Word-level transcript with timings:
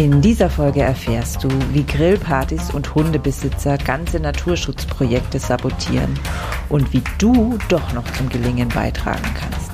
In 0.00 0.22
dieser 0.22 0.48
Folge 0.48 0.80
erfährst 0.80 1.44
du, 1.44 1.48
wie 1.74 1.84
Grillpartys 1.84 2.72
und 2.72 2.94
Hundebesitzer 2.94 3.76
ganze 3.76 4.18
Naturschutzprojekte 4.18 5.38
sabotieren 5.38 6.18
und 6.70 6.90
wie 6.94 7.02
du 7.18 7.58
doch 7.68 7.92
noch 7.92 8.10
zum 8.14 8.30
Gelingen 8.30 8.70
beitragen 8.70 9.28
kannst. 9.34 9.72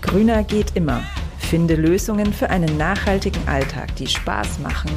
Grüner 0.00 0.44
geht 0.44 0.76
immer. 0.76 1.00
Finde 1.40 1.74
Lösungen 1.74 2.32
für 2.32 2.50
einen 2.50 2.76
nachhaltigen 2.76 3.48
Alltag, 3.48 3.96
die 3.96 4.06
Spaß 4.06 4.60
machen 4.60 4.92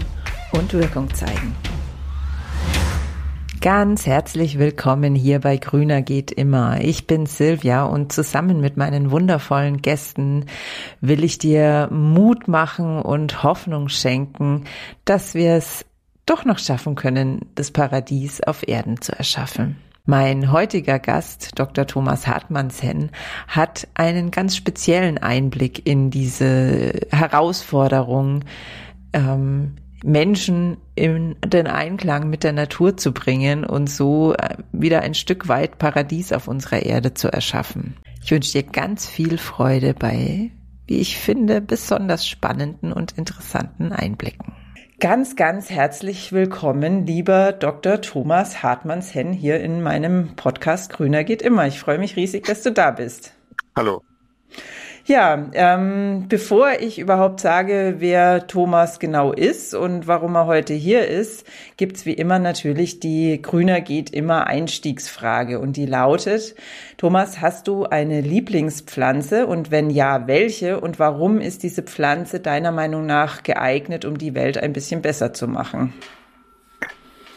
und 0.52 0.74
Wirkung 0.74 1.12
zeigen. 1.12 1.56
Ganz 3.62 4.08
herzlich 4.08 4.58
willkommen 4.58 5.14
hier 5.14 5.40
bei 5.40 5.58
Grüner 5.58 6.02
geht 6.02 6.32
immer. 6.32 6.82
Ich 6.82 7.06
bin 7.06 7.28
Silvia 7.28 7.84
und 7.84 8.12
zusammen 8.12 8.60
mit 8.60 8.76
meinen 8.76 9.12
wundervollen 9.12 9.84
Gästen 9.84 10.48
will 11.00 11.24
ich 11.24 11.38
dir 11.38 11.88
Mut 11.92 12.48
machen 12.48 13.00
und 13.00 13.44
Hoffnung 13.44 13.88
schenken, 13.88 14.64
dass 15.06 15.36
wir 15.36 15.52
es 15.54 15.86
doch 16.26 16.44
noch 16.44 16.58
schaffen 16.58 16.96
können, 16.96 17.52
das 17.54 17.70
Paradies 17.70 18.42
auf 18.42 18.68
Erden 18.68 19.00
zu 19.00 19.16
erschaffen. 19.16 19.78
Mein 20.06 20.52
heutiger 20.52 20.98
Gast, 20.98 21.60
Dr. 21.60 21.86
Thomas 21.86 22.26
Hartmannshen, 22.26 23.12
hat 23.48 23.88
einen 23.94 24.32
ganz 24.32 24.56
speziellen 24.56 25.20
Einblick 25.20 25.86
in 25.86 26.10
diese 26.10 26.94
Herausforderung, 27.12 28.44
ähm, 29.14 29.76
Menschen 30.04 30.78
in 30.96 31.36
den 31.46 31.68
Einklang 31.68 32.30
mit 32.30 32.44
der 32.44 32.54
Natur 32.54 32.98
zu 32.98 33.14
bringen 33.14 33.64
und 33.64 33.90
so 33.90 34.34
äh, 34.34 34.58
wieder 34.72 35.02
ein 35.02 35.14
Stück 35.14 35.48
weit 35.48 35.78
Paradies 35.78 36.34
auf 36.34 36.48
unserer 36.48 36.84
Erde 36.84 37.14
zu 37.14 37.28
erschaffen. 37.28 37.98
Ich 38.24 38.32
wünsche 38.32 38.52
dir 38.52 38.64
ganz 38.64 39.08
viel 39.08 39.38
Freude 39.38 39.94
bei, 39.94 40.52
wie 40.88 41.00
ich 41.00 41.18
finde, 41.18 41.62
besonders 41.62 42.28
spannenden 42.28 42.94
und 42.94 43.18
interessanten 43.18 43.92
Einblicken. 43.92 44.54
Ganz, 45.00 45.36
ganz 45.36 45.72
herzlich 45.72 46.32
willkommen, 46.32 47.08
lieber 47.08 47.54
Dr. 47.54 48.02
Thomas 48.02 48.62
Hartmanns-Henn 48.62 49.34
hier 49.34 49.60
in 49.60 49.82
meinem 49.82 50.36
Podcast 50.36 50.94
Grüner 50.94 51.24
geht 51.24 51.42
immer. 51.42 51.66
Ich 51.66 51.80
freue 51.80 51.98
mich 51.98 52.16
riesig, 52.16 52.46
dass 52.46 52.62
du 52.62 52.72
da 52.72 52.92
bist. 52.92 53.34
Hallo. 53.76 54.04
Ja, 55.12 55.50
ähm, 55.52 56.28
bevor 56.30 56.80
ich 56.80 56.98
überhaupt 56.98 57.42
sage, 57.42 57.96
wer 57.98 58.48
Thomas 58.48 58.98
genau 58.98 59.34
ist 59.34 59.76
und 59.76 60.08
warum 60.08 60.36
er 60.36 60.46
heute 60.46 60.74
hier 60.74 61.06
ist, 61.06 61.46
gibt's 61.76 62.06
wie 62.06 62.14
immer 62.14 62.40
natürlich 62.40 63.02
die 63.02 63.42
Grüner 63.42 63.82
geht 63.82 64.12
immer 64.12 64.48
Einstiegsfrage 64.48 65.60
und 65.60 65.76
die 65.76 65.86
lautet, 65.86 66.56
Thomas, 66.96 67.42
hast 67.42 67.68
du 67.68 67.84
eine 67.84 68.22
Lieblingspflanze 68.22 69.48
und 69.48 69.70
wenn 69.70 69.90
ja, 69.90 70.28
welche 70.28 70.80
und 70.80 70.98
warum 70.98 71.42
ist 71.42 71.64
diese 71.64 71.84
Pflanze 71.84 72.40
deiner 72.40 72.72
Meinung 72.72 73.06
nach 73.06 73.44
geeignet, 73.44 74.06
um 74.06 74.18
die 74.18 74.34
Welt 74.34 74.58
ein 74.58 74.72
bisschen 74.72 75.02
besser 75.02 75.34
zu 75.34 75.46
machen? 75.46 75.94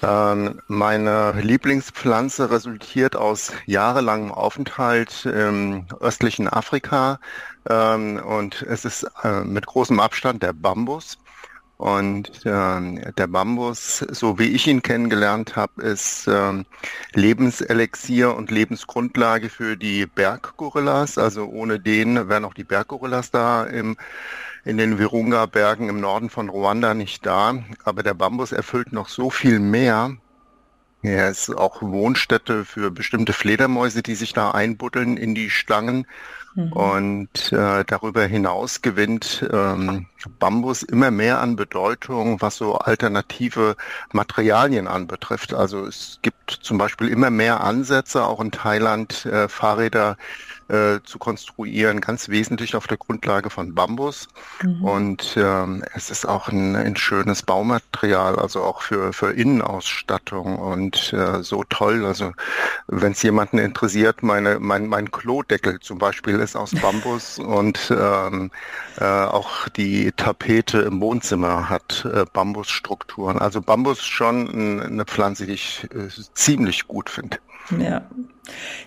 Ähm, 0.05 0.61
meine 0.67 1.33
Lieblingspflanze 1.41 2.51
resultiert 2.51 3.17
aus 3.17 3.53
jahrelangem 3.65 4.33
Aufenthalt 4.33 5.25
im 5.25 5.87
östlichen 6.01 6.47
Afrika 6.47 7.19
ähm, 7.69 8.17
und 8.25 8.63
es 8.63 8.85
ist 8.85 9.07
äh, 9.23 9.43
mit 9.45 9.67
großem 9.67 10.01
Abstand 10.01 10.43
der 10.43 10.53
Bambus. 10.53 11.19
Und 11.77 12.47
äh, 12.47 13.13
der 13.13 13.27
Bambus, 13.27 13.99
so 13.99 14.39
wie 14.39 14.47
ich 14.47 14.69
ihn 14.69 14.83
kennengelernt 14.83 15.57
habe, 15.57 15.83
ist 15.83 16.29
äh, 16.29 16.65
Lebenselixier 17.15 18.35
und 18.35 18.51
Lebensgrundlage 18.51 19.51
für 19.51 19.77
die 19.77 20.07
Berggorillas. 20.07 21.19
Also 21.19 21.47
ohne 21.47 21.81
den 21.81 22.29
wären 22.29 22.45
auch 22.45 22.55
die 22.55 22.65
Berggorillas 22.65 23.31
da 23.31 23.65
im 23.65 23.97
in 24.65 24.79
den 24.79 24.99
Virunga-Bergen 24.99 25.89
im 25.89 26.01
Norden 26.01 26.31
von 26.31 26.49
Ruanda 26.49 26.95
nicht 26.95 27.27
da. 27.27 27.55
Aber 27.85 28.03
der 28.03 28.15
Bambus 28.15 28.53
erfüllt 28.53 28.93
noch 28.93 29.09
so 29.09 29.31
viel 29.31 29.61
mehr. 29.61 30.17
Er 31.03 31.29
ist 31.29 31.51
auch 31.51 31.83
Wohnstätte 31.83 32.65
für 32.65 32.91
bestimmte 32.91 33.35
Fledermäuse, 33.35 34.03
die 34.03 34.15
sich 34.15 34.33
da 34.33 34.53
einbuddeln 34.53 35.19
in 35.19 35.35
die 35.35 35.51
Stangen. 35.51 36.07
Mhm. 36.55 36.73
Und 36.73 37.53
äh, 37.53 37.85
darüber 37.85 38.25
hinaus 38.25 38.81
gewinnt 38.81 39.47
ähm, 39.53 40.07
Bambus 40.39 40.83
immer 40.83 41.11
mehr 41.11 41.41
an 41.41 41.57
Bedeutung, 41.57 42.41
was 42.41 42.57
so 42.57 42.77
alternative 42.77 43.77
Materialien 44.13 44.87
anbetrifft. 44.87 45.53
Also 45.53 45.85
es 45.87 46.21
gibt 46.23 46.51
zum 46.51 46.79
Beispiel 46.79 47.09
immer 47.09 47.31
mehr 47.31 47.63
Ansätze, 47.63 48.25
auch 48.25 48.41
in 48.41 48.53
Thailand 48.53 49.27
äh, 49.27 49.49
Fahrräder 49.49 50.17
äh, 50.69 51.01
zu 51.05 51.19
konstruieren, 51.19 52.01
ganz 52.01 52.29
wesentlich 52.29 52.75
auf 52.75 52.87
der 52.87 52.97
Grundlage 52.97 53.51
von 53.51 53.75
Bambus. 53.75 54.29
Mhm. 54.63 54.85
Und 54.85 55.35
ähm, 55.37 55.85
es 55.95 56.11
ist 56.11 56.27
auch 56.27 56.49
ein, 56.49 56.77
ein, 56.77 56.97
schönes 56.97 57.43
Baumaterial, 57.43 58.37
also 58.37 58.63
auch 58.63 58.83
für, 58.83 59.13
für 59.13 59.33
Innenausstattung 59.33 60.57
und 60.59 61.13
äh, 61.13 61.43
so 61.43 61.65
toll. 61.69 62.07
Also 62.07 62.33
wenn 62.87 63.13
es 63.13 63.23
jemanden 63.23 63.59
interessiert, 63.59 64.23
meine, 64.23 64.59
mein, 64.59 64.87
mein 64.87 65.11
Klodeckel 65.11 65.81
zum 65.81 65.99
Beispiel 65.99 66.41
ist 66.41 66.57
aus 66.57 66.71
Bambus 66.71 67.39
und 67.39 67.91
ähm, 67.91 68.51
äh, 68.99 69.05
auch 69.05 69.69
die 69.69 70.13
Tapete 70.13 70.81
im 70.81 71.01
Wohnzimmer 71.01 71.69
hat 71.69 72.07
äh, 72.13 72.25
Bambusstrukturen. 72.33 73.39
Also 73.39 73.61
Bambus 73.61 74.03
schon 74.03 74.81
eine 74.81 75.05
Pflanze, 75.05 75.47
die 75.47 75.53
ich 75.53 75.85
äh, 75.95 76.09
ziemlich 76.35 76.87
gut 76.89 77.11
finde. 77.11 77.39
Ja. 77.79 78.03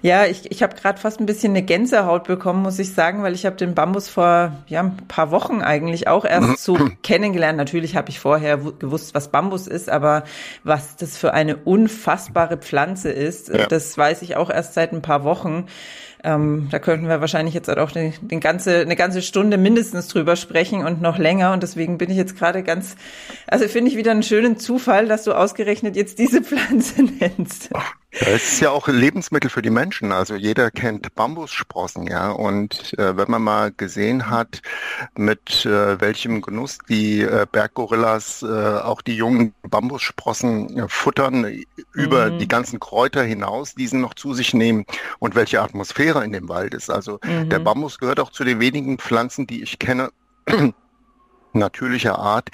Ja, 0.02 0.26
ich, 0.26 0.52
ich 0.52 0.62
habe 0.62 0.76
gerade 0.76 1.00
fast 1.00 1.20
ein 1.20 1.26
bisschen 1.26 1.54
eine 1.54 1.64
Gänsehaut 1.64 2.26
bekommen, 2.26 2.62
muss 2.62 2.78
ich 2.78 2.94
sagen, 2.94 3.24
weil 3.24 3.34
ich 3.34 3.46
habe 3.46 3.56
den 3.56 3.74
Bambus 3.74 4.08
vor 4.08 4.52
ja, 4.68 4.82
ein 4.82 4.98
paar 5.08 5.32
Wochen 5.32 5.62
eigentlich 5.62 6.08
auch 6.08 6.26
erst 6.26 6.64
so 6.64 6.78
kennengelernt. 7.04 7.58
Natürlich 7.58 7.96
habe 7.96 8.10
ich 8.10 8.20
vorher 8.20 8.58
gewusst, 8.58 9.16
was 9.16 9.30
Bambus 9.30 9.66
ist, 9.66 9.90
aber 9.90 10.24
was 10.64 10.96
das 10.96 11.18
für 11.18 11.34
eine 11.34 11.58
unfassbare 11.58 12.58
Pflanze 12.58 13.10
ist, 13.10 13.50
ja. 13.50 13.66
das 13.66 13.98
weiß 13.98 14.22
ich 14.22 14.36
auch 14.36 14.52
erst 14.52 14.76
seit 14.76 14.94
ein 14.94 15.02
paar 15.02 15.24
Wochen. 15.24 15.66
Ähm, 16.24 16.68
da 16.72 16.80
könnten 16.80 17.08
wir 17.08 17.22
wahrscheinlich 17.22 17.54
jetzt 17.54 17.70
auch 17.70 17.92
den, 17.92 18.14
den 18.22 18.40
ganze, 18.40 18.80
eine 18.80 18.96
ganze 18.96 19.22
Stunde 19.22 19.58
mindestens 19.58 20.08
drüber 20.08 20.36
sprechen 20.36 20.86
und 20.86 21.02
noch 21.02 21.18
länger. 21.18 21.54
Und 21.54 21.64
deswegen 21.64 21.98
bin 21.98 22.10
ich 22.10 22.18
jetzt 22.18 22.38
gerade 22.38 22.64
ganz, 22.64 22.96
also 23.48 23.68
finde 23.68 23.92
ich 23.92 23.98
wieder 23.98 24.12
einen 24.12 24.24
schönen 24.24 24.58
Zufall, 24.58 25.08
dass 25.08 25.24
du 25.24 25.34
ausgerechnet 25.34 25.96
jetzt 25.96 26.20
diese 26.20 26.42
Pflanze 26.42 27.04
nennst. 27.20 27.70
Es 28.10 28.54
ist 28.54 28.60
ja 28.62 28.72
auch 28.72 28.88
Lebensmittel 28.88 29.50
für 29.50 29.62
die 29.62 29.70
Menschen. 29.70 30.12
Also 30.12 30.36
jeder 30.36 30.72
kennt 30.72 31.14
Bambussprossen, 31.14 32.08
ja. 32.08 32.32
Und 32.32 32.98
äh, 32.98 33.18
wenn 33.18 33.30
man 33.30 33.42
mal 33.42 33.72
gesehen 33.72 34.30
hat, 34.30 34.62
mit 35.16 35.66
äh, 35.66 36.00
welchem 36.00 36.42
Genuss 36.42 36.78
die 36.88 37.22
äh, 37.22 37.46
Berggorillas 37.52 38.44
äh, 38.44 38.46
auch 38.48 39.02
die 39.02 39.16
jungen 39.16 39.54
Bambussprossen 39.62 40.78
äh, 40.78 40.88
futtern, 40.88 41.64
über 41.94 42.32
mhm. 42.32 42.40
die 42.40 42.48
ganzen 42.48 42.80
Kräuter 42.80 43.24
hinaus, 43.24 43.76
diesen 43.76 44.00
noch 44.00 44.14
zu 44.14 44.34
sich 44.34 44.54
nehmen 44.54 44.86
und 45.20 45.36
welche 45.36 45.62
Atmosphäre 45.62 46.24
in 46.24 46.32
dem 46.32 46.48
Wald 46.48 46.74
ist. 46.74 46.90
Also 46.90 47.20
mhm. 47.24 47.50
der 47.50 47.60
Bambus 47.60 48.00
gehört 48.00 48.22
auch 48.22 48.32
zu 48.32 48.46
den 48.46 48.60
wenigen 48.62 48.98
Pflanzen, 48.98 49.48
die 49.48 49.62
ich 49.62 49.80
kenne, 49.80 50.12
natürlicher 51.58 52.18
Art, 52.20 52.50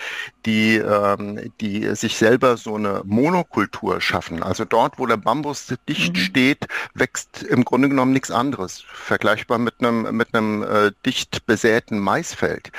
die, 0.46 0.78
ähm, 0.78 1.52
die 1.62 1.96
sich 1.96 2.18
selber 2.18 2.58
so 2.58 2.76
eine 2.76 3.02
Monokultur 3.06 4.02
schaffen. 4.02 4.44
Also 4.44 4.66
dort, 4.66 5.00
wo 5.00 5.06
der 5.06 5.18
Bambus 5.18 5.74
dicht 5.88 6.16
mhm. 6.16 6.20
steht, 6.20 6.68
wächst 6.94 7.44
im 7.44 7.64
Grunde 7.66 7.90
genommen 7.90 8.14
nichts 8.14 8.32
anderes. 8.32 8.84
Vergleichbar 8.88 9.58
mit 9.58 9.76
einem, 9.80 10.16
mit 10.16 10.34
einem 10.34 10.64
äh, 10.64 10.92
dicht 11.06 11.46
besäten 11.46 12.00
Maisfeld. 12.00 12.72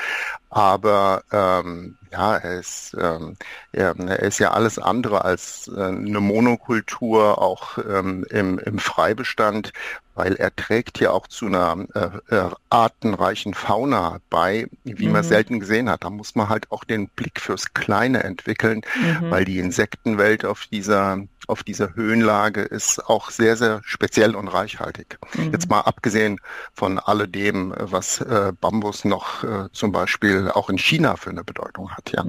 Aber 0.51 1.25
ähm, 1.33 1.97
ja, 2.13 2.37
er 2.37 2.61
ist, 2.61 2.97
ähm, 2.97 3.37
er, 3.73 3.97
ist 4.21 4.39
ja 4.39 4.53
alles 4.53 4.79
andere 4.79 5.25
als 5.25 5.67
äh, 5.67 5.81
eine 5.81 6.21
Monokultur, 6.21 7.43
auch 7.43 7.79
ähm, 7.79 8.25
im, 8.31 8.61
im 8.61 8.79
Freibestand, 8.79 9.73
weil 10.15 10.35
er 10.35 10.55
trägt 10.55 11.01
ja 11.01 11.11
auch 11.11 11.27
zu 11.27 11.47
einer 11.47 11.87
äh, 11.95 12.35
äh, 12.35 12.51
artenreichen 12.71 13.55
Fauna 13.55 14.19
bei, 14.31 14.69
wie 14.85 15.07
mhm. 15.07 15.13
man 15.13 15.25
selten 15.25 15.61
gesehen 15.61 15.91
hat. 15.91 16.05
Da 16.05 16.11
muss 16.11 16.35
man 16.35 16.49
halt 16.49 16.71
auch 16.71 16.85
den 16.85 17.09
Blick 17.09 17.41
fürs 17.41 17.75
Kleine 17.75 18.23
entwickeln, 18.23 18.83
mhm. 19.01 19.31
weil 19.31 19.45
die 19.45 19.59
Insektenwelt 19.59 20.45
auf 20.45 20.67
dieser 20.71 21.19
auf 21.47 21.63
dieser 21.63 21.95
Höhenlage 21.95 22.63
ist 22.63 23.07
auch 23.07 23.31
sehr, 23.31 23.57
sehr 23.57 23.83
speziell 23.85 24.35
und 24.35 24.49
reichhaltig. 24.49 25.19
Mhm. 25.35 25.53
Jetzt 25.53 25.69
mal 25.69 25.81
abgesehen 25.81 26.41
von 26.73 26.99
alledem, 26.99 27.75
was 27.77 28.21
äh, 28.23 28.53
Bambus 28.59 29.05
noch 29.05 29.45
äh, 29.45 29.69
zum 29.73 29.93
Beispiel 29.93 30.51
auch 30.51 30.71
in 30.71 30.79
China 30.79 31.17
für 31.17 31.31
eine 31.31 31.45
Bedeutung 31.45 31.91
hat. 31.91 32.13
Ja. 32.13 32.25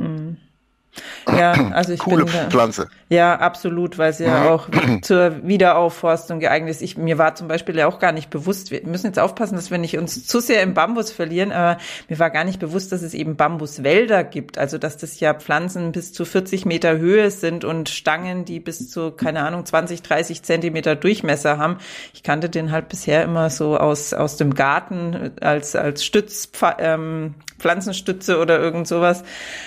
Mhm. 1.27 1.37
Ja, 1.37 1.53
also 1.73 1.93
ich 1.93 1.99
Coole 1.99 2.25
bin 2.25 2.33
Pflanze. 2.49 2.87
Ja, 3.09 3.35
absolut, 3.35 3.97
weil 3.97 4.13
sie 4.13 4.25
ja 4.25 4.49
auch 4.49 4.67
zur 5.01 5.47
Wiederaufforstung 5.47 6.39
geeignet 6.39 6.71
ist. 6.71 6.81
Ich, 6.81 6.97
mir 6.97 7.17
war 7.17 7.35
zum 7.35 7.47
Beispiel 7.47 7.77
ja 7.77 7.87
auch 7.87 7.99
gar 7.99 8.11
nicht 8.11 8.29
bewusst, 8.29 8.71
wir 8.71 8.81
müssen 8.85 9.07
jetzt 9.07 9.19
aufpassen, 9.19 9.55
dass 9.55 9.71
wir 9.71 9.77
nicht 9.77 9.97
uns 9.97 10.25
zu 10.25 10.39
sehr 10.39 10.63
im 10.63 10.73
Bambus 10.73 11.11
verlieren, 11.11 11.51
aber 11.51 11.79
mir 12.09 12.19
war 12.19 12.29
gar 12.29 12.43
nicht 12.43 12.59
bewusst, 12.59 12.91
dass 12.91 13.01
es 13.01 13.13
eben 13.13 13.35
Bambuswälder 13.35 14.23
gibt. 14.23 14.57
Also, 14.57 14.77
dass 14.77 14.97
das 14.97 15.19
ja 15.19 15.33
Pflanzen 15.33 15.91
bis 15.91 16.13
zu 16.13 16.25
40 16.25 16.65
Meter 16.65 16.97
Höhe 16.97 17.29
sind 17.31 17.63
und 17.63 17.89
Stangen, 17.89 18.45
die 18.45 18.59
bis 18.59 18.89
zu, 18.89 19.11
keine 19.11 19.41
Ahnung, 19.41 19.65
20, 19.65 20.01
30 20.01 20.43
Zentimeter 20.43 20.95
Durchmesser 20.95 21.57
haben. 21.57 21.77
Ich 22.13 22.23
kannte 22.23 22.49
den 22.49 22.71
halt 22.71 22.89
bisher 22.89 23.23
immer 23.23 23.49
so 23.49 23.77
aus, 23.77 24.13
aus 24.13 24.37
dem 24.37 24.53
Garten 24.53 25.31
als, 25.41 25.75
als 25.75 26.03
Stütz, 26.03 26.49
ähm, 26.79 27.35
Pflanzenstütze 27.59 28.39
oder 28.39 28.59
irgend 28.59 28.87
sowas. 28.87 29.23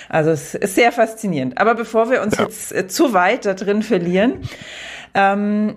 Also 0.09 0.29
es 0.31 0.55
ist 0.55 0.75
sehr 0.75 0.91
faszinierend. 0.91 1.18
Aber 1.57 1.75
bevor 1.75 2.09
wir 2.09 2.21
uns 2.21 2.37
ja. 2.37 2.43
jetzt 2.43 2.73
äh, 2.73 2.87
zu 2.87 3.13
weit 3.13 3.45
da 3.45 3.53
drin 3.53 3.83
verlieren, 3.83 4.39
ähm, 5.13 5.75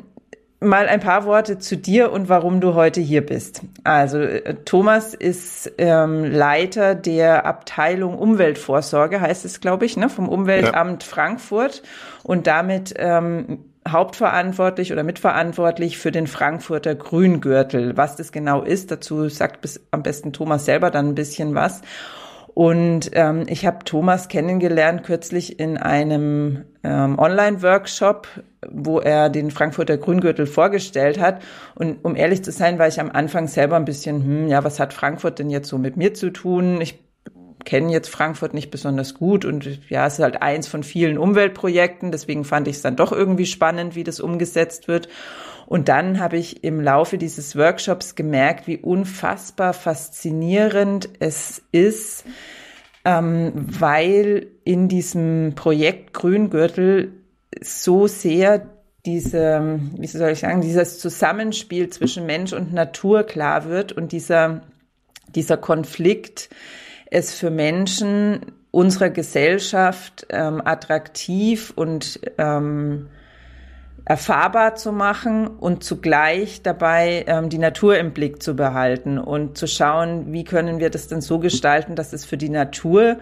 mal 0.63 0.89
ein 0.89 1.01
paar 1.01 1.25
Worte 1.25 1.59
zu 1.59 1.77
dir 1.77 2.13
und 2.13 2.29
warum 2.29 2.61
du 2.61 2.75
heute 2.75 3.01
hier 3.01 3.25
bist. 3.25 3.63
Also 3.85 4.21
äh, 4.21 4.55
Thomas 4.65 5.15
ist 5.15 5.73
ähm, 5.79 6.25
Leiter 6.25 6.95
der 6.95 7.47
Abteilung 7.47 8.19
Umweltvorsorge, 8.19 9.21
heißt 9.21 9.45
es, 9.45 9.61
glaube 9.61 9.85
ich, 9.85 9.97
ne, 9.97 10.09
vom 10.09 10.29
Umweltamt 10.29 11.03
ja. 11.03 11.09
Frankfurt 11.09 11.83
und 12.23 12.47
damit 12.47 12.95
ähm, 12.97 13.65
hauptverantwortlich 13.89 14.93
oder 14.93 15.03
mitverantwortlich 15.03 15.99
für 15.99 16.13
den 16.13 16.27
Frankfurter 16.27 16.95
Grüngürtel. 16.95 17.97
Was 17.97 18.17
das 18.17 18.31
genau 18.33 18.63
ist, 18.63 18.91
dazu 18.91 19.29
sagt 19.29 19.61
bis, 19.61 19.81
am 19.91 20.03
besten 20.03 20.33
Thomas 20.33 20.65
selber 20.65 20.91
dann 20.91 21.09
ein 21.09 21.15
bisschen 21.15 21.55
was. 21.55 21.83
Und 22.55 23.11
ähm, 23.15 23.45
ich 23.49 23.65
habe 23.65 23.85
Thomas 23.85 24.29
kennengelernt 24.29 25.05
kürzlich 25.05 25.59
in 25.59 25.79
einem 25.79 26.65
ähm, 26.85 27.19
Online-Workshop, 27.19 28.29
wo 28.71 29.01
er 29.01 29.31
den 29.31 29.51
Frankfurter 29.51 29.97
Grüngürtel 29.97 30.47
vorgestellt 30.47 31.19
hat. 31.19 31.43
Und 31.75 32.05
um 32.05 32.15
ehrlich 32.15 32.45
zu 32.45 32.53
sein, 32.53 32.79
war 32.79 32.89
ich 32.89 33.01
am 33.01 33.11
Anfang 33.11 33.49
selber 33.49 33.77
ein 33.77 33.87
bisschen, 33.87 34.23
hm, 34.23 34.49
ja, 34.49 34.65
was 34.65 34.81
hat 34.81 34.93
Frankfurt 34.93 35.39
denn 35.39 35.49
jetzt 35.49 35.69
so 35.69 35.79
mit 35.79 35.97
mir 35.97 36.13
zu 36.13 36.31
tun? 36.31 36.81
Ich 36.81 37.03
kennen 37.65 37.89
jetzt 37.89 38.09
Frankfurt 38.09 38.55
nicht 38.55 38.71
besonders 38.71 39.15
gut 39.15 39.45
und 39.45 39.89
ja, 39.89 40.07
es 40.07 40.15
ist 40.15 40.25
halt 40.25 40.43
eins 40.43 40.67
von 40.67 40.83
vielen 40.83 41.19
Umweltprojekten, 41.19 42.11
deswegen 42.11 42.45
fand 42.45 42.69
ich 42.69 42.77
es 42.77 42.83
dann 42.83 42.97
doch 42.97 43.13
irgendwie 43.13 43.47
spannend, 43.47 43.95
wie 43.95 44.05
das 44.05 44.21
umgesetzt 44.21 44.89
wird. 44.89 45.09
Und 45.73 45.89
dann 45.89 46.21
habe 46.21 46.37
ich 46.37 46.65
im 46.65 46.83
Laufe 46.83 47.17
dieses 47.17 47.57
Workshops 47.57 48.15
gemerkt, 48.15 48.67
wie 48.67 48.77
unfassbar 48.77 49.73
faszinierend 49.73 51.09
es 51.19 51.63
ist, 51.73 52.27
ähm, 53.07 53.53
weil 53.55 54.49
in 54.65 54.89
diesem 54.89 55.55
Projekt 55.55 56.13
Grüngürtel 56.13 57.15
so 57.63 58.07
sehr 58.07 58.69
diese, 59.07 59.81
wie 59.97 60.07
soll 60.07 60.33
ich 60.33 60.41
sagen, 60.41 60.61
dieses 60.61 60.99
Zusammenspiel 60.99 61.89
zwischen 61.89 62.27
Mensch 62.27 62.53
und 62.53 62.75
Natur 62.75 63.23
klar 63.23 63.65
wird 63.65 63.93
und 63.93 64.13
dieser, 64.13 64.61
dieser 65.35 65.57
Konflikt, 65.57 66.51
es 67.11 67.33
für 67.33 67.49
Menschen 67.49 68.41
unserer 68.73 69.09
Gesellschaft 69.09 70.27
ähm, 70.29 70.61
attraktiv 70.63 71.73
und 71.75 72.21
ähm, 72.37 73.09
erfahrbar 74.05 74.75
zu 74.75 74.93
machen 74.93 75.47
und 75.47 75.85
zugleich 75.85 76.63
dabei 76.63 77.25
ähm, 77.27 77.49
die 77.49 77.59
Natur 77.59 77.99
im 77.99 78.13
Blick 78.13 78.43
zu 78.43 78.57
behalten 78.57 79.19
und 79.19 79.57
zu 79.57 79.67
schauen, 79.67 80.33
wie 80.33 80.45
können 80.45 80.81
wir 80.81 80.91
das 80.91 81.09
denn 81.09 81.21
so 81.21 81.39
gestalten, 81.39 81.95
dass 81.95 82.13
es 82.13 82.25
für 82.25 82.37
die 82.37 82.49
Natur 82.49 83.19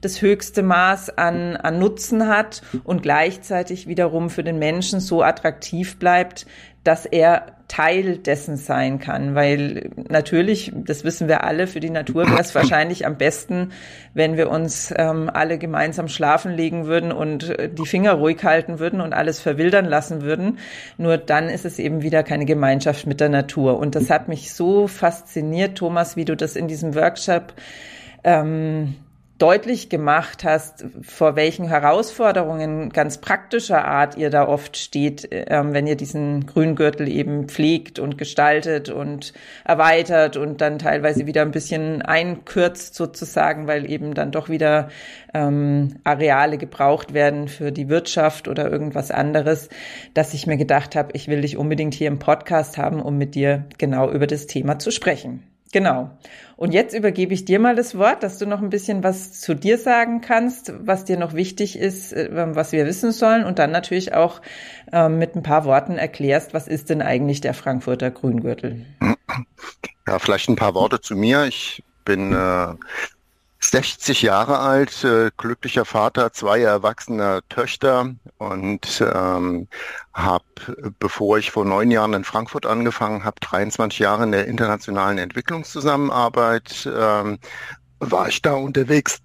das 0.00 0.22
höchste 0.22 0.62
Maß 0.62 1.18
an, 1.18 1.56
an 1.56 1.78
Nutzen 1.78 2.28
hat 2.28 2.62
und 2.84 3.02
gleichzeitig 3.02 3.86
wiederum 3.86 4.30
für 4.30 4.44
den 4.44 4.58
Menschen 4.58 5.00
so 5.00 5.22
attraktiv 5.22 5.98
bleibt, 5.98 6.46
dass 6.84 7.04
er 7.06 7.59
Teil 7.70 8.16
dessen 8.16 8.56
sein 8.56 8.98
kann, 8.98 9.36
weil 9.36 9.90
natürlich, 10.08 10.72
das 10.74 11.04
wissen 11.04 11.28
wir 11.28 11.44
alle, 11.44 11.68
für 11.68 11.78
die 11.78 11.88
Natur 11.88 12.26
wäre 12.26 12.40
es 12.40 12.52
wahrscheinlich 12.56 13.06
am 13.06 13.16
besten, 13.16 13.70
wenn 14.12 14.36
wir 14.36 14.50
uns 14.50 14.92
ähm, 14.96 15.30
alle 15.32 15.56
gemeinsam 15.56 16.08
schlafen 16.08 16.50
legen 16.50 16.86
würden 16.86 17.12
und 17.12 17.48
äh, 17.48 17.68
die 17.68 17.86
Finger 17.86 18.14
ruhig 18.14 18.42
halten 18.42 18.80
würden 18.80 19.00
und 19.00 19.12
alles 19.12 19.38
verwildern 19.38 19.84
lassen 19.84 20.22
würden. 20.22 20.58
Nur 20.98 21.16
dann 21.16 21.48
ist 21.48 21.64
es 21.64 21.78
eben 21.78 22.02
wieder 22.02 22.24
keine 22.24 22.44
Gemeinschaft 22.44 23.06
mit 23.06 23.20
der 23.20 23.28
Natur. 23.28 23.78
Und 23.78 23.94
das 23.94 24.10
hat 24.10 24.26
mich 24.26 24.52
so 24.52 24.88
fasziniert, 24.88 25.78
Thomas, 25.78 26.16
wie 26.16 26.24
du 26.24 26.36
das 26.36 26.56
in 26.56 26.66
diesem 26.66 26.96
Workshop 26.96 27.54
ähm, 28.24 28.96
deutlich 29.40 29.88
gemacht 29.88 30.44
hast, 30.44 30.84
vor 31.02 31.34
welchen 31.34 31.66
Herausforderungen 31.66 32.90
ganz 32.90 33.18
praktischer 33.18 33.86
Art 33.86 34.16
ihr 34.16 34.28
da 34.28 34.46
oft 34.46 34.76
steht, 34.76 35.28
ähm, 35.30 35.72
wenn 35.72 35.86
ihr 35.86 35.96
diesen 35.96 36.46
Grüngürtel 36.46 37.08
eben 37.08 37.48
pflegt 37.48 37.98
und 37.98 38.18
gestaltet 38.18 38.90
und 38.90 39.32
erweitert 39.64 40.36
und 40.36 40.60
dann 40.60 40.78
teilweise 40.78 41.26
wieder 41.26 41.40
ein 41.42 41.52
bisschen 41.52 42.02
einkürzt 42.02 42.94
sozusagen, 42.94 43.66
weil 43.66 43.90
eben 43.90 44.12
dann 44.12 44.30
doch 44.30 44.50
wieder 44.50 44.90
ähm, 45.32 45.96
Areale 46.04 46.58
gebraucht 46.58 47.14
werden 47.14 47.48
für 47.48 47.72
die 47.72 47.88
Wirtschaft 47.88 48.46
oder 48.46 48.70
irgendwas 48.70 49.10
anderes, 49.10 49.70
dass 50.12 50.34
ich 50.34 50.46
mir 50.46 50.58
gedacht 50.58 50.94
habe, 50.94 51.10
ich 51.14 51.28
will 51.28 51.40
dich 51.40 51.56
unbedingt 51.56 51.94
hier 51.94 52.08
im 52.08 52.18
Podcast 52.18 52.76
haben, 52.76 53.00
um 53.00 53.16
mit 53.16 53.34
dir 53.34 53.64
genau 53.78 54.10
über 54.10 54.26
das 54.26 54.46
Thema 54.46 54.78
zu 54.78 54.90
sprechen. 54.90 55.49
Genau. 55.72 56.10
Und 56.56 56.74
jetzt 56.74 56.94
übergebe 56.94 57.32
ich 57.32 57.44
dir 57.44 57.60
mal 57.60 57.76
das 57.76 57.96
Wort, 57.96 58.22
dass 58.22 58.38
du 58.38 58.46
noch 58.46 58.60
ein 58.60 58.70
bisschen 58.70 59.04
was 59.04 59.40
zu 59.40 59.54
dir 59.54 59.78
sagen 59.78 60.20
kannst, 60.20 60.72
was 60.80 61.04
dir 61.04 61.16
noch 61.16 61.32
wichtig 61.34 61.78
ist, 61.78 62.12
äh, 62.12 62.28
was 62.54 62.72
wir 62.72 62.86
wissen 62.86 63.12
sollen 63.12 63.44
und 63.44 63.58
dann 63.58 63.70
natürlich 63.70 64.12
auch 64.14 64.40
äh, 64.92 65.08
mit 65.08 65.36
ein 65.36 65.42
paar 65.42 65.64
Worten 65.64 65.96
erklärst, 65.96 66.54
was 66.54 66.66
ist 66.66 66.90
denn 66.90 67.02
eigentlich 67.02 67.40
der 67.40 67.54
Frankfurter 67.54 68.10
Grüngürtel? 68.10 68.84
Ja, 70.06 70.18
vielleicht 70.18 70.48
ein 70.48 70.56
paar 70.56 70.74
Worte 70.74 71.00
zu 71.00 71.14
mir. 71.14 71.44
Ich 71.44 71.84
bin 72.04 72.32
äh, 72.32 72.74
60 73.62 74.22
Jahre 74.22 74.58
alt, 74.58 75.04
äh, 75.04 75.30
glücklicher 75.36 75.84
Vater 75.84 76.32
zwei 76.32 76.60
erwachsener 76.62 77.42
Töchter 77.48 78.14
und 78.38 79.04
ähm, 79.14 79.68
habe, 80.14 80.44
bevor 80.98 81.38
ich 81.38 81.50
vor 81.50 81.64
neun 81.64 81.90
Jahren 81.90 82.14
in 82.14 82.24
Frankfurt 82.24 82.64
angefangen 82.64 83.22
habe, 83.24 83.38
23 83.40 83.98
Jahre 83.98 84.24
in 84.24 84.32
der 84.32 84.46
internationalen 84.46 85.18
Entwicklungszusammenarbeit, 85.18 86.88
ähm, 86.92 87.38
war 88.00 88.28
ich 88.28 88.40
da 88.42 88.54
unterwegs. 88.54 89.20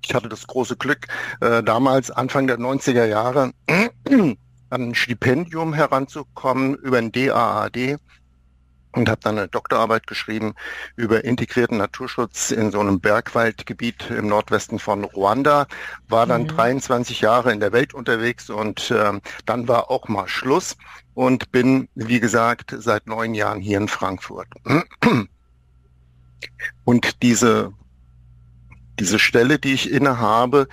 Ich 0.00 0.14
hatte 0.14 0.28
das 0.28 0.46
große 0.46 0.76
Glück, 0.76 1.06
äh, 1.40 1.62
damals 1.62 2.10
Anfang 2.10 2.46
der 2.46 2.58
90er 2.58 3.04
Jahre 3.04 3.52
an 3.66 4.36
ein 4.70 4.94
Stipendium 4.94 5.74
heranzukommen 5.74 6.74
über 6.76 6.98
ein 6.98 7.12
DAAD 7.12 7.98
und 8.98 9.08
habe 9.08 9.20
dann 9.22 9.38
eine 9.38 9.48
Doktorarbeit 9.48 10.06
geschrieben 10.06 10.54
über 10.96 11.24
integrierten 11.24 11.78
Naturschutz 11.78 12.50
in 12.50 12.70
so 12.70 12.80
einem 12.80 13.00
Bergwaldgebiet 13.00 14.10
im 14.10 14.28
Nordwesten 14.28 14.78
von 14.78 15.04
Ruanda, 15.04 15.66
war 16.08 16.26
dann 16.26 16.42
mhm. 16.42 16.48
23 16.48 17.20
Jahre 17.20 17.52
in 17.52 17.60
der 17.60 17.72
Welt 17.72 17.94
unterwegs 17.94 18.50
und 18.50 18.90
äh, 18.90 19.12
dann 19.46 19.68
war 19.68 19.90
auch 19.90 20.08
mal 20.08 20.28
Schluss 20.28 20.76
und 21.14 21.50
bin, 21.50 21.88
wie 21.94 22.20
gesagt, 22.20 22.74
seit 22.78 23.06
neun 23.06 23.34
Jahren 23.34 23.60
hier 23.60 23.78
in 23.78 23.88
Frankfurt. 23.88 24.48
Und 26.84 27.22
diese 27.22 27.72
diese 28.98 29.18
Stelle, 29.18 29.58
die 29.58 29.72
ich 29.72 29.90
innehabe, 29.90 30.68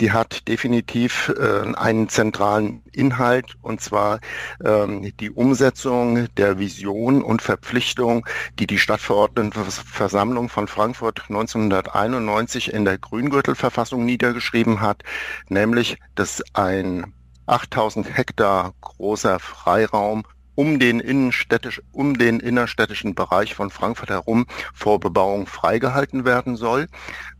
die 0.00 0.12
hat 0.12 0.48
definitiv 0.48 1.32
äh, 1.38 1.74
einen 1.74 2.08
zentralen 2.08 2.82
Inhalt 2.92 3.54
und 3.62 3.80
zwar 3.80 4.20
ähm, 4.64 5.12
die 5.18 5.30
Umsetzung 5.30 6.28
der 6.36 6.58
Vision 6.58 7.22
und 7.22 7.42
Verpflichtung, 7.42 8.26
die 8.58 8.66
die 8.66 8.78
Stadtverordnetenversammlung 8.78 10.48
von 10.48 10.68
Frankfurt 10.68 11.24
1991 11.28 12.72
in 12.72 12.84
der 12.84 12.98
Grüngürtelverfassung 12.98 14.04
niedergeschrieben 14.04 14.80
hat, 14.80 15.02
nämlich, 15.48 15.98
dass 16.14 16.42
ein 16.54 17.14
8000 17.46 18.16
Hektar 18.16 18.74
großer 18.80 19.38
Freiraum 19.38 20.24
um 20.60 20.78
den, 20.78 21.00
innenstädtisch, 21.00 21.80
um 21.90 22.18
den 22.18 22.38
innerstädtischen 22.38 23.14
Bereich 23.14 23.54
von 23.54 23.70
Frankfurt 23.70 24.10
herum 24.10 24.46
vor 24.74 25.00
Bebauung 25.00 25.46
freigehalten 25.46 26.26
werden 26.26 26.56
soll. 26.56 26.86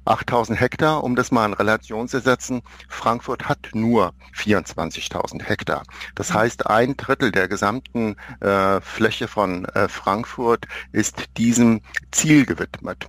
8000 0.05 0.59
Hektar, 0.61 1.05
um 1.05 1.17
das 1.17 1.31
mal 1.31 1.47
in 1.47 1.53
Relation 1.53 2.09
zu 2.09 2.21
setzen. 2.21 2.63
Frankfurt 2.89 3.49
hat 3.49 3.71
nur 3.73 4.13
24.000 4.37 5.43
Hektar. 5.43 5.83
Das 6.15 6.31
mhm. 6.31 6.35
heißt, 6.35 6.67
ein 6.67 6.97
Drittel 6.97 7.33
der 7.33 7.49
gesamten 7.49 8.17
äh, 8.41 8.81
Fläche 8.81 9.29
von 9.29 9.65
äh, 9.67 9.89
Frankfurt 9.89 10.67
ist 10.93 11.25
diesem 11.37 11.81
Ziel 12.11 12.47
gewidmet. 12.47 13.09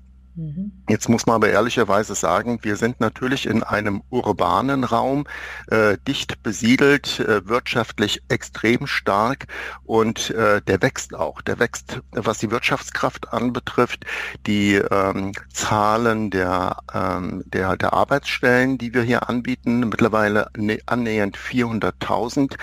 Jetzt 0.90 1.10
muss 1.10 1.26
man 1.26 1.36
aber 1.36 1.50
ehrlicherweise 1.50 2.16
sagen, 2.16 2.60
wir 2.64 2.76
sind 2.76 3.00
natürlich 3.00 3.46
in 3.46 3.64
einem 3.64 4.02
urbanen 4.10 4.84
Raum, 4.84 5.28
äh, 5.68 5.98
dicht 6.08 6.42
besiedelt, 6.44 7.20
äh, 7.20 7.48
wirtschaftlich 7.48 8.22
extrem 8.30 8.88
stark 8.88 9.46
und 9.84 10.32
äh, 10.32 10.62
der 10.62 10.82
wächst 10.82 11.16
auch. 11.16 11.42
Der 11.42 11.60
wächst, 11.60 12.02
was 12.12 12.40
die 12.40 12.52
Wirtschaftskraft 12.52 13.32
anbetrifft, 13.32 14.06
die 14.48 14.76
ähm, 14.76 15.34
Zahlen 15.54 16.30
der, 16.32 16.78
ähm, 16.94 17.44
der, 17.46 17.78
der 17.78 17.94
Arbeitsstellen, 17.94 18.78
die 18.78 18.94
wir 18.94 19.04
hier 19.04 19.30
anbieten, 19.30 19.90
mittlerweile 19.90 20.50
annähernd 20.86 21.38
400.000 21.38 22.56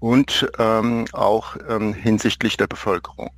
und 0.00 0.50
ähm, 0.58 1.04
auch 1.12 1.56
ähm, 1.68 1.94
hinsichtlich 1.94 2.56
der 2.56 2.66
Bevölkerung. 2.66 3.30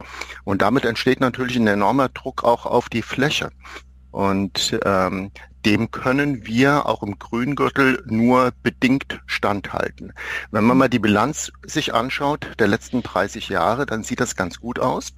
Und 0.45 0.63
damit 0.63 0.85
entsteht 0.85 1.21
natürlich 1.21 1.57
ein 1.57 1.67
enormer 1.67 2.09
Druck 2.09 2.45
auch 2.45 2.65
auf 2.67 2.89
die 2.89 3.03
Fläche. 3.03 3.51
Und 4.15 4.79
ähm, 4.85 5.33
dem 5.65 5.91
können 5.91 6.47
wir 6.47 6.87
auch 6.87 7.03
im 7.03 7.19
Grüngürtel 7.19 8.01
nur 8.07 8.53
bedingt 8.63 9.21
standhalten. 9.27 10.13
Wenn 10.53 10.63
man 10.63 10.79
mal 10.79 10.89
die 10.89 11.01
Bilanz 11.01 11.51
sich 11.67 11.95
anschaut 11.95 12.47
der 12.61 12.69
letzten 12.69 13.03
30 13.03 13.49
Jahre, 13.49 13.87
dann 13.87 14.05
sieht 14.05 14.21
das 14.21 14.37
ganz 14.37 14.61
gut 14.61 14.79
aus 14.79 15.15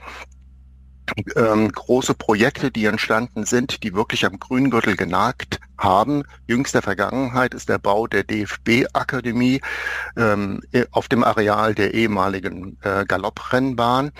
ähm, 1.36 1.70
große 1.70 2.14
Projekte, 2.14 2.70
die 2.70 2.86
entstanden 2.86 3.44
sind, 3.44 3.82
die 3.82 3.94
wirklich 3.94 4.24
am 4.24 4.38
Grüngürtel 4.38 4.96
genagt 4.96 5.60
haben. 5.78 6.24
Jüngster 6.46 6.82
Vergangenheit 6.82 7.54
ist 7.54 7.68
der 7.68 7.78
Bau 7.78 8.06
der 8.06 8.24
DFB-Akademie 8.24 9.60
ähm, 10.16 10.60
auf 10.90 11.08
dem 11.08 11.24
Areal 11.24 11.74
der 11.74 11.94
ehemaligen 11.94 12.78
äh, 12.82 13.04
Galopprennbahn. 13.04 14.12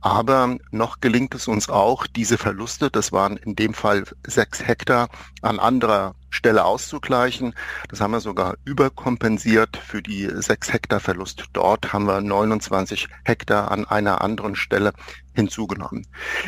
Aber 0.00 0.56
noch 0.70 1.00
gelingt 1.00 1.34
es 1.34 1.48
uns 1.48 1.68
auch, 1.68 2.06
diese 2.06 2.38
Verluste, 2.38 2.90
das 2.90 3.12
waren 3.12 3.36
in 3.36 3.56
dem 3.56 3.74
Fall 3.74 4.04
sechs 4.26 4.66
Hektar, 4.66 5.08
an 5.42 5.58
anderer 5.58 6.14
Stelle 6.34 6.64
auszugleichen. 6.64 7.54
Das 7.88 8.00
haben 8.00 8.10
wir 8.10 8.20
sogar 8.20 8.56
überkompensiert 8.64 9.76
für 9.76 10.02
die 10.02 10.28
sechs 10.34 10.72
Hektar 10.72 11.00
Verlust. 11.00 11.44
Dort 11.52 11.92
haben 11.92 12.06
wir 12.06 12.20
29 12.20 13.08
Hektar 13.24 13.70
an 13.70 13.84
einer 13.84 14.20
anderen 14.20 14.56
Stelle 14.56 14.92
hinzugenommen. 15.32 16.06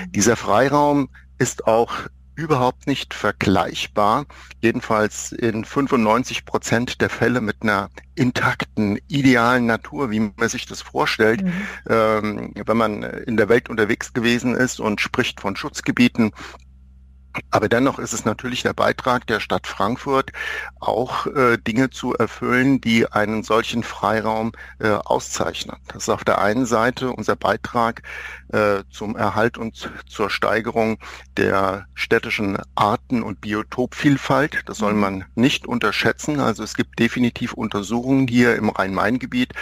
Dieser 0.08 0.36
Freiraum 0.36 1.08
ist 1.38 1.66
auch 1.66 1.92
überhaupt 2.34 2.86
nicht 2.86 3.14
vergleichbar, 3.14 4.26
jedenfalls 4.60 5.32
in 5.32 5.64
95 5.64 6.44
Prozent 6.44 7.00
der 7.00 7.08
Fälle 7.08 7.40
mit 7.40 7.62
einer 7.62 7.88
intakten, 8.14 8.98
idealen 9.08 9.66
Natur, 9.66 10.10
wie 10.10 10.20
man 10.20 10.48
sich 10.48 10.66
das 10.66 10.82
vorstellt. 10.82 11.42
Mhm. 11.42 11.52
Ähm, 11.88 12.52
wenn 12.54 12.76
man 12.76 13.02
in 13.02 13.38
der 13.38 13.48
Welt 13.48 13.70
unterwegs 13.70 14.12
gewesen 14.12 14.54
ist 14.54 14.80
und 14.80 15.00
spricht 15.00 15.40
von 15.40 15.56
Schutzgebieten, 15.56 16.32
aber 17.50 17.68
dennoch 17.68 17.98
ist 17.98 18.12
es 18.12 18.24
natürlich 18.24 18.62
der 18.62 18.72
Beitrag 18.72 19.26
der 19.26 19.40
Stadt 19.40 19.66
Frankfurt, 19.66 20.32
auch 20.80 21.26
äh, 21.26 21.58
Dinge 21.58 21.90
zu 21.90 22.14
erfüllen, 22.14 22.80
die 22.80 23.10
einen 23.10 23.42
solchen 23.42 23.82
Freiraum 23.82 24.52
äh, 24.78 24.90
auszeichnen. 24.90 25.76
Das 25.88 26.04
ist 26.04 26.08
auf 26.08 26.24
der 26.24 26.40
einen 26.40 26.66
Seite 26.66 27.10
unser 27.10 27.36
Beitrag 27.36 28.02
äh, 28.52 28.82
zum 28.90 29.16
Erhalt 29.16 29.58
und 29.58 29.90
zur 30.06 30.30
Steigerung 30.30 30.98
der 31.36 31.86
städtischen 31.94 32.58
Arten- 32.74 33.22
und 33.22 33.40
Biotopvielfalt. 33.40 34.62
Das 34.66 34.78
soll 34.78 34.94
mhm. 34.94 35.00
man 35.00 35.24
nicht 35.34 35.66
unterschätzen. 35.66 36.40
Also 36.40 36.62
es 36.62 36.74
gibt 36.74 36.98
definitiv 36.98 37.52
Untersuchungen 37.52 38.28
hier 38.28 38.56
im 38.56 38.68
Rhein-Main-Gebiet, 38.68 39.52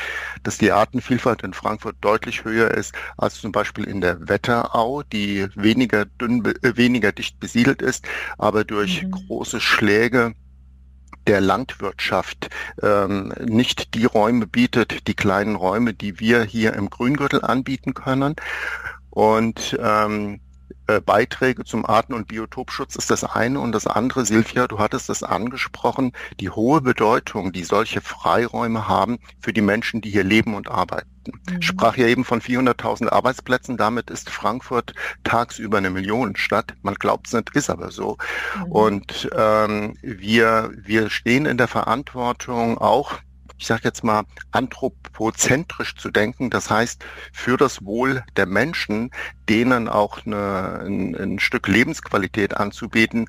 dass 0.43 0.59
die 0.59 0.73
Artenvielfalt 0.73 1.43
in 1.43 1.55
Frankfurt 1.55 1.97
deutlich 2.01 2.45
höher 2.45 2.71
ist 2.71 2.95
als 3.17 3.41
zum 3.41 3.53
Beispiel 3.53 3.85
in 3.85 4.01
der 4.01 4.29
Wetterau, 4.29 5.03
die 5.03 5.47
weniger 5.55 6.05
dünn, 6.05 6.45
äh, 6.45 6.77
weniger 6.77 7.13
dicht 7.13 7.41
besiedelt 7.41 7.64
besiedelt 7.65 7.83
ist, 7.83 8.05
aber 8.39 8.65
durch 8.65 9.03
mhm. 9.03 9.11
große 9.11 9.61
Schläge 9.61 10.35
der 11.27 11.41
Landwirtschaft 11.41 12.51
ähm, 12.83 13.33
nicht 13.43 13.95
die 13.95 14.05
Räume 14.05 14.47
bietet, 14.47 15.09
die 15.09 15.15
kleinen 15.15 15.57
Räume, 15.57 15.95
die 15.95 16.21
wir 16.21 16.43
hier 16.43 16.75
im 16.75 16.91
Grüngürtel 16.91 17.43
anbieten 17.43 17.95
können. 17.95 18.37
Und 19.09 19.79
ähm, 19.81 20.41
äh, 20.87 21.01
Beiträge 21.01 21.65
zum 21.65 21.87
Arten- 21.87 22.13
und 22.13 22.29
Biotopschutz 22.29 22.97
ist 22.97 23.11
das 23.11 23.25
eine 23.25 23.61
und 23.61 23.73
das 23.73 23.87
andere, 23.87 24.27
Silvia, 24.27 24.67
du 24.67 24.79
hattest 24.79 25.09
das 25.09 25.23
angesprochen, 25.23 26.13
die 26.41 26.51
hohe 26.51 26.83
Bedeutung, 26.83 27.53
die 27.53 27.65
solche 27.65 28.03
Freiräume 28.03 28.87
haben 28.87 29.19
für 29.41 29.55
die 29.55 29.63
Menschen, 29.63 30.03
die 30.03 30.11
hier 30.11 30.25
leben 30.25 30.55
und 30.55 30.69
arbeiten. 30.69 31.14
Mhm. 31.29 31.59
Ich 31.61 31.67
sprach 31.67 31.97
ja 31.97 32.07
eben 32.07 32.25
von 32.25 32.41
400.000 32.41 33.11
Arbeitsplätzen, 33.11 33.77
damit 33.77 34.11
ist 34.11 34.31
Frankfurt 34.31 34.95
tagsüber 35.25 35.79
eine 35.79 35.91
Millionenstadt. 35.91 36.75
Man 36.83 36.95
glaubt 36.95 37.27
es 37.27 37.33
nicht, 37.33 37.51
ist 37.55 37.71
aber 37.71 37.91
so. 37.91 38.19
Mhm. 38.57 38.73
Und 38.73 39.31
ähm, 39.37 39.97
wir, 40.03 40.71
wir 40.77 41.11
stehen 41.11 41.47
in 41.47 41.57
der 41.57 41.69
Verantwortung 41.69 42.79
auch 42.79 43.19
ich 43.57 43.69
sage 43.69 43.83
jetzt 43.85 44.03
mal, 44.03 44.25
anthropozentrisch 44.51 45.95
zu 45.97 46.11
denken. 46.11 46.51
Das 46.51 46.71
heißt, 46.71 47.05
für 47.33 47.57
das 47.57 47.85
Wohl 47.85 48.25
der 48.37 48.47
Menschen, 48.47 49.11
denen 49.49 49.89
auch 49.89 50.27
eine, 50.27 50.81
ein, 50.85 51.15
ein 51.15 51.39
Stück 51.39 51.69
Lebensqualität 51.69 52.57
anzubieten, 52.57 53.27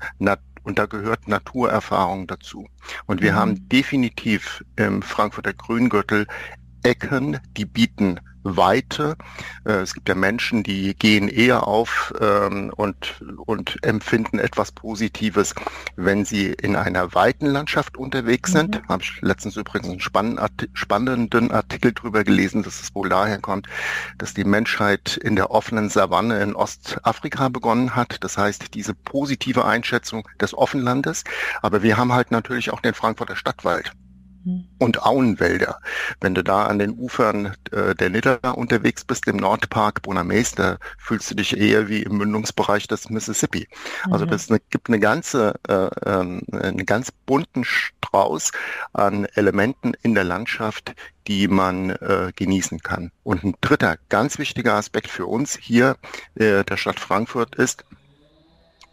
und 0.66 0.80
da 0.80 0.86
gehört 0.86 1.28
Naturerfahrung 1.28 2.26
dazu. 2.26 2.66
Und 3.06 3.22
wir 3.22 3.32
mhm. 3.32 3.36
haben 3.36 3.68
definitiv 3.68 4.64
im 4.74 5.00
Frankfurter 5.00 5.52
Grüngürtel 5.52 6.26
Ecken, 6.86 7.40
die 7.56 7.64
bieten 7.64 8.20
Weite. 8.44 9.16
Äh, 9.64 9.72
es 9.72 9.92
gibt 9.92 10.08
ja 10.08 10.14
Menschen, 10.14 10.62
die 10.62 10.94
gehen 10.94 11.26
eher 11.26 11.66
auf 11.66 12.14
ähm, 12.20 12.72
und, 12.76 13.20
und 13.44 13.76
empfinden 13.82 14.38
etwas 14.38 14.70
Positives, 14.70 15.52
wenn 15.96 16.24
sie 16.24 16.52
in 16.52 16.76
einer 16.76 17.12
weiten 17.12 17.46
Landschaft 17.46 17.96
unterwegs 17.96 18.52
sind. 18.52 18.82
Mhm. 18.82 18.88
Habe 18.88 19.02
ich 19.02 19.20
letztens 19.20 19.56
übrigens 19.56 19.88
einen 19.88 20.68
spannenden 20.74 21.50
Artikel 21.50 21.92
drüber 21.92 22.22
gelesen, 22.22 22.62
dass 22.62 22.80
es 22.80 22.94
wohl 22.94 23.08
daher 23.08 23.40
kommt, 23.40 23.66
dass 24.18 24.32
die 24.32 24.44
Menschheit 24.44 25.16
in 25.16 25.34
der 25.34 25.50
offenen 25.50 25.88
Savanne 25.88 26.40
in 26.40 26.54
Ostafrika 26.54 27.48
begonnen 27.48 27.96
hat. 27.96 28.18
Das 28.22 28.38
heißt, 28.38 28.74
diese 28.74 28.94
positive 28.94 29.64
Einschätzung 29.64 30.28
des 30.40 30.56
Offenlandes. 30.56 31.24
Aber 31.62 31.82
wir 31.82 31.96
haben 31.96 32.12
halt 32.12 32.30
natürlich 32.30 32.70
auch 32.72 32.80
den 32.80 32.94
Frankfurter 32.94 33.34
Stadtwald 33.34 33.92
und 34.78 35.02
Auenwälder. 35.02 35.80
Wenn 36.20 36.34
du 36.34 36.44
da 36.44 36.66
an 36.66 36.78
den 36.78 36.92
Ufern 36.92 37.54
äh, 37.72 37.94
der 37.94 38.10
Nidda 38.10 38.50
unterwegs 38.50 39.04
bist, 39.04 39.26
im 39.26 39.36
Nordpark 39.36 40.02
Bonames, 40.02 40.52
da 40.52 40.78
fühlst 40.98 41.30
du 41.30 41.34
dich 41.34 41.56
eher 41.56 41.88
wie 41.88 42.02
im 42.02 42.18
Mündungsbereich 42.18 42.86
des 42.86 43.10
Mississippi. 43.10 43.68
Also 44.10 44.24
mhm. 44.24 44.30
das 44.30 44.48
eine, 44.48 44.60
gibt 44.70 44.88
eine 44.88 45.00
ganze, 45.00 45.54
äh, 45.68 45.88
ähm, 46.08 46.42
einen 46.52 46.86
ganz 46.86 47.10
bunten 47.10 47.64
Strauß 47.64 48.52
an 48.92 49.24
Elementen 49.34 49.94
in 50.02 50.14
der 50.14 50.24
Landschaft, 50.24 50.94
die 51.26 51.48
man 51.48 51.90
äh, 51.90 52.32
genießen 52.34 52.80
kann. 52.80 53.10
Und 53.24 53.42
ein 53.42 53.54
dritter 53.60 53.96
ganz 54.08 54.38
wichtiger 54.38 54.74
Aspekt 54.74 55.08
für 55.08 55.26
uns 55.26 55.56
hier 55.56 55.96
äh, 56.36 56.62
der 56.62 56.76
Stadt 56.76 57.00
Frankfurt 57.00 57.56
ist, 57.56 57.84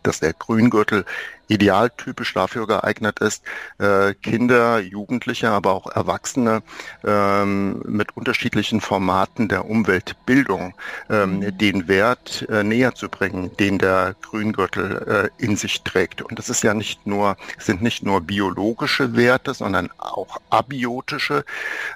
dass 0.04 0.20
der 0.20 0.34
Grüngürtel 0.34 1.06
idealtypisch 1.48 2.34
dafür 2.34 2.68
geeignet 2.68 3.20
ist, 3.20 3.44
äh, 3.78 4.14
Kinder, 4.16 4.80
Jugendliche, 4.80 5.50
aber 5.50 5.74
auch 5.74 5.88
Erwachsene 5.88 6.64
ähm, 7.04 7.82
mit 7.86 8.16
unterschiedlichen 8.16 8.82
Formaten 8.82 9.50
der 9.50 9.70
Umweltbildung 9.70 10.74
ähm, 11.10 11.40
mhm. 11.40 11.58
den 11.58 11.88
Wert 11.88 12.48
äh, 12.50 12.64
näher 12.64 12.96
zu 12.96 13.10
bringen, 13.10 13.56
den 13.58 13.78
der 13.78 14.16
Grüngürtel 14.22 15.32
äh, 15.40 15.44
in 15.44 15.58
sich 15.58 15.84
trägt. 15.84 16.22
Und 16.22 16.40
das 16.40 16.50
ist 16.50 16.64
ja 16.64 16.74
nicht 16.74 17.06
nur, 17.06 17.36
sind 17.60 17.82
nicht 17.82 18.04
nur 18.04 18.22
biologische 18.22 19.16
Werte, 19.16 19.54
sondern 19.54 19.90
auch 19.98 20.40
abiotische. 20.50 21.44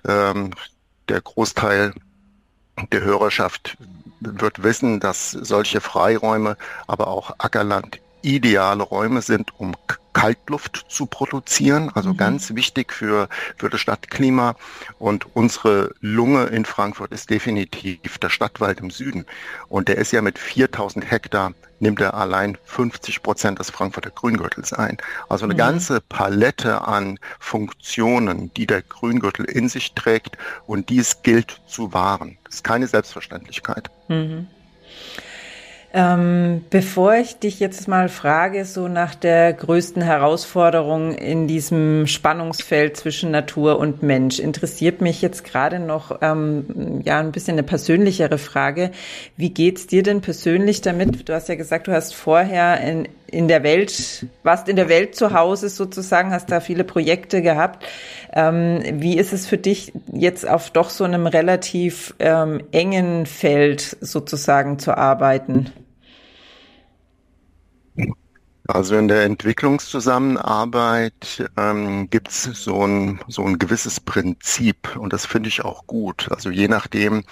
Ähm, 0.08 0.52
der 1.10 1.22
Großteil 1.22 1.94
der 2.92 3.02
Hörerschaft 3.02 3.78
wird 4.20 4.64
wissen, 4.64 5.00
dass 5.00 5.32
solche 5.32 5.82
Freiräume, 5.82 6.58
aber 6.88 7.08
auch 7.08 7.36
Ackerland 7.38 8.00
ideale 8.22 8.84
Räume 8.84 9.22
sind, 9.22 9.52
um 9.58 9.76
Kaltluft 10.18 10.86
zu 10.90 11.06
produzieren, 11.06 11.92
also 11.94 12.10
mhm. 12.10 12.18
ganz 12.18 12.56
wichtig 12.56 12.92
für, 12.92 13.30
für 13.56 13.70
das 13.70 13.80
Stadtklima. 13.80 14.56
Und 14.98 15.28
unsere 15.36 15.94
Lunge 16.00 16.46
in 16.46 16.66
Frankfurt 16.66 17.12
ist 17.12 17.30
definitiv 17.30 18.18
der 18.18 18.30
Stadtwald 18.30 18.80
im 18.80 18.90
Süden. 18.90 19.28
Und 19.70 19.90
der 19.90 20.00
ist 20.00 20.12
ja 20.12 20.24
mit 20.24 20.40
4000 20.40 21.12
Hektar, 21.12 21.54
nimmt 21.80 22.02
er 22.02 22.16
allein 22.16 22.58
50 22.66 23.22
Prozent 23.22 23.60
des 23.60 23.70
Frankfurter 23.70 24.10
Grüngürtels 24.10 24.74
ein. 24.74 24.98
Also 25.30 25.46
eine 25.46 25.54
mhm. 25.54 25.60
ganze 25.60 26.02
Palette 26.02 26.88
an 26.88 27.20
Funktionen, 27.40 28.52
die 28.56 28.66
der 28.66 28.82
Grüngürtel 28.82 29.46
in 29.46 29.70
sich 29.70 29.94
trägt 29.94 30.36
und 30.66 30.90
dies 30.90 31.22
gilt 31.22 31.62
zu 31.68 31.94
wahren. 31.94 32.40
Das 32.46 32.56
ist 32.56 32.64
keine 32.64 32.88
Selbstverständlichkeit. 32.88 33.92
Mhm. 34.08 34.48
Ähm, 36.00 36.64
bevor 36.70 37.16
ich 37.16 37.40
dich 37.40 37.60
jetzt 37.60 37.88
mal 37.88 38.08
frage, 38.08 38.66
so 38.66 38.88
nach 38.88 39.16
der 39.16 39.52
größten 39.52 40.04
Herausforderung 40.04 41.16
in 41.16 41.48
diesem 41.48 42.06
Spannungsfeld 42.06 42.96
zwischen 42.96 43.32
Natur 43.32 43.80
und 43.80 44.04
Mensch, 44.04 44.38
interessiert 44.38 45.02
mich 45.02 45.24
jetzt 45.24 45.44
gerade 45.44 45.80
noch 45.80 46.20
ähm, 46.22 47.02
ja 47.04 47.20
ein 47.20 47.32
bisschen 47.32 47.54
eine 47.54 47.64
persönlichere 47.64 48.38
Frage. 48.38 48.92
Wie 49.38 49.50
geht's 49.50 49.88
dir 49.88 50.04
denn 50.04 50.22
persönlich 50.22 50.82
damit? 50.82 51.28
Du 51.28 51.34
hast 51.34 51.50
ja 51.50 51.56
gesagt, 51.56 51.88
du 51.88 51.94
hast 51.94 52.14
vorher 52.14 52.80
in 52.82 53.08
in 53.30 53.50
der 53.50 53.62
Welt, 53.64 54.26
warst 54.44 54.70
in 54.70 54.78
der 54.78 54.88
Welt 54.88 55.16
zu 55.16 55.34
Hause 55.34 55.68
sozusagen, 55.68 56.32
hast 56.32 56.50
da 56.50 56.62
viele 56.62 56.86
Projekte 56.86 57.42
gehabt. 57.42 57.86
Ähm, 58.32 58.82
wie 59.02 59.18
ist 59.18 59.34
es 59.34 59.48
für 59.48 59.58
dich 59.58 59.92
jetzt 60.14 60.48
auf 60.48 60.70
doch 60.70 60.90
so 60.90 61.04
einem 61.04 61.28
relativ 61.28 62.16
ähm, 62.20 62.62
engen 62.72 63.26
Feld 63.26 63.98
sozusagen 64.00 64.80
zu 64.80 64.98
arbeiten? 64.98 65.72
Also 68.68 68.98
in 68.98 69.08
der 69.08 69.24
Entwicklungszusammenarbeit 69.24 71.50
ähm, 71.58 72.10
gibt 72.10 72.30
es 72.30 72.44
so 72.44 72.86
ein, 72.86 73.22
so 73.28 73.44
ein 73.44 73.60
gewisses 73.60 74.00
Prinzip 74.00 74.96
und 74.98 75.14
das 75.14 75.26
finde 75.26 75.50
ich 75.50 75.64
auch 75.64 75.88
gut. 75.88 76.28
Also 76.32 76.50
je 76.50 76.68
nachdem, 76.68 77.24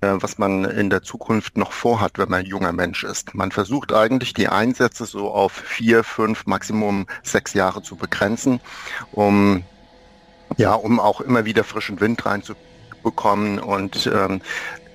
äh, 0.00 0.12
was 0.12 0.38
man 0.38 0.64
in 0.64 0.90
der 0.90 1.02
Zukunft 1.02 1.56
noch 1.56 1.72
vorhat, 1.72 2.18
wenn 2.18 2.28
man 2.28 2.46
junger 2.46 2.72
Mensch 2.72 3.02
ist. 3.02 3.34
Man 3.34 3.50
versucht 3.50 3.92
eigentlich 3.92 4.32
die 4.32 4.48
Einsätze 4.48 5.06
so 5.06 5.30
auf 5.30 5.52
vier, 5.52 6.04
fünf, 6.04 6.46
Maximum 6.46 7.06
sechs 7.22 7.54
Jahre 7.54 7.82
zu 7.82 7.96
begrenzen, 7.96 8.60
um 9.12 9.64
ja, 10.56 10.74
um 10.74 11.00
auch 11.00 11.20
immer 11.20 11.44
wieder 11.44 11.64
frischen 11.64 12.00
Wind 12.00 12.24
reinzubekommen 12.26 13.58
und 13.58 14.10
ähm, 14.12 14.42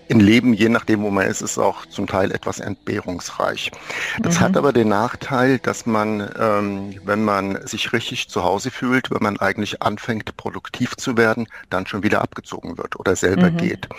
im 0.08 0.20
Leben, 0.20 0.54
je 0.54 0.70
nachdem, 0.70 1.02
wo 1.04 1.10
man 1.10 1.28
ist, 1.28 1.42
ist 1.42 1.58
auch 1.58 1.86
zum 1.88 2.08
Teil 2.08 2.32
etwas 2.32 2.60
entbehrungsreich. 2.60 3.72
Das 4.22 4.36
mhm. 4.36 4.40
hat 4.42 4.58
aber 4.58 4.74
den 4.74 4.90
Nachteil, 4.90 5.60
dass 5.60 5.86
man, 5.86 6.30
ähm, 6.40 7.00
wenn 7.04 7.24
man 7.24 7.66
sich 7.66 7.94
richtig 7.94 8.30
zu 8.30 8.44
Hause 8.44 8.72
fühlt, 8.72 9.12
wenn 9.12 9.24
man 9.24 9.38
eigentlich 9.40 9.82
anfängt, 9.82 10.38
produktiv 10.38 10.96
zu 10.96 11.18
werden, 11.18 11.48
dann 11.70 11.88
schon 11.88 12.04
wieder 12.04 12.22
abgezogen 12.22 12.78
wird 12.78 13.00
oder 13.00 13.16
selber 13.16 13.52
mhm. 13.52 13.58
geht. 13.58 13.90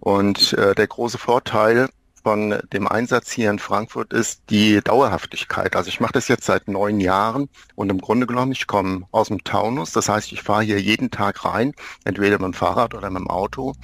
Und 0.00 0.52
äh, 0.52 0.74
der 0.74 0.86
große 0.86 1.18
Vorteil 1.18 1.88
von 2.26 2.58
dem 2.72 2.88
Einsatz 2.88 3.30
hier 3.30 3.50
in 3.50 3.60
Frankfurt 3.60 4.12
ist 4.12 4.42
die 4.50 4.80
Dauerhaftigkeit. 4.80 5.76
Also 5.76 5.88
ich 5.90 6.00
mache 6.00 6.14
das 6.14 6.26
jetzt 6.26 6.44
seit 6.44 6.66
neun 6.66 6.98
Jahren 6.98 7.48
und 7.76 7.88
im 7.88 8.00
Grunde 8.00 8.26
genommen, 8.26 8.50
ich 8.50 8.66
komme 8.66 9.06
aus 9.12 9.28
dem 9.28 9.44
Taunus. 9.44 9.92
Das 9.92 10.08
heißt, 10.08 10.32
ich 10.32 10.42
fahre 10.42 10.64
hier 10.64 10.80
jeden 10.80 11.12
Tag 11.12 11.44
rein, 11.44 11.72
entweder 12.04 12.38
mit 12.38 12.46
dem 12.46 12.52
Fahrrad 12.52 12.94
oder 12.94 13.10
mit 13.10 13.20
dem 13.20 13.30
Auto. 13.30 13.74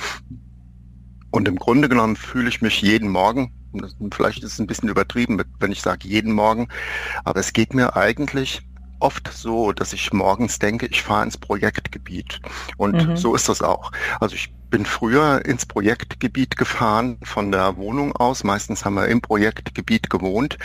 Und 1.32 1.48
im 1.48 1.56
Grunde 1.56 1.88
genommen 1.88 2.14
fühle 2.14 2.48
ich 2.48 2.62
mich 2.62 2.80
jeden 2.82 3.08
Morgen, 3.08 3.52
vielleicht 4.12 4.44
ist 4.44 4.52
es 4.52 4.58
ein 4.58 4.66
bisschen 4.66 4.88
übertrieben, 4.88 5.42
wenn 5.58 5.72
ich 5.72 5.80
sage 5.80 6.06
jeden 6.06 6.32
Morgen, 6.32 6.68
aber 7.24 7.40
es 7.40 7.52
geht 7.52 7.74
mir 7.74 7.96
eigentlich 7.96 8.62
oft 9.00 9.32
so, 9.32 9.72
dass 9.72 9.92
ich 9.92 10.12
morgens 10.12 10.58
denke, 10.58 10.86
ich 10.86 11.02
fahre 11.02 11.24
ins 11.24 11.36
Projektgebiet. 11.36 12.40
Und 12.76 13.08
mhm. 13.08 13.16
so 13.16 13.34
ist 13.34 13.48
das 13.48 13.60
auch. 13.60 13.90
Also 14.20 14.36
ich 14.36 14.54
bin 14.70 14.86
früher 14.86 15.44
ins 15.44 15.66
Projektgebiet 15.66 16.56
gefahren 16.56 17.18
von 17.24 17.50
der 17.50 17.76
Wohnung 17.76 18.14
aus. 18.14 18.44
Meistens 18.44 18.84
haben 18.84 18.94
wir 18.94 19.08
im 19.08 19.20
Projektgebiet 19.20 20.08
gewohnt. 20.08 20.56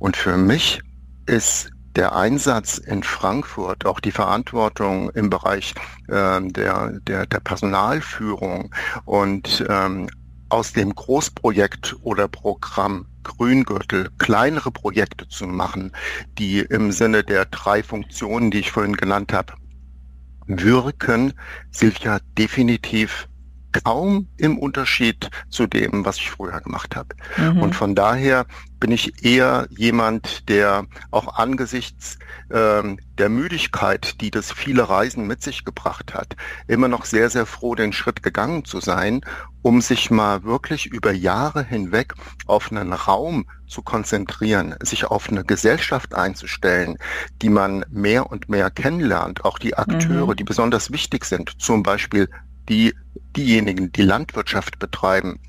Und 0.00 0.16
für 0.16 0.36
mich 0.36 0.82
ist 1.26 1.70
der 1.98 2.14
Einsatz 2.14 2.78
in 2.78 3.02
Frankfurt, 3.02 3.84
auch 3.84 3.98
die 3.98 4.12
Verantwortung 4.12 5.10
im 5.10 5.30
Bereich 5.30 5.74
äh, 6.06 6.40
der, 6.40 6.92
der, 7.02 7.26
der 7.26 7.40
Personalführung 7.40 8.72
und 9.04 9.66
ähm, 9.68 10.08
aus 10.48 10.72
dem 10.72 10.94
Großprojekt 10.94 11.96
oder 12.02 12.28
Programm 12.28 13.06
Grüngürtel 13.24 14.10
kleinere 14.18 14.70
Projekte 14.70 15.26
zu 15.28 15.48
machen, 15.48 15.90
die 16.38 16.60
im 16.60 16.92
Sinne 16.92 17.24
der 17.24 17.46
drei 17.46 17.82
Funktionen, 17.82 18.52
die 18.52 18.60
ich 18.60 18.70
vorhin 18.70 18.96
genannt 18.96 19.32
habe, 19.32 19.54
wirken, 20.46 21.34
Silvia 21.72 22.20
definitiv 22.38 23.28
kaum 23.72 24.28
im 24.36 24.58
Unterschied 24.58 25.30
zu 25.48 25.66
dem, 25.66 26.04
was 26.04 26.16
ich 26.16 26.30
früher 26.30 26.60
gemacht 26.60 26.96
habe. 26.96 27.14
Mhm. 27.36 27.62
Und 27.62 27.74
von 27.74 27.94
daher 27.94 28.46
bin 28.80 28.92
ich 28.92 29.24
eher 29.24 29.66
jemand, 29.70 30.48
der 30.48 30.86
auch 31.10 31.36
angesichts 31.36 32.18
ähm, 32.50 32.98
der 33.18 33.28
Müdigkeit, 33.28 34.20
die 34.20 34.30
das 34.30 34.52
viele 34.52 34.88
Reisen 34.88 35.26
mit 35.26 35.42
sich 35.42 35.64
gebracht 35.64 36.14
hat, 36.14 36.36
immer 36.66 36.88
noch 36.88 37.04
sehr, 37.04 37.28
sehr 37.30 37.46
froh, 37.46 37.74
den 37.74 37.92
Schritt 37.92 38.22
gegangen 38.22 38.64
zu 38.64 38.80
sein, 38.80 39.22
um 39.62 39.80
sich 39.80 40.10
mal 40.10 40.44
wirklich 40.44 40.86
über 40.86 41.12
Jahre 41.12 41.64
hinweg 41.64 42.14
auf 42.46 42.70
einen 42.70 42.92
Raum 42.92 43.46
zu 43.66 43.82
konzentrieren, 43.82 44.76
sich 44.80 45.04
auf 45.04 45.28
eine 45.28 45.44
Gesellschaft 45.44 46.14
einzustellen, 46.14 46.96
die 47.42 47.50
man 47.50 47.84
mehr 47.90 48.30
und 48.30 48.48
mehr 48.48 48.70
kennenlernt, 48.70 49.44
auch 49.44 49.58
die 49.58 49.76
Akteure, 49.76 50.28
mhm. 50.32 50.36
die 50.36 50.44
besonders 50.44 50.92
wichtig 50.92 51.24
sind, 51.24 51.60
zum 51.60 51.82
Beispiel 51.82 52.30
die 52.68 52.94
diejenigen, 53.38 53.92
die 53.92 54.02
Landwirtschaft 54.02 54.78
betreiben, 54.78 55.40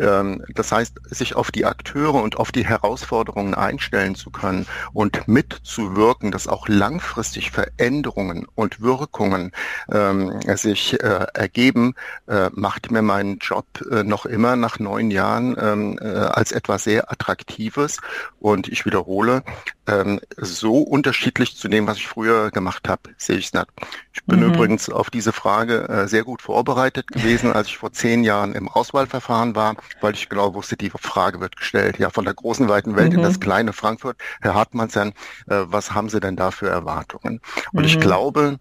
ähm, 0.00 0.42
das 0.54 0.72
heißt, 0.72 0.98
sich 1.10 1.36
auf 1.36 1.50
die 1.50 1.66
Akteure 1.66 2.22
und 2.22 2.36
auf 2.38 2.52
die 2.52 2.66
Herausforderungen 2.66 3.54
einstellen 3.54 4.14
zu 4.14 4.30
können 4.30 4.66
und 4.92 5.28
mitzuwirken, 5.28 6.30
dass 6.32 6.48
auch 6.48 6.68
langfristig 6.68 7.50
Veränderungen 7.50 8.46
und 8.54 8.80
Wirkungen 8.80 9.52
ähm, 9.92 10.40
sich 10.56 11.00
äh, 11.02 11.26
ergeben, 11.34 11.94
äh, 12.26 12.48
macht 12.52 12.90
mir 12.90 13.02
meinen 13.02 13.38
Job 13.38 13.66
äh, 13.90 14.02
noch 14.02 14.26
immer 14.26 14.56
nach 14.56 14.78
neun 14.78 15.10
Jahren 15.10 15.56
ähm, 15.60 15.98
äh, 16.00 16.06
als 16.08 16.52
etwas 16.52 16.84
sehr 16.84 17.10
Attraktives. 17.12 17.98
Und 18.38 18.68
ich 18.68 18.86
wiederhole, 18.86 19.42
ähm, 19.90 20.20
so 20.36 20.78
unterschiedlich 20.78 21.56
zu 21.56 21.68
dem, 21.68 21.86
was 21.86 21.96
ich 21.96 22.06
früher 22.06 22.50
gemacht 22.50 22.88
habe, 22.88 23.02
sehe 23.16 23.36
ich 23.36 23.46
es 23.46 23.52
nicht. 23.52 23.66
Ich 24.12 24.24
bin 24.24 24.40
mhm. 24.40 24.54
übrigens 24.54 24.88
auf 24.88 25.10
diese 25.10 25.32
Frage 25.32 25.88
äh, 25.88 26.08
sehr 26.08 26.24
gut 26.24 26.42
vorbereitet 26.42 27.08
gewesen, 27.08 27.52
als 27.52 27.68
ich 27.68 27.78
vor 27.78 27.92
zehn 27.92 28.24
Jahren 28.24 28.54
im 28.54 28.68
Auswahlverfahren 28.68 29.54
war, 29.54 29.76
weil 30.00 30.14
ich 30.14 30.28
genau 30.28 30.54
wusste, 30.54 30.76
die 30.76 30.90
Frage 30.90 31.40
wird 31.40 31.56
gestellt, 31.56 31.98
ja, 31.98 32.10
von 32.10 32.24
der 32.24 32.34
großen, 32.34 32.68
weiten 32.68 32.96
Welt 32.96 33.12
mhm. 33.12 33.18
in 33.18 33.22
das 33.22 33.34
mhm. 33.34 33.40
kleine 33.40 33.72
Frankfurt. 33.72 34.16
Herr 34.40 34.54
Hartmannsson, 34.54 35.08
äh, 35.48 35.64
was 35.64 35.92
haben 35.92 36.08
Sie 36.08 36.20
denn 36.20 36.36
da 36.36 36.50
für 36.50 36.68
Erwartungen? 36.68 37.40
Und 37.72 37.82
mhm. 37.82 37.86
ich 37.86 38.00
glaube, 38.00 38.58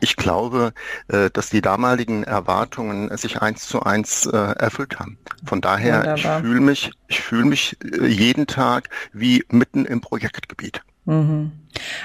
ich 0.00 0.16
glaube, 0.16 0.72
äh, 1.08 1.30
dass 1.30 1.50
die 1.50 1.60
damaligen 1.60 2.24
Erwartungen 2.24 3.16
sich 3.16 3.40
eins 3.40 3.66
zu 3.66 3.82
eins 3.82 4.26
äh, 4.26 4.36
erfüllt 4.36 4.98
haben. 4.98 5.18
Von 5.44 5.60
daher, 5.60 5.98
Wunderbar. 5.98 6.16
ich 6.16 6.42
fühle 6.42 6.60
mich, 6.60 6.90
ich 7.08 7.20
fühle 7.20 7.44
mich 7.44 7.76
äh, 7.84 8.06
jeden 8.06 8.46
Tag 8.46 8.88
wie 9.12 9.44
mitten 9.50 9.84
im 9.84 10.00
Projektgebiet. 10.00 10.82
Mhm. 11.04 11.52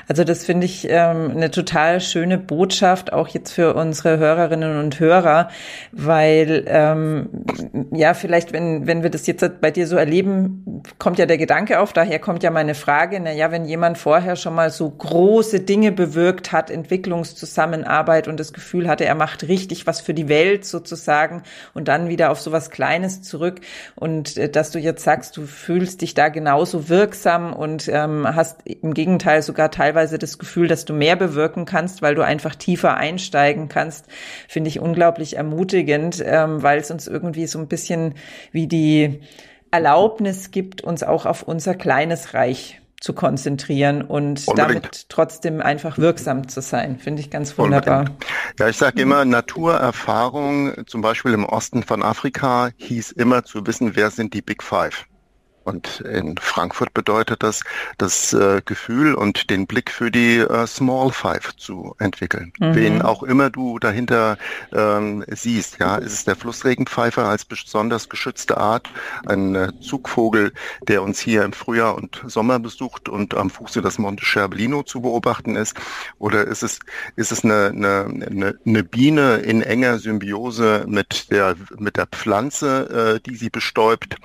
Also 0.08 0.24
das 0.24 0.46
finde 0.46 0.66
ich 0.66 0.88
ähm, 0.90 1.32
eine 1.32 1.52
total 1.52 2.00
schöne 2.00 2.38
Botschaft, 2.38 3.12
auch 3.12 3.28
jetzt 3.30 3.52
für 3.52 3.74
unsere 3.74 4.18
Hörerinnen 4.18 4.80
und 4.80 5.00
Hörer, 5.00 5.50
weil 5.92 6.64
ähm, 6.68 7.30
ja, 7.92 8.14
vielleicht, 8.14 8.54
wenn, 8.54 8.88
wenn 8.88 9.04
wir 9.04 9.10
das 9.10 9.26
jetzt 9.28 9.62
bei 9.62 9.72
dir 9.72 9.88
so 9.88 9.96
erleben, 9.96 10.84
kommt 11.00 11.18
ja 11.18 11.26
der 11.26 11.38
Gedanke 11.38 11.80
auf, 11.80 11.94
daher 11.94 12.20
kommt 12.20 12.44
ja 12.44 12.52
meine 12.52 12.76
Frage, 12.76 13.20
na 13.20 13.32
ja, 13.32 13.52
wenn 13.52 13.66
jemand 13.66 13.98
vorher 13.98 14.36
schon 14.36 14.54
mal 14.54 14.70
so 14.70 14.90
große 14.90 15.62
Dinge 15.62 15.92
bewirkt 15.92 16.52
hat, 16.52 16.70
Entwicklungszusammenarbeit 16.70 18.28
und 18.28 18.40
das 18.40 18.54
Gefühl 18.54 18.88
hatte, 18.88 19.06
er 19.06 19.16
macht 19.16 19.48
richtig 19.48 19.88
was 19.88 20.02
für 20.02 20.14
die 20.14 20.30
Welt 20.30 20.66
sozusagen 20.66 21.44
und 21.74 21.88
dann 21.88 22.10
wieder 22.10 22.32
auf 22.32 22.40
so 22.40 22.52
was 22.52 22.70
Kleines 22.70 23.22
zurück 23.22 23.62
und 23.96 24.38
äh, 24.38 24.50
dass 24.50 24.72
du 24.72 24.80
jetzt 24.80 25.04
sagst, 25.04 25.36
du 25.38 25.46
fühlst 25.46 26.02
dich 26.02 26.14
da 26.14 26.30
genauso 26.30 26.90
wirksam 26.90 27.54
und 27.54 27.88
ähm, 27.88 28.28
hast 28.28 28.60
im 28.66 28.94
Gegenteil 28.94 29.42
sogar 29.42 29.55
sogar 29.56 29.72
teilweise 29.72 30.20
das 30.20 30.38
Gefühl, 30.38 30.68
dass 30.68 30.84
du 30.84 30.94
mehr 30.94 31.16
bewirken 31.16 31.64
kannst, 31.64 32.02
weil 32.02 32.14
du 32.14 32.24
einfach 32.24 32.56
tiefer 32.56 32.98
einsteigen 32.98 33.70
kannst, 33.70 34.06
finde 34.50 34.68
ich 34.68 34.82
unglaublich 34.82 35.38
ermutigend, 35.38 36.22
ähm, 36.26 36.62
weil 36.62 36.80
es 36.80 36.92
uns 36.92 37.08
irgendwie 37.08 37.48
so 37.48 37.58
ein 37.58 37.70
bisschen 37.70 38.16
wie 38.52 38.68
die 38.68 39.22
Erlaubnis 39.72 40.52
gibt, 40.52 40.82
uns 40.82 41.04
auch 41.04 41.26
auf 41.26 41.42
unser 41.42 41.74
kleines 41.74 42.34
Reich 42.34 42.82
zu 43.00 43.14
konzentrieren 43.14 44.02
und 44.02 44.46
Unbedingt. 44.46 44.58
damit 44.58 45.10
trotzdem 45.10 45.62
einfach 45.62 45.98
wirksam 45.98 46.50
zu 46.50 46.62
sein. 46.62 47.00
Finde 47.00 47.22
ich 47.22 47.30
ganz 47.30 47.58
wunderbar. 47.58 48.00
Unbedingt. 48.00 48.26
Ja, 48.60 48.68
ich 48.68 48.78
sage 48.78 49.02
immer, 49.02 49.24
Naturerfahrung, 49.24 50.86
zum 50.86 51.02
Beispiel 51.02 51.34
im 51.34 51.46
Osten 51.46 51.84
von 51.84 52.04
Afrika, 52.04 52.72
hieß 52.76 53.12
immer 53.12 53.46
zu 53.46 53.66
wissen, 53.66 53.96
wer 53.96 54.12
sind 54.12 54.34
die 54.34 54.42
Big 54.42 54.62
Five. 54.62 55.06
Und 55.66 56.02
in 56.02 56.38
Frankfurt 56.38 56.94
bedeutet 56.94 57.42
das, 57.42 57.62
das 57.98 58.34
äh, 58.34 58.62
Gefühl 58.64 59.16
und 59.16 59.50
den 59.50 59.66
Blick 59.66 59.90
für 59.90 60.12
die 60.12 60.38
äh, 60.38 60.68
Small 60.68 61.12
Five 61.12 61.56
zu 61.58 61.96
entwickeln. 61.98 62.54
Mhm. 62.60 62.76
Wen 62.76 63.02
auch 63.02 63.24
immer 63.24 63.50
du 63.50 63.80
dahinter 63.80 64.38
ähm, 64.72 65.26
siehst, 65.28 65.80
ja, 65.80 65.96
ist 65.96 66.14
es 66.14 66.24
der 66.24 66.36
Flussregenpfeifer 66.36 67.26
als 67.26 67.46
besonders 67.46 68.10
geschützte 68.10 68.58
Art, 68.58 68.90
ein 69.26 69.56
äh, 69.56 69.72
Zugvogel, 69.82 70.54
der 70.88 71.02
uns 71.02 71.20
hier 71.20 71.44
im 71.44 71.52
Frühjahr 71.52 71.96
und 71.96 72.22
Sommer 72.28 72.60
besucht 72.60 73.10
und 73.10 73.34
am 73.34 73.50
Fuße 73.50 73.82
des 73.82 73.98
Monte 73.98 74.24
Cervellino 74.24 74.84
zu 74.84 75.02
beobachten 75.02 75.56
ist, 75.56 75.76
oder 76.20 76.46
ist 76.46 76.62
es 76.62 76.80
ist 77.16 77.32
es 77.32 77.44
eine, 77.44 77.70
eine, 77.70 78.06
eine, 78.06 78.60
eine 78.66 78.84
Biene 78.84 79.38
in 79.38 79.64
enger 79.64 79.98
Symbiose 79.98 80.86
mit 80.88 81.32
der 81.32 81.56
mit 81.80 81.98
der 81.98 82.06
Pflanze, 82.06 83.16
äh, 83.16 83.20
die 83.28 83.36
sie 83.36 83.50
bestäubt? 83.50 84.18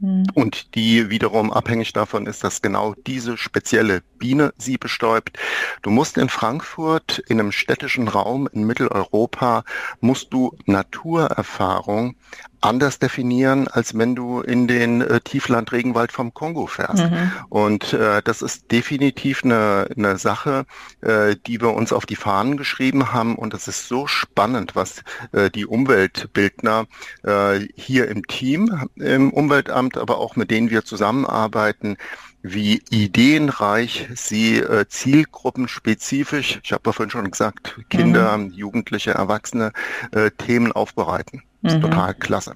Mhm. 0.00 0.26
Und 0.34 0.74
die 0.74 1.10
wiederum 1.10 1.52
abhängig 1.52 1.92
davon 1.92 2.26
ist, 2.26 2.44
dass 2.44 2.62
genau 2.62 2.94
diese 3.06 3.36
spezielle 3.36 4.02
Biene 4.18 4.52
sie 4.58 4.78
bestäubt. 4.78 5.38
Du 5.82 5.90
musst 5.90 6.18
in 6.18 6.28
Frankfurt, 6.28 7.18
in 7.28 7.40
einem 7.40 7.52
städtischen 7.52 8.08
Raum 8.08 8.48
in 8.52 8.64
Mitteleuropa, 8.64 9.64
musst 10.00 10.32
du 10.32 10.56
Naturerfahrung 10.66 12.16
anders 12.60 12.98
definieren, 12.98 13.68
als 13.68 13.96
wenn 13.96 14.14
du 14.14 14.40
in 14.40 14.66
den 14.66 15.00
äh, 15.00 15.20
Tieflandregenwald 15.20 16.12
vom 16.12 16.34
Kongo 16.34 16.66
fährst. 16.66 17.04
Mhm. 17.04 17.32
Und 17.48 17.92
äh, 17.92 18.22
das 18.22 18.42
ist 18.42 18.70
definitiv 18.72 19.44
eine, 19.44 19.88
eine 19.96 20.18
Sache, 20.18 20.66
äh, 21.00 21.36
die 21.46 21.60
wir 21.60 21.74
uns 21.74 21.92
auf 21.92 22.06
die 22.06 22.16
Fahnen 22.16 22.56
geschrieben 22.56 23.12
haben. 23.12 23.36
Und 23.36 23.54
es 23.54 23.68
ist 23.68 23.88
so 23.88 24.06
spannend, 24.06 24.74
was 24.74 25.02
äh, 25.32 25.50
die 25.50 25.66
Umweltbildner 25.66 26.86
äh, 27.22 27.60
hier 27.74 28.08
im 28.08 28.26
Team, 28.26 28.88
im 28.96 29.32
Umweltamt, 29.32 29.98
aber 29.98 30.18
auch 30.18 30.36
mit 30.36 30.50
denen 30.50 30.70
wir 30.70 30.84
zusammenarbeiten, 30.84 31.96
wie 32.42 32.82
ideenreich 32.90 34.08
sie 34.14 34.58
äh, 34.58 34.86
zielgruppenspezifisch, 34.88 36.60
ich 36.62 36.72
habe 36.72 36.82
ja 36.86 36.92
vorhin 36.92 37.10
schon 37.10 37.30
gesagt, 37.30 37.76
Kinder, 37.90 38.38
mhm. 38.38 38.52
Jugendliche, 38.52 39.12
Erwachsene, 39.12 39.72
äh, 40.12 40.30
Themen 40.30 40.72
aufbereiten. 40.72 41.42
Das 41.66 41.74
ist 41.74 41.82
mhm. 41.82 41.90
total 41.90 42.14
klasse. 42.14 42.54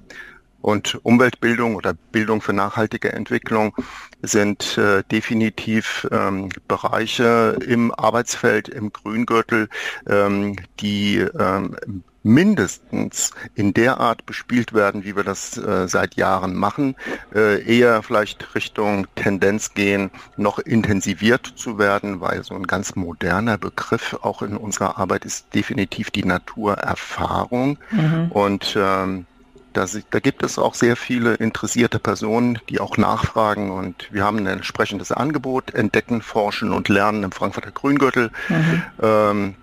Und 0.61 0.99
Umweltbildung 1.03 1.75
oder 1.75 1.93
Bildung 1.93 2.39
für 2.39 2.53
nachhaltige 2.53 3.11
Entwicklung 3.11 3.75
sind 4.21 4.77
äh, 4.77 5.03
definitiv 5.11 6.07
ähm, 6.11 6.49
Bereiche 6.67 7.57
im 7.67 7.93
Arbeitsfeld, 7.93 8.69
im 8.69 8.93
Grüngürtel, 8.93 9.67
ähm, 10.07 10.55
die 10.79 11.17
ähm, 11.17 11.75
mindestens 12.23 13.31
in 13.55 13.73
der 13.73 13.99
Art 13.99 14.25
bespielt 14.25 14.73
werden, 14.73 15.03
wie 15.03 15.15
wir 15.15 15.23
das 15.23 15.57
äh, 15.57 15.87
seit 15.87 16.15
Jahren 16.15 16.55
machen, 16.55 16.95
äh, 17.33 17.63
eher 17.63 18.03
vielleicht 18.03 18.53
Richtung 18.55 19.07
Tendenz 19.15 19.73
gehen, 19.73 20.11
noch 20.37 20.59
intensiviert 20.59 21.45
zu 21.55 21.79
werden, 21.79 22.21
weil 22.21 22.43
so 22.43 22.53
ein 22.53 22.67
ganz 22.67 22.95
moderner 22.95 23.57
Begriff 23.57 24.17
auch 24.21 24.41
in 24.41 24.55
unserer 24.55 24.97
Arbeit 24.97 25.25
ist 25.25 25.53
definitiv 25.53 26.11
die 26.11 26.25
Naturerfahrung. 26.25 27.79
Mhm. 27.89 28.31
Und 28.31 28.75
ähm, 28.77 29.25
da, 29.73 29.85
da, 30.09 30.19
gibt 30.19 30.43
es 30.43 30.59
auch 30.59 30.75
sehr 30.75 30.97
viele 30.97 31.35
interessierte 31.35 31.97
Personen, 31.97 32.59
die 32.69 32.81
auch 32.81 32.97
nachfragen 32.97 33.71
und 33.71 34.09
wir 34.11 34.25
haben 34.25 34.37
ein 34.39 34.47
entsprechendes 34.47 35.13
Angebot, 35.13 35.73
Entdecken, 35.73 36.21
Forschen 36.21 36.73
und 36.73 36.89
Lernen 36.89 37.23
im 37.23 37.31
Frankfurter 37.31 37.71
Grüngürtel. 37.71 38.31
Mhm. 38.49 38.83
Ähm, 39.01 39.55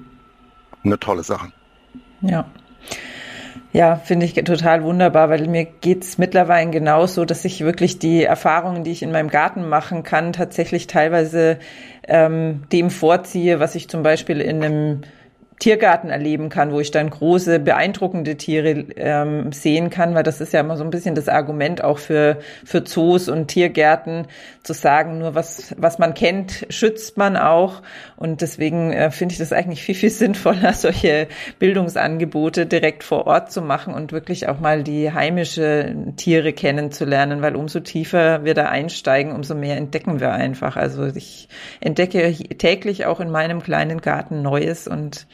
eine 0.82 0.98
tolle 0.98 1.22
Sache. 1.22 1.52
Ja. 2.20 2.46
Ja, 3.72 3.96
finde 3.96 4.24
ich 4.24 4.32
total 4.32 4.82
wunderbar, 4.82 5.28
weil 5.28 5.46
mir 5.46 5.66
geht's 5.66 6.16
mittlerweile 6.16 6.70
genauso, 6.70 7.26
dass 7.26 7.44
ich 7.44 7.60
wirklich 7.60 7.98
die 7.98 8.24
Erfahrungen, 8.24 8.82
die 8.82 8.92
ich 8.92 9.02
in 9.02 9.12
meinem 9.12 9.28
Garten 9.28 9.68
machen 9.68 10.04
kann, 10.04 10.32
tatsächlich 10.32 10.86
teilweise 10.86 11.58
ähm, 12.06 12.62
dem 12.72 12.88
vorziehe, 12.88 13.60
was 13.60 13.74
ich 13.74 13.88
zum 13.88 14.02
Beispiel 14.02 14.40
in 14.40 14.64
einem 14.64 15.02
Tiergarten 15.58 16.10
erleben 16.10 16.48
kann, 16.48 16.72
wo 16.72 16.80
ich 16.80 16.90
dann 16.90 17.10
große, 17.10 17.58
beeindruckende 17.58 18.36
Tiere 18.36 18.86
ähm, 18.96 19.52
sehen 19.52 19.90
kann, 19.90 20.14
weil 20.14 20.22
das 20.22 20.40
ist 20.40 20.52
ja 20.52 20.60
immer 20.60 20.76
so 20.76 20.84
ein 20.84 20.90
bisschen 20.90 21.14
das 21.14 21.28
Argument 21.28 21.82
auch 21.82 21.98
für, 21.98 22.38
für 22.64 22.84
Zoos 22.84 23.28
und 23.28 23.48
Tiergärten, 23.48 24.26
zu 24.68 24.74
sagen, 24.74 25.18
nur 25.18 25.34
was, 25.34 25.74
was 25.78 25.98
man 25.98 26.12
kennt, 26.12 26.66
schützt 26.68 27.16
man 27.16 27.36
auch. 27.36 27.82
Und 28.16 28.42
deswegen 28.42 28.92
äh, 28.92 29.10
finde 29.10 29.32
ich 29.32 29.38
das 29.38 29.52
eigentlich 29.52 29.82
viel, 29.82 29.94
viel 29.94 30.10
sinnvoller, 30.10 30.72
solche 30.74 31.26
Bildungsangebote 31.58 32.66
direkt 32.66 33.02
vor 33.02 33.26
Ort 33.26 33.50
zu 33.50 33.62
machen 33.62 33.94
und 33.94 34.12
wirklich 34.12 34.46
auch 34.46 34.60
mal 34.60 34.82
die 34.82 35.10
heimische 35.10 35.96
Tiere 36.16 36.52
kennenzulernen, 36.52 37.40
weil 37.40 37.56
umso 37.56 37.80
tiefer 37.80 38.44
wir 38.44 38.54
da 38.54 38.66
einsteigen, 38.66 39.32
umso 39.32 39.54
mehr 39.54 39.76
entdecken 39.78 40.20
wir 40.20 40.32
einfach. 40.32 40.76
Also 40.76 41.06
ich 41.06 41.48
entdecke 41.80 42.30
täglich 42.58 43.06
auch 43.06 43.20
in 43.20 43.30
meinem 43.30 43.62
kleinen 43.62 44.02
Garten 44.02 44.42
Neues 44.42 44.86
und 44.86 45.26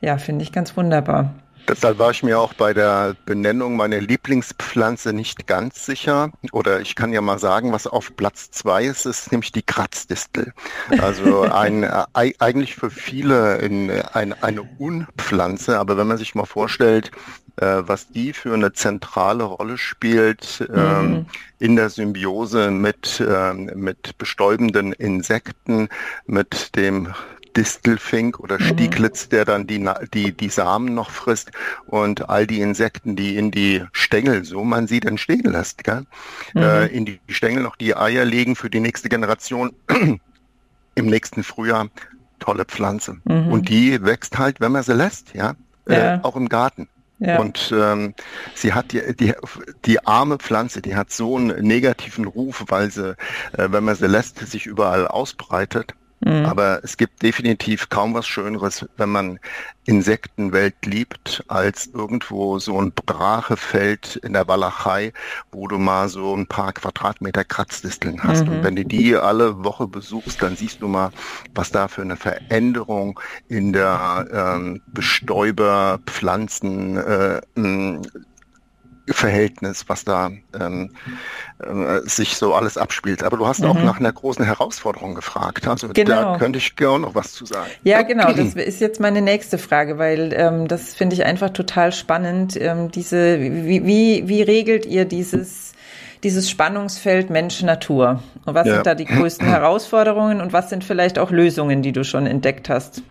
ja, 0.00 0.18
finde 0.18 0.42
ich 0.42 0.52
ganz 0.52 0.76
wunderbar. 0.76 1.34
Deshalb 1.68 1.98
war 1.98 2.10
ich 2.10 2.22
mir 2.22 2.40
auch 2.40 2.54
bei 2.54 2.74
der 2.74 3.14
Benennung 3.26 3.76
meiner 3.76 4.00
Lieblingspflanze 4.00 5.12
nicht 5.12 5.46
ganz 5.46 5.86
sicher. 5.86 6.32
Oder 6.50 6.80
ich 6.80 6.96
kann 6.96 7.12
ja 7.12 7.20
mal 7.20 7.38
sagen, 7.38 7.72
was 7.72 7.86
auf 7.86 8.16
Platz 8.16 8.50
zwei 8.50 8.84
ist, 8.84 9.06
ist 9.06 9.30
nämlich 9.30 9.52
die 9.52 9.62
Kratzdistel. 9.62 10.52
Also 11.00 11.42
ein, 11.52 11.84
äh, 11.84 12.04
eigentlich 12.12 12.74
für 12.74 12.90
viele 12.90 13.58
in, 13.58 13.90
ein, 13.90 14.32
eine 14.42 14.62
Unpflanze. 14.78 15.78
Aber 15.78 15.96
wenn 15.96 16.08
man 16.08 16.18
sich 16.18 16.34
mal 16.34 16.46
vorstellt, 16.46 17.12
äh, 17.56 17.82
was 17.86 18.08
die 18.08 18.32
für 18.32 18.54
eine 18.54 18.72
zentrale 18.72 19.44
Rolle 19.44 19.78
spielt 19.78 20.66
ähm, 20.74 21.10
mhm. 21.10 21.26
in 21.58 21.76
der 21.76 21.90
Symbiose 21.90 22.70
mit, 22.70 23.22
ähm, 23.26 23.70
mit 23.74 24.18
bestäubenden 24.18 24.92
Insekten, 24.92 25.88
mit 26.26 26.74
dem 26.74 27.14
Distelfink 27.56 28.40
oder 28.40 28.58
mhm. 28.60 28.64
Stieglitz, 28.64 29.28
der 29.28 29.44
dann 29.44 29.66
die, 29.66 29.88
die, 30.14 30.32
die 30.32 30.48
Samen 30.48 30.94
noch 30.94 31.10
frisst 31.10 31.50
und 31.86 32.28
all 32.28 32.46
die 32.46 32.60
Insekten, 32.60 33.16
die 33.16 33.36
in 33.36 33.50
die 33.50 33.84
Stängel, 33.92 34.44
so 34.44 34.64
man 34.64 34.86
sie 34.86 35.00
dann 35.00 35.18
stehen 35.18 35.50
lässt, 35.50 35.84
gell? 35.84 36.04
Mhm. 36.54 36.62
Äh, 36.62 36.86
in 36.86 37.04
die 37.06 37.20
Stängel 37.28 37.62
noch 37.62 37.76
die 37.76 37.96
Eier 37.96 38.24
legen 38.24 38.56
für 38.56 38.70
die 38.70 38.80
nächste 38.80 39.08
Generation 39.08 39.72
im 40.94 41.06
nächsten 41.06 41.42
Frühjahr. 41.42 41.88
Tolle 42.38 42.64
Pflanze. 42.64 43.18
Mhm. 43.24 43.48
Und 43.48 43.68
die 43.68 44.02
wächst 44.02 44.38
halt, 44.38 44.60
wenn 44.60 44.72
man 44.72 44.82
sie 44.82 44.94
lässt, 44.94 45.34
ja, 45.34 45.54
äh, 45.86 45.92
ja. 45.92 46.14
Äh, 46.14 46.20
auch 46.22 46.36
im 46.36 46.48
Garten. 46.48 46.88
Ja. 47.20 47.38
Und 47.38 47.70
ähm, 47.76 48.14
sie 48.54 48.72
hat 48.72 48.92
die, 48.92 49.14
die, 49.14 49.34
die 49.84 50.06
arme 50.06 50.38
Pflanze, 50.38 50.80
die 50.80 50.96
hat 50.96 51.12
so 51.12 51.36
einen 51.36 51.66
negativen 51.66 52.24
Ruf, 52.24 52.64
weil 52.68 52.90
sie, 52.90 53.10
äh, 53.52 53.68
wenn 53.70 53.84
man 53.84 53.94
sie 53.94 54.06
lässt, 54.06 54.38
sich 54.38 54.64
überall 54.64 55.06
ausbreitet. 55.06 55.94
Mhm. 56.20 56.44
Aber 56.44 56.80
es 56.84 56.96
gibt 56.96 57.22
definitiv 57.22 57.88
kaum 57.88 58.14
was 58.14 58.26
Schöneres, 58.26 58.86
wenn 58.96 59.08
man 59.08 59.38
Insektenwelt 59.86 60.74
liebt, 60.84 61.42
als 61.48 61.86
irgendwo 61.86 62.58
so 62.58 62.80
ein 62.80 62.92
Brachefeld 62.92 64.16
in 64.16 64.34
der 64.34 64.46
Walachei, 64.46 65.12
wo 65.50 65.66
du 65.66 65.78
mal 65.78 66.08
so 66.08 66.36
ein 66.36 66.46
paar 66.46 66.72
Quadratmeter 66.74 67.44
Kratzdisteln 67.44 68.22
hast. 68.22 68.46
Mhm. 68.46 68.52
Und 68.52 68.64
wenn 68.64 68.76
du 68.76 68.84
die 68.84 69.16
alle 69.16 69.64
Woche 69.64 69.86
besuchst, 69.86 70.42
dann 70.42 70.56
siehst 70.56 70.82
du 70.82 70.88
mal, 70.88 71.10
was 71.54 71.70
da 71.70 71.88
für 71.88 72.02
eine 72.02 72.16
Veränderung 72.16 73.18
in 73.48 73.72
der 73.72 74.28
ähm, 74.32 74.82
Bestäuber, 74.86 76.00
Pflanzen, 76.06 76.98
äh, 76.98 77.40
Verhältnis, 79.14 79.84
was 79.88 80.04
da 80.04 80.30
ähm, 80.58 80.90
äh, 81.58 82.00
sich 82.04 82.36
so 82.36 82.54
alles 82.54 82.76
abspielt. 82.76 83.22
Aber 83.22 83.36
du 83.36 83.46
hast 83.46 83.60
mhm. 83.60 83.70
auch 83.70 83.82
nach 83.82 84.00
einer 84.00 84.12
großen 84.12 84.44
Herausforderung 84.44 85.14
gefragt. 85.14 85.66
Also 85.66 85.88
genau. 85.88 86.32
da 86.32 86.38
könnte 86.38 86.58
ich 86.58 86.76
gerne 86.76 87.00
noch 87.00 87.14
was 87.14 87.32
zu 87.32 87.46
sagen. 87.46 87.70
Ja, 87.84 88.02
genau. 88.02 88.32
Das 88.32 88.54
ist 88.54 88.80
jetzt 88.80 89.00
meine 89.00 89.22
nächste 89.22 89.58
Frage, 89.58 89.98
weil 89.98 90.32
ähm, 90.34 90.68
das 90.68 90.94
finde 90.94 91.14
ich 91.14 91.24
einfach 91.24 91.50
total 91.50 91.92
spannend. 91.92 92.56
Ähm, 92.60 92.90
diese, 92.90 93.40
wie, 93.40 93.84
wie, 93.84 94.28
wie 94.28 94.42
regelt 94.42 94.86
ihr 94.86 95.04
dieses 95.04 95.72
dieses 96.22 96.50
Spannungsfeld 96.50 97.30
Mensch-Natur? 97.30 98.22
Und 98.44 98.54
was 98.54 98.66
ja. 98.66 98.74
sind 98.74 98.86
da 98.86 98.94
die 98.94 99.06
größten 99.06 99.46
Herausforderungen 99.48 100.40
und 100.40 100.52
was 100.52 100.68
sind 100.68 100.84
vielleicht 100.84 101.18
auch 101.18 101.30
Lösungen, 101.30 101.82
die 101.82 101.92
du 101.92 102.04
schon 102.04 102.26
entdeckt 102.26 102.68
hast? 102.68 103.02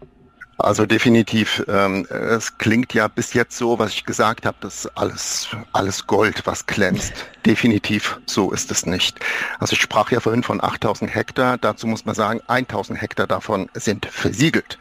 Also 0.59 0.85
definitiv, 0.85 1.63
ähm, 1.69 2.05
es 2.09 2.57
klingt 2.57 2.93
ja 2.93 3.07
bis 3.07 3.33
jetzt 3.33 3.57
so, 3.57 3.79
was 3.79 3.93
ich 3.93 4.03
gesagt 4.03 4.45
habe, 4.45 4.57
das 4.59 4.85
ist 4.85 4.97
alles, 4.97 5.47
alles 5.71 6.05
Gold, 6.05 6.45
was 6.45 6.65
glänzt. 6.65 7.13
Definitiv 7.45 8.19
so 8.25 8.51
ist 8.51 8.69
es 8.69 8.85
nicht. 8.85 9.19
Also 9.59 9.73
ich 9.73 9.81
sprach 9.81 10.11
ja 10.11 10.19
vorhin 10.19 10.43
von 10.43 10.61
8000 10.61 11.15
Hektar, 11.15 11.57
dazu 11.57 11.87
muss 11.87 12.03
man 12.03 12.13
sagen, 12.13 12.41
1000 12.47 13.01
Hektar 13.01 13.25
davon 13.25 13.69
sind 13.73 14.05
versiegelt. 14.07 14.77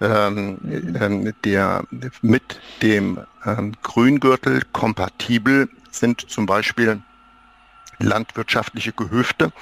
Ähm, 0.00 0.58
ähm, 1.00 1.32
der, 1.44 1.84
mit 2.22 2.60
dem 2.82 3.20
ähm, 3.46 3.74
Grüngürtel 3.82 4.62
kompatibel 4.72 5.68
sind 5.92 6.28
zum 6.28 6.46
Beispiel 6.46 7.00
landwirtschaftliche 8.00 8.92
Gehöfte. 8.92 9.52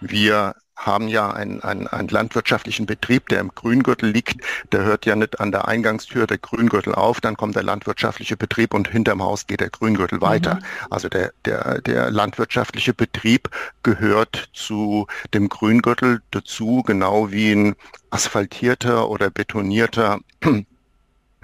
Wir 0.00 0.54
haben 0.76 1.08
ja 1.08 1.30
einen, 1.30 1.62
einen, 1.62 1.86
einen 1.88 2.08
landwirtschaftlichen 2.08 2.86
Betrieb, 2.86 3.28
der 3.28 3.40
im 3.40 3.54
Grüngürtel 3.54 4.10
liegt. 4.10 4.40
Der 4.72 4.84
hört 4.84 5.06
ja 5.06 5.16
nicht 5.16 5.40
an 5.40 5.50
der 5.50 5.66
Eingangstür 5.68 6.26
der 6.26 6.38
Grüngürtel 6.38 6.94
auf, 6.94 7.20
dann 7.20 7.36
kommt 7.36 7.56
der 7.56 7.62
landwirtschaftliche 7.62 8.36
Betrieb 8.36 8.74
und 8.74 8.88
hinterm 8.88 9.22
Haus 9.22 9.46
geht 9.46 9.60
der 9.60 9.70
Grüngürtel 9.70 10.20
weiter. 10.20 10.56
Mhm. 10.56 10.60
Also 10.90 11.08
der, 11.08 11.32
der, 11.44 11.80
der 11.80 12.10
landwirtschaftliche 12.10 12.94
Betrieb 12.94 13.50
gehört 13.82 14.50
zu 14.52 15.06
dem 15.34 15.48
Grüngürtel 15.48 16.22
dazu, 16.30 16.82
genau 16.86 17.30
wie 17.30 17.52
ein 17.52 17.76
asphaltierter 18.10 19.08
oder 19.08 19.30
betonierter 19.30 20.20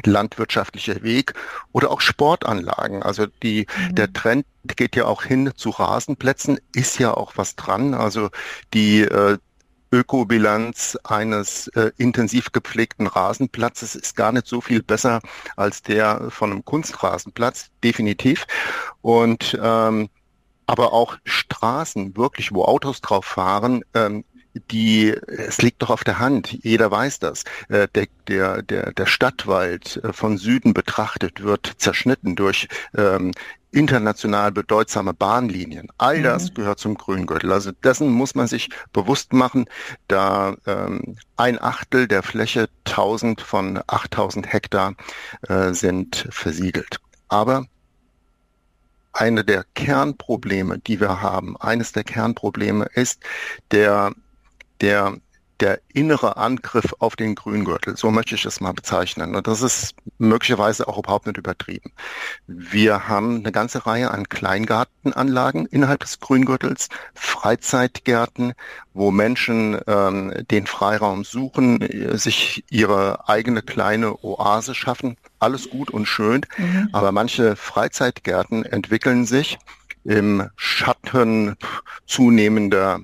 landwirtschaftlicher 0.06 1.02
Weg 1.02 1.34
oder 1.72 1.90
auch 1.90 2.00
Sportanlagen. 2.00 3.02
Also 3.02 3.26
die, 3.42 3.66
mhm. 3.88 3.94
der 3.94 4.12
Trend 4.12 4.46
geht 4.64 4.96
ja 4.96 5.06
auch 5.06 5.22
hin 5.24 5.52
zu 5.56 5.70
Rasenplätzen, 5.70 6.58
ist 6.74 6.98
ja 6.98 7.14
auch 7.14 7.32
was 7.36 7.56
dran. 7.56 7.94
Also 7.94 8.30
die 8.74 9.00
äh, 9.00 9.38
Ökobilanz 9.92 10.98
eines 11.04 11.68
äh, 11.68 11.92
intensiv 11.98 12.50
gepflegten 12.52 13.06
Rasenplatzes 13.06 13.94
ist 13.94 14.16
gar 14.16 14.32
nicht 14.32 14.46
so 14.46 14.60
viel 14.62 14.82
besser 14.82 15.20
als 15.56 15.82
der 15.82 16.30
von 16.30 16.50
einem 16.50 16.64
Kunstrasenplatz, 16.64 17.70
definitiv. 17.84 18.46
Und 19.02 19.58
ähm, 19.62 20.08
aber 20.66 20.94
auch 20.94 21.18
Straßen, 21.24 22.16
wirklich, 22.16 22.52
wo 22.52 22.64
Autos 22.64 23.02
drauf 23.02 23.26
fahren, 23.26 23.82
ähm, 23.92 24.24
die, 24.70 25.10
es 25.26 25.62
liegt 25.62 25.82
doch 25.82 25.90
auf 25.90 26.04
der 26.04 26.18
Hand, 26.18 26.52
jeder 26.62 26.90
weiß 26.90 27.18
das. 27.18 27.44
Äh, 27.68 27.88
der, 27.94 28.06
der, 28.28 28.62
der, 28.62 28.92
der 28.92 29.06
Stadtwald 29.06 30.00
äh, 30.04 30.12
von 30.12 30.38
Süden 30.38 30.74
betrachtet 30.74 31.42
wird 31.42 31.72
zerschnitten 31.78 32.36
durch 32.36 32.68
ähm, 32.96 33.32
international 33.72 34.52
bedeutsame 34.52 35.14
Bahnlinien. 35.14 35.88
All 35.98 36.18
mhm. 36.18 36.24
das 36.24 36.54
gehört 36.54 36.78
zum 36.78 36.96
Grüngürtel. 36.96 37.52
Also 37.52 37.72
dessen 37.72 38.10
muss 38.10 38.34
man 38.34 38.46
sich 38.46 38.68
bewusst 38.92 39.32
machen, 39.32 39.66
da 40.08 40.54
ähm, 40.66 41.16
ein 41.36 41.60
Achtel 41.60 42.06
der 42.06 42.22
Fläche 42.22 42.68
1000 42.84 43.40
von 43.40 43.80
8000 43.86 44.52
Hektar 44.52 44.94
äh, 45.48 45.72
sind 45.72 46.28
versiegelt. 46.30 46.98
Aber 47.28 47.64
eine 49.14 49.44
der 49.44 49.64
Kernprobleme, 49.74 50.78
die 50.78 51.00
wir 51.00 51.20
haben, 51.20 51.56
eines 51.58 51.92
der 51.92 52.04
Kernprobleme 52.04 52.86
ist 52.94 53.22
der 53.70 54.12
der 54.82 55.16
der 55.62 55.80
innere 55.92 56.36
Angriff 56.38 56.92
auf 56.98 57.14
den 57.14 57.36
Grüngürtel, 57.36 57.96
so 57.96 58.10
möchte 58.10 58.34
ich 58.34 58.44
es 58.44 58.60
mal 58.60 58.72
bezeichnen. 58.72 59.36
Und 59.36 59.46
das 59.46 59.62
ist 59.62 59.94
möglicherweise 60.18 60.88
auch 60.88 60.98
überhaupt 60.98 61.26
nicht 61.26 61.38
übertrieben. 61.38 61.92
Wir 62.48 63.06
haben 63.08 63.36
eine 63.36 63.52
ganze 63.52 63.86
Reihe 63.86 64.10
an 64.10 64.28
Kleingartenanlagen 64.28 65.66
innerhalb 65.66 66.00
des 66.00 66.18
Grüngürtels, 66.18 66.88
Freizeitgärten, 67.14 68.54
wo 68.92 69.12
Menschen 69.12 69.80
ähm, 69.86 70.34
den 70.50 70.66
Freiraum 70.66 71.22
suchen, 71.22 71.78
sich 72.18 72.64
ihre 72.68 73.28
eigene 73.28 73.62
kleine 73.62 74.16
Oase 74.24 74.74
schaffen. 74.74 75.16
Alles 75.38 75.70
gut 75.70 75.90
und 75.90 76.06
schön, 76.06 76.44
mhm. 76.58 76.88
aber 76.92 77.12
manche 77.12 77.54
Freizeitgärten 77.54 78.64
entwickeln 78.64 79.26
sich 79.26 79.58
im 80.02 80.48
Schatten 80.56 81.54
zunehmender 82.06 83.00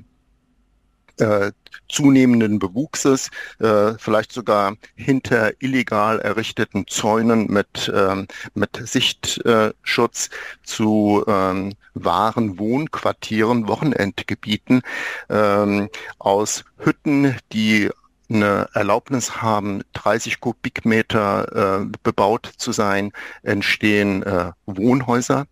äh, 1.19 1.53
zunehmenden 1.89 2.59
Bewuchses, 2.59 3.31
äh, 3.61 3.95
vielleicht 3.99 4.33
sogar 4.33 4.77
hinter 4.95 5.53
illegal 5.61 6.21
errichteten 6.21 6.87
Zäunen 6.87 7.47
mit, 7.51 7.91
ähm, 7.95 8.27
mit 8.55 8.81
Sichtschutz 8.85 10.31
zu 10.65 11.25
ähm, 11.27 11.75
wahren 11.95 12.59
Wohnquartieren, 12.59 13.69
Wochenendgebieten 13.69 14.83
ähm, 15.29 15.89
aus 16.19 16.65
Hütten, 16.79 17.37
die 17.53 17.91
eine 18.31 18.69
Erlaubnis 18.75 19.41
haben, 19.41 19.83
30 19.95 20.41
Kubikmeter 20.41 21.81
äh, 21.81 21.87
bebaut 22.03 22.51
zu 22.59 22.73
sein, 22.73 23.13
entstehen 23.43 24.23
äh, 24.23 24.53
Wohnhäuser. 24.67 25.47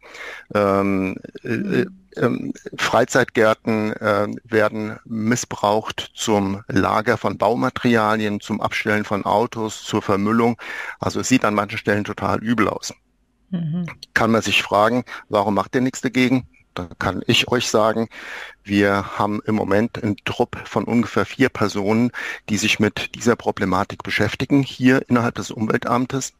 Ähm, 0.54 1.16
äh, 1.42 1.86
ähm, 2.16 2.52
Freizeitgärten 2.76 3.92
äh, 3.94 4.28
werden 4.44 4.98
missbraucht 5.04 6.10
zum 6.14 6.62
Lager 6.68 7.16
von 7.16 7.38
Baumaterialien, 7.38 8.40
zum 8.40 8.60
Abstellen 8.60 9.04
von 9.04 9.24
Autos, 9.24 9.82
zur 9.82 10.02
Vermüllung. 10.02 10.56
Also 11.00 11.20
es 11.20 11.28
sieht 11.28 11.44
an 11.44 11.54
manchen 11.54 11.78
Stellen 11.78 12.04
total 12.04 12.42
übel 12.42 12.68
aus. 12.68 12.94
Mhm. 13.50 13.86
Kann 14.14 14.30
man 14.30 14.42
sich 14.42 14.62
fragen, 14.62 15.04
warum 15.28 15.54
macht 15.54 15.74
ihr 15.74 15.80
nichts 15.80 16.00
dagegen? 16.00 16.48
Da 16.74 16.88
kann 16.98 17.22
ich 17.26 17.48
euch 17.48 17.68
sagen, 17.68 18.08
wir 18.62 19.18
haben 19.18 19.40
im 19.46 19.54
Moment 19.54 20.02
einen 20.02 20.16
Trupp 20.26 20.60
von 20.66 20.84
ungefähr 20.84 21.24
vier 21.24 21.48
Personen, 21.48 22.10
die 22.50 22.58
sich 22.58 22.78
mit 22.78 23.14
dieser 23.14 23.34
Problematik 23.34 24.02
beschäftigen, 24.02 24.62
hier 24.62 25.08
innerhalb 25.08 25.36
des 25.36 25.50
Umweltamtes. 25.50 26.34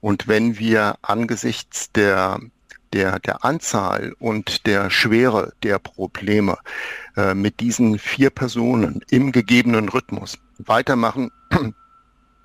Und 0.00 0.28
wenn 0.28 0.58
wir 0.58 0.98
angesichts 1.02 1.90
der 1.90 2.38
der, 2.94 3.18
der 3.18 3.44
Anzahl 3.44 4.14
und 4.18 4.66
der 4.66 4.88
Schwere 4.88 5.52
der 5.62 5.78
Probleme 5.78 6.56
äh, 7.16 7.34
mit 7.34 7.60
diesen 7.60 7.98
vier 7.98 8.30
Personen 8.30 9.02
im 9.10 9.32
gegebenen 9.32 9.88
Rhythmus 9.88 10.38
weitermachen, 10.58 11.30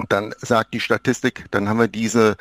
dann 0.10 0.34
sagt 0.40 0.74
die 0.74 0.80
Statistik, 0.80 1.46
dann 1.52 1.70
haben 1.70 1.80
wir 1.80 1.88
diese 1.88 2.36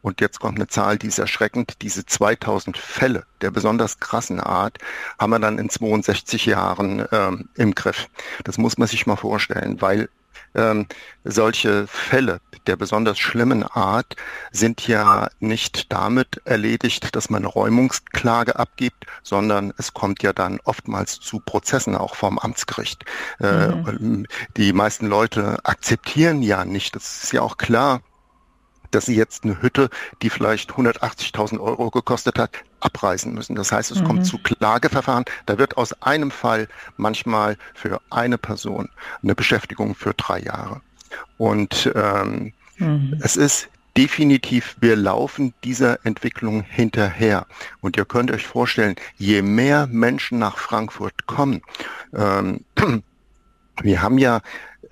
und 0.00 0.20
jetzt 0.20 0.38
kommt 0.38 0.58
eine 0.58 0.68
Zahl, 0.68 0.96
die 0.96 1.08
ist 1.08 1.18
erschreckend. 1.18 1.82
Diese 1.82 2.06
2000 2.06 2.78
Fälle 2.78 3.24
der 3.40 3.50
besonders 3.50 3.98
krassen 3.98 4.38
Art 4.38 4.78
haben 5.18 5.30
wir 5.30 5.40
dann 5.40 5.58
in 5.58 5.68
62 5.68 6.46
Jahren 6.46 7.04
ähm, 7.10 7.48
im 7.56 7.74
Griff. 7.74 8.06
Das 8.44 8.58
muss 8.58 8.78
man 8.78 8.86
sich 8.86 9.06
mal 9.08 9.16
vorstellen, 9.16 9.80
weil 9.80 10.08
ähm, 10.54 10.86
solche 11.24 11.86
Fälle 11.86 12.40
der 12.68 12.76
besonders 12.76 13.18
schlimmen 13.18 13.64
Art 13.64 14.14
sind 14.52 14.86
ja 14.86 15.28
nicht 15.40 15.90
damit 15.90 16.40
erledigt, 16.44 17.16
dass 17.16 17.30
man 17.30 17.42
eine 17.42 17.48
Räumungsklage 17.48 18.56
abgibt, 18.56 19.06
sondern 19.22 19.72
es 19.78 19.94
kommt 19.94 20.22
ja 20.22 20.32
dann 20.32 20.60
oftmals 20.64 21.18
zu 21.18 21.40
Prozessen 21.40 21.96
auch 21.96 22.14
vom 22.14 22.38
Amtsgericht. 22.38 23.04
Äh, 23.40 23.68
mhm. 23.68 24.26
Die 24.56 24.72
meisten 24.72 25.06
Leute 25.06 25.58
akzeptieren 25.64 26.42
ja 26.42 26.64
nicht, 26.64 26.94
das 26.94 27.24
ist 27.24 27.32
ja 27.32 27.40
auch 27.40 27.56
klar, 27.56 28.02
dass 28.90 29.06
sie 29.06 29.16
jetzt 29.16 29.44
eine 29.44 29.60
Hütte, 29.62 29.90
die 30.22 30.30
vielleicht 30.30 30.72
180.000 30.72 31.60
Euro 31.60 31.90
gekostet 31.90 32.38
hat, 32.38 32.50
abreißen 32.80 33.32
müssen. 33.32 33.56
Das 33.56 33.72
heißt, 33.72 33.90
es 33.90 34.00
mhm. 34.00 34.04
kommt 34.04 34.26
zu 34.26 34.38
Klageverfahren. 34.38 35.24
Da 35.46 35.58
wird 35.58 35.76
aus 35.76 35.92
einem 36.02 36.30
Fall 36.30 36.68
manchmal 36.96 37.56
für 37.74 38.00
eine 38.10 38.38
Person 38.38 38.88
eine 39.22 39.34
Beschäftigung 39.34 39.94
für 39.94 40.14
drei 40.14 40.40
Jahre. 40.40 40.80
Und 41.36 41.90
ähm, 41.94 42.52
mhm. 42.78 43.18
es 43.20 43.36
ist 43.36 43.68
definitiv, 43.96 44.76
wir 44.80 44.94
laufen 44.94 45.54
dieser 45.64 46.04
Entwicklung 46.06 46.62
hinterher. 46.62 47.46
Und 47.80 47.96
ihr 47.96 48.04
könnt 48.04 48.30
euch 48.30 48.46
vorstellen, 48.46 48.94
je 49.16 49.42
mehr 49.42 49.88
Menschen 49.88 50.38
nach 50.38 50.56
Frankfurt 50.56 51.26
kommen, 51.26 51.62
ähm, 52.14 52.64
wir 53.82 54.02
haben 54.02 54.18
ja 54.18 54.40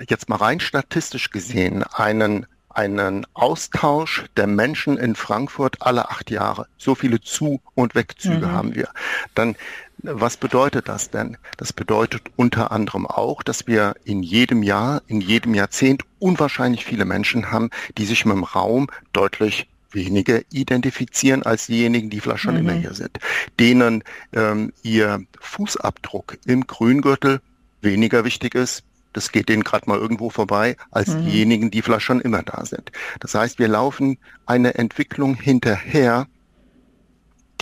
jetzt 0.09 0.29
mal 0.29 0.37
rein 0.37 0.61
statistisch 0.61 1.31
gesehen 1.31 1.85
einen 1.85 2.47
einen 2.77 3.27
Austausch 3.33 4.25
der 4.37 4.47
Menschen 4.47 4.99
in 4.99 5.15
Frankfurt 5.15 5.77
alle 5.81 6.11
acht 6.11 6.31
Jahre. 6.31 6.67
So 6.77 6.95
viele 6.95 7.21
Zu- 7.21 7.61
und 7.75 7.95
Wegzüge 7.95 8.47
mhm. 8.47 8.53
haben 8.53 8.75
wir. 8.75 8.89
Dann, 9.35 9.57
was 9.99 10.37
bedeutet 10.37 10.89
das 10.89 11.11
denn? 11.11 11.39
Das 11.57 11.73
bedeutet 11.73 12.23
unter 12.37 12.71
anderem 12.73 13.07
auch, 13.07 13.43
dass 13.43 13.67
wir 13.67 13.95
in 14.05 14.23
jedem 14.23 14.63
Jahr, 14.63 15.03
in 15.07 15.23
jedem 15.23 15.55
Jahrzehnt 15.55 16.03
unwahrscheinlich 16.19 16.85
viele 16.85 17.07
Menschen 17.07 17.51
haben, 17.51 17.71
die 17.97 18.05
sich 18.05 18.27
mit 18.27 18.37
dem 18.37 18.45
Raum 18.45 18.89
deutlich 19.15 19.69
weniger 19.91 20.41
identifizieren 20.53 21.45
als 21.45 21.69
diejenigen, 21.69 22.11
die 22.11 22.21
vielleicht 22.21 22.43
schon 22.43 22.55
mhm. 22.55 22.61
immer 22.61 22.73
hier 22.75 22.93
sind, 22.93 23.19
denen 23.59 24.05
ähm, 24.35 24.75
ihr 24.83 25.23
Fußabdruck 25.41 26.37
im 26.45 26.67
Grüngürtel 26.67 27.41
weniger 27.81 28.25
wichtig 28.25 28.55
ist, 28.55 28.85
das 29.17 29.33
geht 29.33 29.49
denen 29.49 29.65
gerade 29.65 29.89
mal 29.89 29.99
irgendwo 29.99 30.29
vorbei, 30.29 30.77
als 30.91 31.09
mhm. 31.09 31.25
diejenigen, 31.25 31.71
die 31.71 31.81
vielleicht 31.81 32.05
schon 32.05 32.21
immer 32.21 32.43
da 32.43 32.67
sind. 32.67 32.93
Das 33.21 33.35
heißt, 33.35 33.59
wir 33.59 33.67
laufen 33.67 34.19
eine 34.45 34.75
Entwicklung 34.75 35.37
hinterher, 35.37 36.27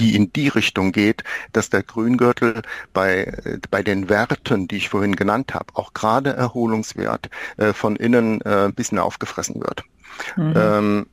die 0.01 0.17
in 0.17 0.33
die 0.33 0.49
Richtung 0.49 0.91
geht, 0.91 1.23
dass 1.53 1.71
der 1.71 1.85
Grüngürtel 1.85 2.63
bei, 2.93 3.33
bei 3.71 3.85
den 3.85 4.09
Werten, 4.09 4.67
die 4.67 4.79
ich 4.79 4.89
vorhin 4.89 5.15
genannt 5.15 5.55
habe, 5.55 5.67
auch 5.75 5.95
gerade 5.95 6.31
Erholungswert, 6.31 7.31
äh, 7.57 7.73
von 7.73 7.95
innen 7.95 8.41
äh, 8.41 8.65
ein 8.65 8.75
bisschen 8.75 8.99
aufgefressen 8.99 9.61
wird. 9.61 9.85
Mhm. 10.37 10.55
Ähm, 10.57 11.07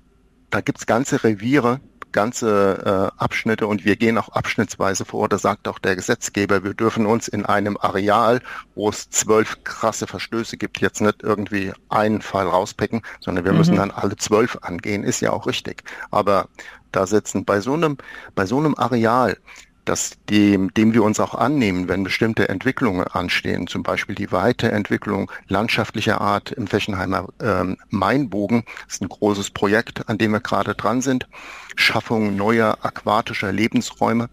da 0.49 0.61
gibt's 0.61 0.87
ganze 0.87 1.23
Reviere, 1.23 1.79
ganze 2.11 3.11
äh, 3.17 3.21
Abschnitte 3.21 3.67
und 3.67 3.85
wir 3.85 3.95
gehen 3.95 4.17
auch 4.17 4.29
abschnittsweise 4.29 5.05
vor. 5.05 5.29
Da 5.29 5.37
sagt 5.37 5.67
auch 5.67 5.79
der 5.79 5.95
Gesetzgeber, 5.95 6.63
wir 6.63 6.73
dürfen 6.73 7.05
uns 7.05 7.27
in 7.27 7.45
einem 7.45 7.77
Areal, 7.77 8.41
wo 8.75 8.89
es 8.89 9.09
zwölf 9.09 9.63
krasse 9.63 10.07
Verstöße 10.07 10.57
gibt, 10.57 10.81
jetzt 10.81 11.01
nicht 11.01 11.23
irgendwie 11.23 11.73
einen 11.89 12.21
Fall 12.21 12.47
rauspicken, 12.47 13.01
sondern 13.19 13.45
wir 13.45 13.51
mhm. 13.51 13.57
müssen 13.59 13.75
dann 13.75 13.91
alle 13.91 14.15
zwölf 14.15 14.57
angehen. 14.61 15.03
Ist 15.03 15.21
ja 15.21 15.31
auch 15.31 15.47
richtig. 15.47 15.83
Aber 16.09 16.47
da 16.91 17.07
sitzen 17.07 17.45
bei 17.45 17.61
so 17.61 17.73
einem, 17.73 17.97
bei 18.35 18.45
so 18.45 18.57
einem 18.57 18.75
Areal, 18.75 19.37
dass 19.85 20.11
dem, 20.29 20.73
dem 20.73 20.93
wir 20.93 21.03
uns 21.03 21.19
auch 21.19 21.35
annehmen, 21.35 21.87
wenn 21.87 22.03
bestimmte 22.03 22.49
Entwicklungen 22.49 23.05
anstehen, 23.07 23.67
zum 23.67 23.83
Beispiel 23.83 24.15
die 24.15 24.31
Weiterentwicklung 24.31 25.31
landschaftlicher 25.47 26.21
Art 26.21 26.51
im 26.51 26.67
Fechenheimer 26.67 27.27
ähm, 27.41 27.77
Mainbogen, 27.89 28.63
das 28.85 28.95
ist 28.95 29.01
ein 29.01 29.09
großes 29.09 29.51
Projekt, 29.51 30.07
an 30.09 30.17
dem 30.17 30.31
wir 30.31 30.39
gerade 30.39 30.75
dran 30.75 31.01
sind, 31.01 31.27
Schaffung 31.75 32.35
neuer 32.35 32.77
aquatischer 32.81 33.51
Lebensräume. 33.51 34.29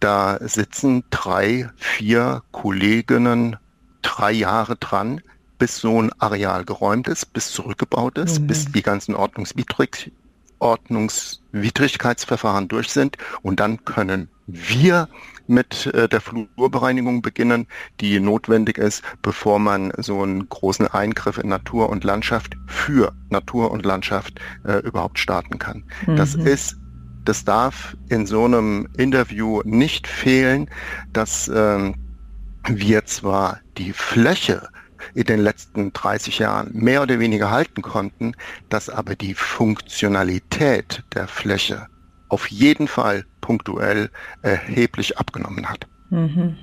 Da 0.00 0.38
sitzen 0.40 1.04
drei, 1.10 1.70
vier 1.76 2.42
Kolleginnen 2.52 3.56
drei 4.02 4.32
Jahre 4.32 4.76
dran, 4.76 5.20
bis 5.58 5.78
so 5.78 6.00
ein 6.00 6.12
Areal 6.18 6.64
geräumt 6.64 7.08
ist, 7.08 7.32
bis 7.32 7.50
zurückgebaut 7.50 8.18
ist, 8.18 8.40
mhm. 8.40 8.46
bis 8.46 8.66
die 8.66 8.82
ganzen 8.82 9.14
Ordnungswidrig 9.14 10.12
Ordnungswidrigkeitsverfahren 10.58 12.68
durch 12.68 12.90
sind 12.90 13.16
und 13.42 13.60
dann 13.60 13.84
können 13.84 14.28
wir 14.46 15.08
mit 15.48 15.86
äh, 15.86 16.08
der 16.08 16.20
Flurbereinigung 16.20 17.22
beginnen, 17.22 17.66
die 18.00 18.20
notwendig 18.20 18.78
ist, 18.78 19.02
bevor 19.22 19.58
man 19.58 19.92
so 19.98 20.22
einen 20.22 20.48
großen 20.48 20.88
Eingriff 20.88 21.38
in 21.38 21.48
Natur 21.48 21.88
und 21.88 22.04
Landschaft 22.04 22.56
für 22.66 23.12
Natur 23.30 23.70
und 23.70 23.84
Landschaft 23.84 24.40
äh, 24.64 24.78
überhaupt 24.80 25.18
starten 25.18 25.58
kann. 25.58 25.84
Mhm. 26.06 26.16
Das 26.16 26.34
ist 26.34 26.76
das 27.24 27.44
darf 27.44 27.96
in 28.08 28.24
so 28.24 28.44
einem 28.44 28.88
Interview 28.96 29.60
nicht 29.64 30.06
fehlen, 30.06 30.70
dass 31.12 31.50
ähm, 31.52 31.96
wir 32.68 33.04
zwar 33.04 33.60
die 33.78 33.92
Fläche 33.92 34.68
in 35.14 35.24
den 35.24 35.40
letzten 35.40 35.92
30 35.92 36.38
Jahren 36.38 36.70
mehr 36.72 37.02
oder 37.02 37.18
weniger 37.18 37.50
halten 37.50 37.82
konnten, 37.82 38.32
dass 38.68 38.88
aber 38.88 39.14
die 39.14 39.34
Funktionalität 39.34 41.04
der 41.14 41.28
Fläche 41.28 41.86
auf 42.28 42.48
jeden 42.48 42.88
Fall 42.88 43.24
punktuell 43.40 44.10
erheblich 44.42 45.18
abgenommen 45.18 45.68
hat. 45.68 45.86
Mhm. 46.10 46.56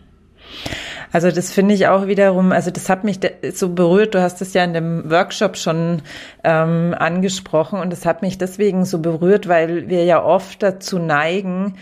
Also 1.12 1.32
das 1.32 1.52
finde 1.52 1.76
ich 1.76 1.88
auch 1.88 2.08
wiederum, 2.08 2.52
also 2.52 2.72
das 2.72 2.90
hat 2.90 3.04
mich 3.04 3.20
so 3.54 3.70
berührt. 3.70 4.16
Du 4.16 4.22
hast 4.22 4.42
es 4.42 4.54
ja 4.54 4.64
in 4.64 4.74
dem 4.74 5.10
Workshop 5.10 5.58
schon 5.58 6.02
ähm, 6.44 6.96
angesprochen 6.98 7.80
und 7.80 7.94
es 7.94 8.06
hat 8.06 8.22
mich 8.22 8.38
deswegen 8.38 8.84
so 8.84 9.00
berührt, 9.00 9.48
weil 9.48 9.90
wir 9.90 10.06
ja 10.06 10.24
oft 10.24 10.64
dazu 10.64 11.00
neigen, 11.00 11.76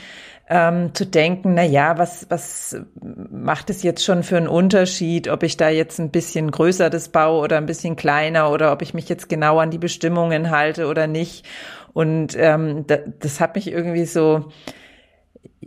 ähm, 0.54 0.94
zu 0.94 1.06
denken, 1.06 1.54
na 1.54 1.64
ja, 1.64 1.98
was, 1.98 2.26
was 2.30 2.76
macht 3.32 3.70
es 3.70 3.84
jetzt 3.84 4.04
schon 4.04 4.22
für 4.22 4.36
einen 4.36 4.50
Unterschied, 4.50 5.30
ob 5.30 5.44
ich 5.44 5.56
da 5.56 5.70
jetzt 5.70 5.98
ein 5.98 6.12
bisschen 6.12 6.52
größer 6.52 6.90
das 6.90 7.08
baue 7.08 7.42
oder 7.42 7.56
ein 7.56 7.66
bisschen 7.66 7.96
kleiner 7.96 8.52
oder 8.52 8.74
ob 8.74 8.82
ich 8.82 8.94
mich 8.94 9.08
jetzt 9.08 9.30
genau 9.30 9.60
an 9.60 9.72
die 9.72 9.78
Bestimmungen 9.78 10.52
halte 10.52 10.88
oder 10.88 11.08
nicht. 11.08 11.46
Und 11.94 12.36
ähm, 12.38 12.86
das, 12.86 13.00
das 13.20 13.40
hat 13.40 13.56
mich 13.56 13.72
irgendwie 13.72 14.04
so 14.04 14.52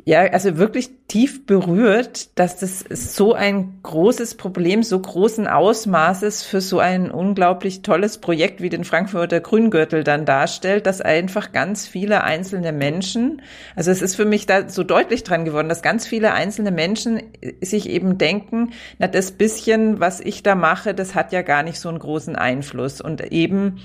ja, 0.07 0.21
also 0.21 0.59
wirklich 0.59 0.91
tief 1.09 1.47
berührt, 1.47 2.39
dass 2.39 2.59
das 2.59 2.81
so 2.91 3.33
ein 3.33 3.79
großes 3.83 4.35
Problem, 4.35 4.83
so 4.83 4.99
großen 4.99 5.47
Ausmaßes 5.47 6.43
für 6.43 6.61
so 6.61 6.79
ein 6.79 7.11
unglaublich 7.11 7.81
tolles 7.81 8.19
Projekt 8.19 8.61
wie 8.61 8.69
den 8.69 8.85
Frankfurter 8.85 9.41
Grüngürtel 9.41 10.05
dann 10.05 10.27
darstellt, 10.27 10.87
dass 10.87 11.01
einfach 11.01 11.53
ganz 11.53 11.87
viele 11.87 12.23
einzelne 12.23 12.73
Menschen, 12.73 13.41
also 13.77 13.91
es 13.91 14.03
ist 14.03 14.15
für 14.15 14.27
mich 14.27 14.45
da 14.45 14.69
so 14.69 14.83
deutlich 14.83 15.23
dran 15.23 15.47
geworden, 15.47 15.71
dass 15.71 15.81
ganz 15.81 16.07
viele 16.07 16.35
einzelne 16.35 16.71
Menschen 16.71 17.23
sich 17.63 17.89
eben 17.89 18.19
denken, 18.19 18.73
na, 18.99 19.07
das 19.07 19.33
bisschen, 19.33 20.01
was 20.01 20.21
ich 20.21 20.43
da 20.43 20.55
mache, 20.55 20.95
das 20.95 21.15
hat 21.15 21.33
ja 21.33 21.41
gar 21.41 21.63
nicht 21.63 21.81
so 21.81 21.89
einen 21.89 21.99
großen 21.99 22.37
Einfluss. 22.37 23.01
Und 23.01 23.33
eben 23.33 23.81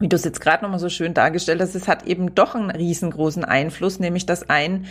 wie 0.00 0.08
du 0.08 0.16
es 0.16 0.24
jetzt 0.24 0.40
gerade 0.40 0.62
nochmal 0.62 0.78
so 0.78 0.88
schön 0.88 1.14
dargestellt 1.14 1.60
hast, 1.60 1.74
es 1.74 1.88
hat 1.88 2.06
eben 2.06 2.34
doch 2.34 2.54
einen 2.54 2.70
riesengroßen 2.70 3.44
Einfluss, 3.44 3.98
nämlich 3.98 4.26
dass 4.26 4.48
ein 4.48 4.86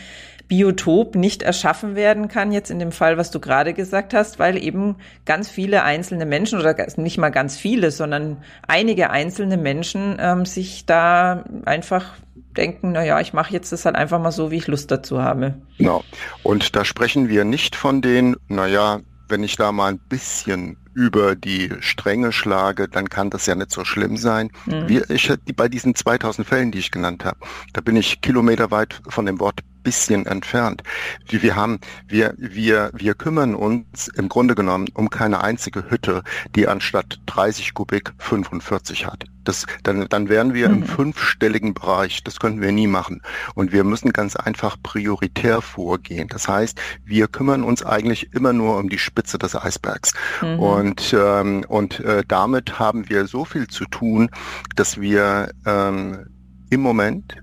Biotop 0.47 1.15
nicht 1.15 1.43
erschaffen 1.43 1.95
werden 1.95 2.27
kann, 2.29 2.51
jetzt 2.51 2.71
in 2.71 2.79
dem 2.79 2.91
Fall, 2.91 3.17
was 3.17 3.31
du 3.31 3.39
gerade 3.39 3.73
gesagt 3.73 4.13
hast, 4.13 4.39
weil 4.39 4.61
eben 4.61 4.95
ganz 5.25 5.49
viele 5.49 5.83
einzelne 5.83 6.25
Menschen 6.25 6.59
oder 6.59 6.75
nicht 6.97 7.17
mal 7.17 7.29
ganz 7.29 7.57
viele, 7.57 7.91
sondern 7.91 8.37
einige 8.67 9.09
einzelne 9.09 9.57
Menschen 9.57 10.17
ähm, 10.19 10.45
sich 10.45 10.85
da 10.85 11.43
einfach 11.65 12.13
denken, 12.55 12.93
na 12.93 13.03
ja, 13.03 13.19
ich 13.19 13.33
mache 13.33 13.53
jetzt 13.53 13.71
das 13.71 13.85
halt 13.85 13.95
einfach 13.95 14.19
mal 14.19 14.31
so, 14.31 14.49
wie 14.51 14.57
ich 14.57 14.67
Lust 14.67 14.89
dazu 14.89 15.21
habe. 15.21 15.55
Genau. 15.77 16.03
Und 16.43 16.75
da 16.75 16.85
sprechen 16.85 17.29
wir 17.29 17.45
nicht 17.45 17.75
von 17.75 18.01
den, 18.01 18.35
naja, 18.47 19.01
wenn 19.29 19.43
ich 19.43 19.57
da 19.57 19.71
mal 19.71 19.91
ein 19.91 19.99
bisschen 19.99 20.77
über 20.97 21.35
die 21.35 21.69
Stränge 21.79 22.31
schlage, 22.31 22.87
dann 22.87 23.07
kann 23.07 23.29
das 23.29 23.45
ja 23.45 23.53
nicht 23.53 23.69
so 23.69 23.85
schlimm 23.85 24.17
sein. 24.17 24.49
Mhm. 24.65 24.87
Wir, 24.87 25.09
ich, 25.11 25.31
bei 25.55 25.69
diesen 25.69 25.93
2000 25.93 26.47
Fällen, 26.47 26.71
die 26.71 26.79
ich 26.79 26.89
genannt 26.89 27.23
habe, 27.23 27.37
da 27.73 27.81
bin 27.81 27.95
ich 27.95 28.21
kilometerweit 28.21 28.99
von 29.07 29.27
dem 29.27 29.39
Wort 29.39 29.61
bisschen 29.87 30.25
entfernt. 30.25 30.83
Wir 31.29 31.55
haben, 31.55 31.79
wir, 32.07 32.33
wir, 32.37 32.91
wir 32.93 33.13
kümmern 33.13 33.55
uns 33.55 34.09
im 34.09 34.27
Grunde 34.27 34.53
genommen 34.53 34.89
um 34.93 35.09
keine 35.09 35.41
einzige 35.41 35.89
Hütte, 35.89 36.23
die 36.55 36.67
anstatt 36.67 37.21
30 37.27 37.73
Kubik 37.73 38.11
45 38.17 39.05
hat. 39.05 39.23
Das, 39.45 39.65
dann, 39.83 40.09
dann 40.09 40.27
wären 40.27 40.53
wir 40.53 40.67
mhm. 40.67 40.75
im 40.75 40.83
fünfstelligen 40.83 41.73
Bereich. 41.73 42.21
Das 42.25 42.39
könnten 42.41 42.59
wir 42.59 42.73
nie 42.73 42.87
machen. 42.87 43.21
Und 43.55 43.71
wir 43.71 43.85
müssen 43.85 44.11
ganz 44.11 44.35
einfach 44.35 44.75
prioritär 44.83 45.61
vorgehen. 45.61 46.27
Das 46.27 46.49
heißt, 46.49 46.77
wir 47.05 47.29
kümmern 47.29 47.63
uns 47.63 47.81
eigentlich 47.81 48.33
immer 48.33 48.51
nur 48.51 48.77
um 48.77 48.89
die 48.89 48.99
Spitze 48.99 49.37
des 49.37 49.55
Eisbergs. 49.55 50.11
Mhm. 50.41 50.59
Und, 50.59 50.86
ähm, 51.13 51.65
und 51.67 51.99
äh, 52.01 52.23
damit 52.27 52.79
haben 52.79 53.09
wir 53.09 53.27
so 53.27 53.45
viel 53.45 53.67
zu 53.67 53.85
tun, 53.85 54.29
dass 54.75 54.99
wir 54.99 55.51
ähm, 55.65 56.27
im 56.69 56.81
Moment 56.81 57.35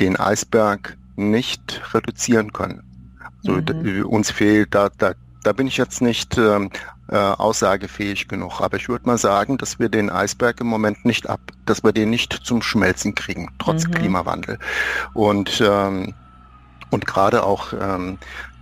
den 0.00 0.16
Eisberg 0.16 0.96
nicht 1.16 1.82
reduzieren 1.94 2.52
können. 2.52 2.82
So, 3.42 3.52
mhm. 3.52 4.06
uns 4.06 4.30
fehlt 4.30 4.74
da, 4.74 4.90
da, 4.98 5.14
da 5.42 5.52
bin 5.52 5.66
ich 5.66 5.76
jetzt 5.76 6.02
nicht 6.02 6.36
ähm, 6.36 6.70
äh, 7.08 7.16
aussagefähig 7.16 8.28
genug. 8.28 8.60
Aber 8.60 8.76
ich 8.76 8.88
würde 8.88 9.06
mal 9.06 9.18
sagen, 9.18 9.58
dass 9.58 9.78
wir 9.78 9.88
den 9.88 10.10
Eisberg 10.10 10.60
im 10.60 10.66
Moment 10.66 11.04
nicht 11.04 11.28
ab, 11.28 11.40
dass 11.64 11.84
wir 11.84 11.92
den 11.92 12.10
nicht 12.10 12.32
zum 12.32 12.62
Schmelzen 12.62 13.14
kriegen, 13.14 13.50
trotz 13.58 13.86
mhm. 13.86 13.92
Klimawandel. 13.92 14.58
Und 15.14 15.62
ähm, 15.64 16.14
und 16.90 17.06
gerade 17.06 17.42
auch 17.44 17.72
ähm, 17.72 18.18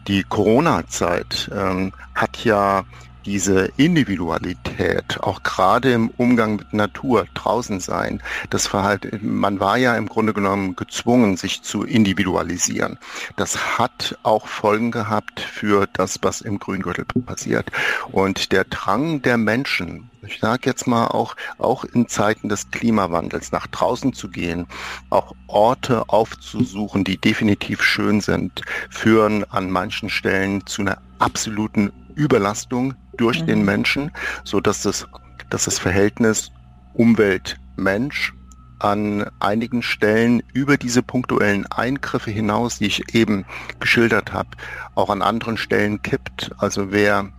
die 0.08 0.22
Corona-Zeit 0.22 1.50
ähm, 1.54 1.92
hat 2.14 2.44
ja 2.44 2.84
diese 3.26 3.70
Individualität, 3.76 5.18
auch 5.22 5.42
gerade 5.42 5.92
im 5.92 6.10
Umgang 6.16 6.56
mit 6.56 6.72
Natur, 6.72 7.26
draußen 7.34 7.80
sein, 7.80 8.22
das 8.50 8.66
Verhalten, 8.66 9.20
man 9.22 9.60
war 9.60 9.76
ja 9.76 9.96
im 9.96 10.08
Grunde 10.08 10.32
genommen 10.32 10.76
gezwungen, 10.76 11.36
sich 11.36 11.62
zu 11.62 11.84
individualisieren. 11.84 12.98
Das 13.36 13.78
hat 13.78 14.18
auch 14.22 14.46
Folgen 14.46 14.90
gehabt 14.90 15.40
für 15.40 15.86
das, 15.92 16.18
was 16.22 16.40
im 16.40 16.58
Grüngürtel 16.58 17.04
passiert. 17.04 17.70
Und 18.12 18.52
der 18.52 18.64
Drang 18.64 19.22
der 19.22 19.38
Menschen, 19.38 20.10
ich 20.26 20.40
sage 20.40 20.62
jetzt 20.64 20.86
mal 20.86 21.08
auch, 21.08 21.36
auch 21.58 21.84
in 21.84 22.08
Zeiten 22.08 22.48
des 22.48 22.70
Klimawandels 22.70 23.52
nach 23.52 23.66
draußen 23.66 24.12
zu 24.12 24.28
gehen, 24.28 24.66
auch 25.10 25.34
Orte 25.46 26.08
aufzusuchen, 26.08 27.04
die 27.04 27.18
definitiv 27.18 27.82
schön 27.82 28.20
sind, 28.20 28.62
führen 28.90 29.44
an 29.50 29.70
manchen 29.70 30.10
Stellen 30.10 30.66
zu 30.66 30.82
einer 30.82 30.98
absoluten 31.18 31.92
Überlastung 32.14 32.94
durch 33.16 33.42
mhm. 33.42 33.46
den 33.46 33.64
Menschen, 33.64 34.10
so 34.44 34.60
dass 34.60 34.82
das, 34.82 35.06
dass 35.50 35.64
das 35.64 35.78
Verhältnis 35.78 36.50
Umwelt-Mensch 36.94 38.32
an 38.78 39.24
einigen 39.40 39.82
Stellen 39.82 40.42
über 40.52 40.76
diese 40.76 41.02
punktuellen 41.02 41.66
Eingriffe 41.66 42.30
hinaus, 42.30 42.78
die 42.78 42.86
ich 42.86 43.14
eben 43.14 43.46
geschildert 43.80 44.32
habe, 44.32 44.50
auch 44.94 45.10
an 45.10 45.22
anderen 45.22 45.56
Stellen 45.56 46.02
kippt. 46.02 46.50
Also 46.58 46.92
wer, 46.92 47.30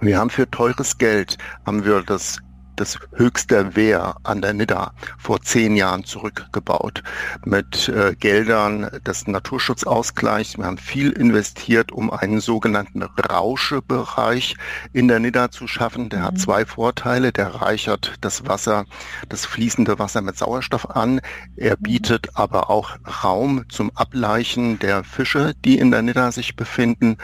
wir 0.00 0.18
haben 0.18 0.30
für 0.30 0.50
teures 0.50 0.98
Geld, 0.98 1.38
haben 1.66 1.84
wir 1.84 2.02
das 2.02 2.40
das 2.80 2.98
höchste 3.14 3.76
Wehr 3.76 4.16
an 4.22 4.40
der 4.40 4.54
Nidda 4.54 4.94
vor 5.18 5.42
zehn 5.42 5.76
Jahren 5.76 6.04
zurückgebaut 6.04 7.02
mit 7.44 7.88
äh, 7.88 8.14
Geldern 8.18 8.88
des 9.06 9.26
Naturschutzausgleichs. 9.26 10.56
Wir 10.56 10.64
haben 10.64 10.78
viel 10.78 11.10
investiert, 11.12 11.92
um 11.92 12.10
einen 12.10 12.40
sogenannten 12.40 13.02
Rauschebereich 13.02 14.56
in 14.94 15.08
der 15.08 15.20
Nidda 15.20 15.50
zu 15.50 15.66
schaffen. 15.66 16.08
Der 16.08 16.20
mhm. 16.20 16.24
hat 16.24 16.38
zwei 16.38 16.64
Vorteile. 16.64 17.32
Der 17.32 17.54
reichert 17.56 18.14
das 18.22 18.46
Wasser, 18.46 18.86
das 19.28 19.44
fließende 19.44 19.98
Wasser 19.98 20.22
mit 20.22 20.38
Sauerstoff 20.38 20.88
an. 20.90 21.20
Er 21.56 21.76
mhm. 21.78 21.82
bietet 21.82 22.28
aber 22.34 22.70
auch 22.70 22.96
Raum 23.22 23.66
zum 23.68 23.90
Ableichen 23.94 24.78
der 24.78 25.04
Fische, 25.04 25.54
die 25.64 25.78
in 25.78 25.90
der 25.90 26.00
Nidda 26.00 26.32
sich 26.32 26.56
befinden. 26.56 27.18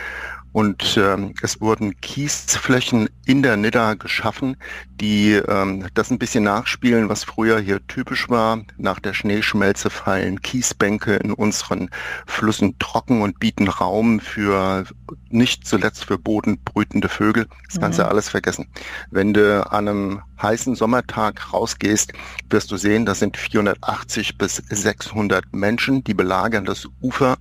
Und 0.56 0.96
ähm, 0.96 1.34
es 1.42 1.60
wurden 1.60 2.00
Kiesflächen 2.00 3.10
in 3.26 3.42
der 3.42 3.58
Nidda 3.58 3.92
geschaffen, 3.92 4.56
die 4.88 5.32
ähm, 5.32 5.86
das 5.92 6.10
ein 6.10 6.18
bisschen 6.18 6.44
nachspielen, 6.44 7.10
was 7.10 7.24
früher 7.24 7.60
hier 7.60 7.86
typisch 7.86 8.30
war. 8.30 8.62
Nach 8.78 8.98
der 8.98 9.12
Schneeschmelze 9.12 9.90
fallen 9.90 10.40
Kiesbänke 10.40 11.16
in 11.16 11.34
unseren 11.34 11.90
Flüssen 12.26 12.78
trocken 12.78 13.20
und 13.20 13.38
bieten 13.38 13.68
Raum 13.68 14.18
für 14.18 14.86
nicht 15.28 15.66
zuletzt 15.66 16.06
für 16.06 16.16
bodenbrütende 16.16 17.10
Vögel. 17.10 17.48
Das 17.68 17.78
kannst 17.78 17.98
du 17.98 18.04
mhm. 18.04 18.08
alles 18.08 18.30
vergessen. 18.30 18.66
Wenn 19.10 19.34
du 19.34 19.70
an 19.70 19.88
einem 19.88 20.22
heißen 20.40 20.74
Sommertag 20.74 21.52
rausgehst, 21.52 22.12
wirst 22.50 22.70
du 22.70 22.76
sehen, 22.76 23.06
das 23.06 23.18
sind 23.18 23.36
480 23.36 24.38
bis 24.38 24.56
600 24.56 25.52
Menschen, 25.52 26.04
die 26.04 26.14
belagern 26.14 26.64
das 26.64 26.88
Ufer. 27.00 27.36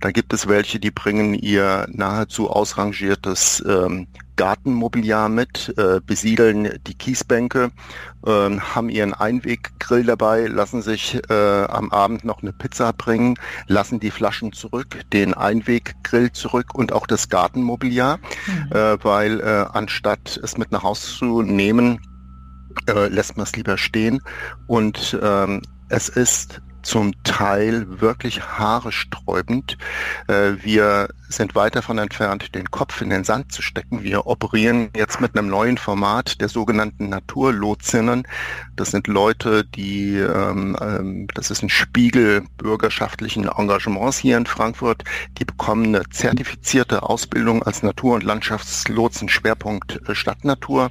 Da 0.00 0.10
gibt 0.10 0.32
es 0.32 0.48
welche, 0.48 0.78
die 0.80 0.90
bringen 0.90 1.34
ihr 1.34 1.86
nahezu 1.90 2.50
ausrangiertes 2.50 3.64
ähm, 3.66 4.06
Gartenmobiliar 4.36 5.28
mit, 5.28 5.72
äh, 5.78 6.00
besiedeln 6.04 6.78
die 6.86 6.94
Kiesbänke, 6.94 7.70
äh, 8.26 8.30
haben 8.30 8.88
ihren 8.88 9.14
Einweggrill 9.14 10.04
dabei, 10.04 10.46
lassen 10.46 10.82
sich 10.82 11.20
äh, 11.30 11.64
am 11.64 11.90
Abend 11.90 12.24
noch 12.24 12.42
eine 12.42 12.52
Pizza 12.52 12.92
bringen, 12.92 13.36
lassen 13.66 14.00
die 14.00 14.10
Flaschen 14.10 14.52
zurück, 14.52 15.00
den 15.12 15.34
Einweggrill 15.34 16.32
zurück 16.32 16.74
und 16.74 16.92
auch 16.92 17.06
das 17.06 17.28
Gartenmobiliar, 17.28 18.18
mhm. 18.18 18.76
äh, 18.76 19.04
weil 19.04 19.40
äh, 19.40 19.66
anstatt 19.72 20.38
es 20.42 20.58
mit 20.58 20.72
nach 20.72 20.82
Hause 20.82 21.06
zu 21.16 21.42
nehmen, 21.42 22.00
äh, 22.86 23.08
lässt 23.08 23.36
man 23.36 23.44
es 23.44 23.56
lieber 23.56 23.78
stehen. 23.78 24.20
Und 24.66 25.18
ähm, 25.22 25.62
es 25.88 26.08
ist 26.08 26.60
zum 26.84 27.12
Teil 27.24 28.00
wirklich 28.00 28.42
haaresträubend. 28.42 29.76
Äh, 30.28 30.52
wir 30.62 31.08
sind 31.28 31.54
weit 31.54 31.74
davon 31.74 31.98
entfernt, 31.98 32.54
den 32.54 32.70
Kopf 32.70 33.00
in 33.00 33.10
den 33.10 33.24
Sand 33.24 33.52
zu 33.52 33.62
stecken. 33.62 34.02
Wir 34.02 34.26
operieren 34.26 34.90
jetzt 34.96 35.20
mit 35.20 35.36
einem 35.36 35.48
neuen 35.48 35.78
Format 35.78 36.40
der 36.40 36.48
sogenannten 36.48 37.08
Naturlotsinnen. 37.08 38.26
Das 38.76 38.90
sind 38.90 39.06
Leute, 39.06 39.64
die, 39.64 40.16
ähm, 40.16 40.76
ähm, 40.80 41.26
das 41.34 41.50
ist 41.50 41.62
ein 41.62 41.70
Spiegel 41.70 42.44
bürgerschaftlichen 42.56 43.48
Engagements 43.48 44.18
hier 44.18 44.36
in 44.36 44.46
Frankfurt, 44.46 45.04
die 45.38 45.44
bekommen 45.44 45.86
eine 45.86 46.08
zertifizierte 46.10 47.02
Ausbildung 47.02 47.62
als 47.62 47.82
Natur- 47.82 48.14
und 48.14 48.24
Landschaftslotsen 48.24 49.28
Schwerpunkt 49.28 50.00
äh, 50.08 50.14
Stadtnatur. 50.14 50.90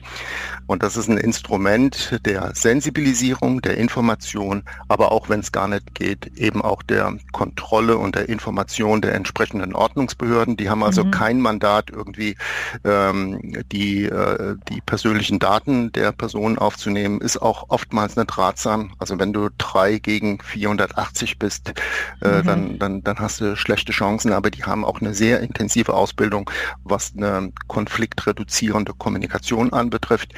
Und 0.68 0.84
das 0.84 0.98
ist 0.98 1.08
ein 1.08 1.18
Instrument 1.18 2.20
der 2.26 2.54
Sensibilisierung, 2.56 3.62
der 3.62 3.78
Information, 3.78 4.64
aber 4.88 5.12
auch 5.12 5.30
wenn 5.30 5.40
es 5.40 5.52
gar 5.52 5.68
nicht 5.68 5.83
geht, 5.94 6.38
eben 6.38 6.62
auch 6.62 6.84
der 6.84 7.14
Kontrolle 7.32 7.98
und 7.98 8.16
der 8.16 8.30
Information 8.30 9.02
der 9.02 9.16
entsprechenden 9.16 9.76
Ordnungsbehörden. 9.76 10.58
Die 10.58 10.70
haben 10.70 10.84
also 10.84 11.06
mhm. 11.06 11.12
kein 11.12 11.40
Mandat, 11.40 11.90
irgendwie 11.90 12.36
ähm, 12.84 13.40
die, 13.72 14.06
äh, 14.06 14.56
die 14.70 14.82
persönlichen 14.82 15.40
Daten 15.40 15.92
der 15.92 16.12
Personen 16.12 16.58
aufzunehmen, 16.58 17.22
ist 17.22 17.42
auch 17.42 17.70
oftmals 17.70 18.16
nicht 18.16 18.38
ratsam. 18.38 18.94
Also 19.00 19.20
wenn 19.20 19.34
du 19.34 19.50
drei 19.58 20.00
gegen 20.00 20.40
480 20.42 21.40
bist, 21.40 21.74
äh, 22.22 22.42
mhm. 22.42 22.46
dann, 22.46 22.80
dann, 22.80 23.04
dann 23.04 23.20
hast 23.20 23.42
du 23.42 23.56
schlechte 23.56 23.92
Chancen, 23.92 24.34
aber 24.34 24.52
die 24.52 24.64
haben 24.64 24.86
auch 24.86 25.02
eine 25.02 25.14
sehr 25.14 25.42
intensive 25.42 25.94
Ausbildung, 25.94 26.50
was 26.84 27.14
eine 27.16 27.52
konfliktreduzierende 27.68 28.94
Kommunikation 28.94 29.74
anbetrifft. 29.74 30.34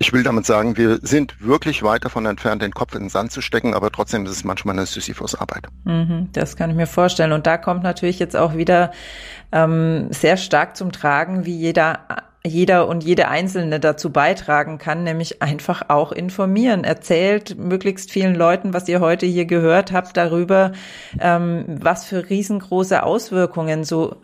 Ich 0.00 0.12
will 0.12 0.22
damit 0.22 0.46
sagen, 0.46 0.76
wir 0.76 0.98
sind 1.02 1.44
wirklich 1.44 1.82
weit 1.82 2.04
davon 2.04 2.24
entfernt, 2.26 2.62
den 2.62 2.72
Kopf 2.72 2.94
in 2.94 3.04
den 3.04 3.08
Sand 3.08 3.32
zu 3.32 3.40
stecken, 3.40 3.74
aber 3.74 3.90
trotzdem 3.90 4.24
ist 4.24 4.30
es 4.30 4.44
manchmal 4.44 4.76
eine 4.76 4.86
Sisyphus-Arbeit. 4.86 5.66
Mhm, 5.84 6.28
das 6.32 6.56
kann 6.56 6.70
ich 6.70 6.76
mir 6.76 6.86
vorstellen. 6.86 7.32
Und 7.32 7.46
da 7.46 7.58
kommt 7.58 7.82
natürlich 7.82 8.18
jetzt 8.18 8.36
auch 8.36 8.54
wieder 8.54 8.92
ähm, 9.50 10.08
sehr 10.10 10.36
stark 10.36 10.76
zum 10.76 10.92
Tragen, 10.92 11.46
wie 11.46 11.56
jeder 11.56 12.28
jeder 12.46 12.88
und 12.88 13.04
jede 13.04 13.28
Einzelne 13.28 13.80
dazu 13.80 14.10
beitragen 14.10 14.78
kann, 14.78 15.04
nämlich 15.04 15.42
einfach 15.42 15.82
auch 15.88 16.12
informieren. 16.12 16.84
Erzählt 16.84 17.58
möglichst 17.58 18.10
vielen 18.10 18.34
Leuten, 18.34 18.72
was 18.72 18.88
ihr 18.88 19.00
heute 19.00 19.26
hier 19.26 19.44
gehört 19.44 19.92
habt, 19.92 20.16
darüber, 20.16 20.72
ähm, 21.20 21.64
was 21.66 22.06
für 22.06 22.28
riesengroße 22.30 23.02
Auswirkungen 23.02 23.84
so 23.84 24.16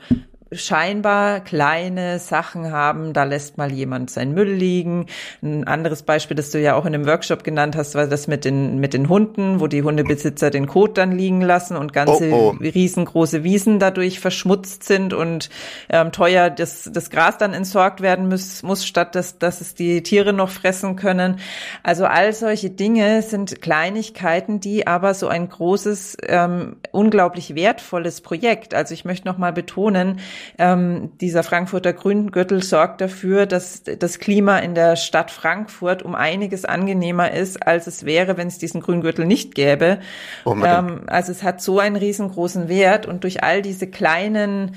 scheinbar 0.57 1.41
kleine 1.41 2.19
Sachen 2.19 2.71
haben. 2.71 3.13
Da 3.13 3.25
lässt 3.25 3.57
mal 3.59 3.73
jemand 3.73 4.11
seinen 4.11 4.35
Müll 4.35 4.53
liegen. 4.53 5.07
Ein 5.43 5.65
anderes 5.65 6.03
Beispiel, 6.03 6.37
das 6.37 6.51
du 6.51 6.61
ja 6.61 6.75
auch 6.75 6.85
in 6.85 6.95
einem 6.95 7.07
Workshop 7.07 7.45
genannt 7.45 7.77
hast, 7.77 7.95
war 7.95 8.07
das 8.07 8.27
mit 8.27 8.45
den, 8.45 8.79
mit 8.79 8.93
den 8.95 9.09
Hunden, 9.09 9.61
wo 9.61 9.67
die 9.67 9.83
Hundebesitzer 9.83 10.51
den 10.51 10.67
Kot 10.67 10.99
dann 10.99 11.13
liegen 11.13 11.41
lassen 11.41 11.77
und 11.77 11.93
ganze 11.93 12.31
oh, 12.31 12.55
oh. 12.55 12.63
riesengroße 12.63 13.45
Wiesen 13.45 13.79
dadurch 13.79 14.21
verschmutzt 14.21 14.85
sind 14.85 15.15
und 15.15 15.51
ähm, 15.89 16.13
teuer 16.13 16.51
das, 16.51 16.91
das 16.93 17.11
Gras 17.11 17.39
dann 17.39 17.55
entsorgt 17.55 18.01
werden 18.01 18.29
muss, 18.29 18.63
muss 18.63 18.85
statt 18.85 19.15
dass, 19.15 19.39
dass 19.39 19.61
es 19.61 19.75
die 19.75 20.03
Tiere 20.03 20.33
noch 20.33 20.51
fressen 20.51 20.97
können. 20.97 21.39
Also 21.83 22.07
all 22.07 22.33
solche 22.33 22.71
Dinge 22.71 23.23
sind 23.23 23.61
Kleinigkeiten, 23.63 24.61
die 24.61 24.87
aber 24.87 25.15
so 25.15 25.29
ein 25.29 25.49
großes, 25.49 26.17
ähm, 26.27 26.77
unglaublich 26.91 27.55
wertvolles 27.55 28.21
Projekt. 28.21 28.75
Also 28.75 28.95
ich 28.95 29.05
möchte 29.05 29.27
noch 29.27 29.39
mal 29.39 29.53
betonen, 29.53 30.21
ähm, 30.59 31.13
dieser 31.21 31.43
Frankfurter 31.43 31.93
Grüngürtel 31.93 32.63
sorgt 32.63 33.01
dafür, 33.01 33.47
dass 33.47 33.83
das 33.83 34.19
Klima 34.19 34.59
in 34.59 34.75
der 34.75 34.97
Stadt 34.97 35.31
Frankfurt 35.31 36.03
um 36.03 36.15
einiges 36.15 36.65
angenehmer 36.65 37.33
ist, 37.33 37.67
als 37.67 37.87
es 37.87 38.05
wäre, 38.05 38.37
wenn 38.37 38.49
es 38.49 38.59
diesen 38.59 38.81
Grüngürtel 38.81 39.25
nicht 39.25 39.55
gäbe. 39.55 39.99
Ähm, 40.47 41.03
also 41.07 41.33
es 41.33 41.43
hat 41.43 41.61
so 41.61 41.79
einen 41.79 41.97
riesengroßen 41.97 42.69
Wert 42.69 43.07
und 43.07 43.25
durch 43.25 43.43
all 43.43 43.63
diese 43.63 43.87
kleinen 43.87 44.77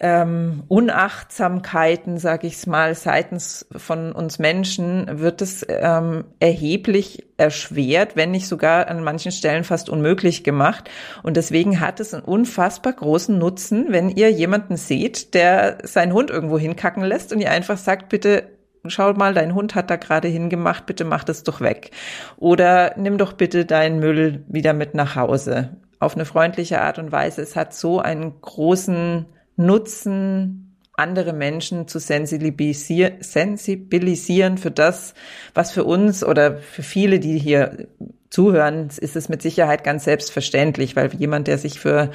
ähm, 0.00 0.62
Unachtsamkeiten, 0.68 2.18
sage 2.18 2.46
ich 2.46 2.54
es 2.54 2.66
mal, 2.66 2.94
seitens 2.94 3.66
von 3.76 4.12
uns 4.12 4.38
Menschen 4.38 5.20
wird 5.20 5.42
es 5.42 5.64
ähm, 5.68 6.24
erheblich 6.40 7.26
erschwert, 7.36 8.16
wenn 8.16 8.30
nicht 8.30 8.48
sogar 8.48 8.88
an 8.88 9.04
manchen 9.04 9.30
Stellen 9.30 9.62
fast 9.62 9.90
unmöglich 9.90 10.42
gemacht. 10.42 10.88
Und 11.22 11.36
deswegen 11.36 11.80
hat 11.80 12.00
es 12.00 12.14
einen 12.14 12.24
unfassbar 12.24 12.94
großen 12.94 13.38
Nutzen, 13.38 13.86
wenn 13.90 14.08
ihr 14.08 14.30
jemanden 14.30 14.78
seht, 14.78 15.34
der 15.34 15.78
seinen 15.82 16.14
Hund 16.14 16.30
irgendwo 16.30 16.58
hinkacken 16.58 17.04
lässt 17.04 17.32
und 17.34 17.40
ihr 17.40 17.50
einfach 17.50 17.76
sagt, 17.76 18.08
bitte 18.08 18.44
schau 18.86 19.12
mal, 19.12 19.34
dein 19.34 19.54
Hund 19.54 19.74
hat 19.74 19.90
da 19.90 19.96
gerade 19.96 20.28
hingemacht, 20.28 20.86
bitte 20.86 21.04
mach 21.04 21.24
das 21.24 21.42
doch 21.42 21.60
weg. 21.60 21.90
Oder 22.38 22.94
nimm 22.96 23.18
doch 23.18 23.34
bitte 23.34 23.66
deinen 23.66 24.00
Müll 24.00 24.44
wieder 24.48 24.72
mit 24.72 24.94
nach 24.94 25.14
Hause. 25.14 25.76
Auf 25.98 26.14
eine 26.14 26.24
freundliche 26.24 26.80
Art 26.80 26.98
und 26.98 27.12
Weise. 27.12 27.42
Es 27.42 27.54
hat 27.54 27.74
so 27.74 28.00
einen 28.00 28.40
großen 28.40 29.26
nutzen, 29.60 30.76
andere 30.96 31.32
Menschen 31.32 31.88
zu 31.88 31.98
sensibilisieren, 31.98 33.14
sensibilisieren 33.20 34.58
für 34.58 34.70
das, 34.70 35.14
was 35.54 35.72
für 35.72 35.84
uns 35.84 36.24
oder 36.24 36.58
für 36.58 36.82
viele, 36.82 37.20
die 37.20 37.38
hier 37.38 37.88
zuhören, 38.28 38.88
ist 38.96 39.16
es 39.16 39.28
mit 39.28 39.42
Sicherheit 39.42 39.82
ganz 39.82 40.04
selbstverständlich, 40.04 40.94
weil 40.94 41.12
jemand, 41.14 41.48
der 41.48 41.58
sich 41.58 41.80
für 41.80 42.10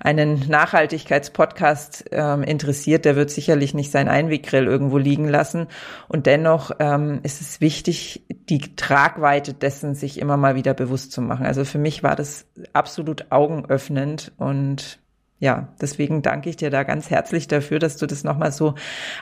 einen 0.00 0.48
Nachhaltigkeitspodcast 0.48 2.06
ähm, 2.10 2.42
interessiert, 2.42 3.04
der 3.04 3.14
wird 3.14 3.30
sicherlich 3.30 3.72
nicht 3.72 3.92
sein 3.92 4.08
Einweggrill 4.08 4.66
irgendwo 4.66 4.98
liegen 4.98 5.28
lassen. 5.28 5.68
Und 6.08 6.26
dennoch 6.26 6.72
ähm, 6.80 7.20
ist 7.22 7.40
es 7.40 7.60
wichtig, 7.60 8.24
die 8.48 8.74
Tragweite 8.74 9.54
dessen 9.54 9.94
sich 9.94 10.18
immer 10.18 10.36
mal 10.36 10.56
wieder 10.56 10.74
bewusst 10.74 11.12
zu 11.12 11.22
machen. 11.22 11.46
Also 11.46 11.64
für 11.64 11.78
mich 11.78 12.02
war 12.02 12.16
das 12.16 12.46
absolut 12.72 13.30
augenöffnend 13.30 14.32
und 14.38 14.99
ja, 15.40 15.68
deswegen 15.80 16.20
danke 16.20 16.50
ich 16.50 16.56
dir 16.56 16.70
da 16.70 16.84
ganz 16.84 17.08
herzlich 17.08 17.48
dafür, 17.48 17.78
dass 17.78 17.96
du 17.96 18.06
das 18.06 18.24
nochmal 18.24 18.52
so 18.52 18.74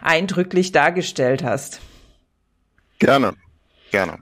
eindrücklich 0.02 0.72
dargestellt 0.72 1.44
hast. 1.44 1.80
Gerne, 2.98 3.34
gerne. 3.92 4.18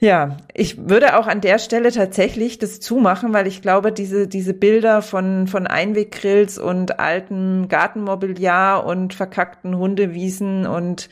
Ja, 0.00 0.36
ich 0.54 0.88
würde 0.88 1.16
auch 1.16 1.26
an 1.26 1.40
der 1.40 1.58
Stelle 1.58 1.90
tatsächlich 1.90 2.58
das 2.58 2.78
zumachen, 2.78 3.32
weil 3.32 3.48
ich 3.48 3.62
glaube, 3.62 3.90
diese, 3.90 4.28
diese 4.28 4.54
Bilder 4.54 5.02
von, 5.02 5.48
von 5.48 5.66
Einweggrills 5.66 6.58
und 6.58 7.00
altem 7.00 7.68
Gartenmobiliar 7.68 8.84
und 8.86 9.12
verkackten 9.14 9.76
Hundewiesen 9.76 10.66
und 10.66 11.08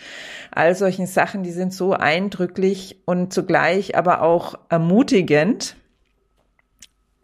all 0.52 0.76
solchen 0.76 1.06
Sachen, 1.06 1.42
die 1.42 1.50
sind 1.50 1.72
so 1.72 1.94
eindrücklich 1.94 3.02
und 3.06 3.32
zugleich 3.32 3.96
aber 3.96 4.22
auch 4.22 4.56
ermutigend 4.68 5.76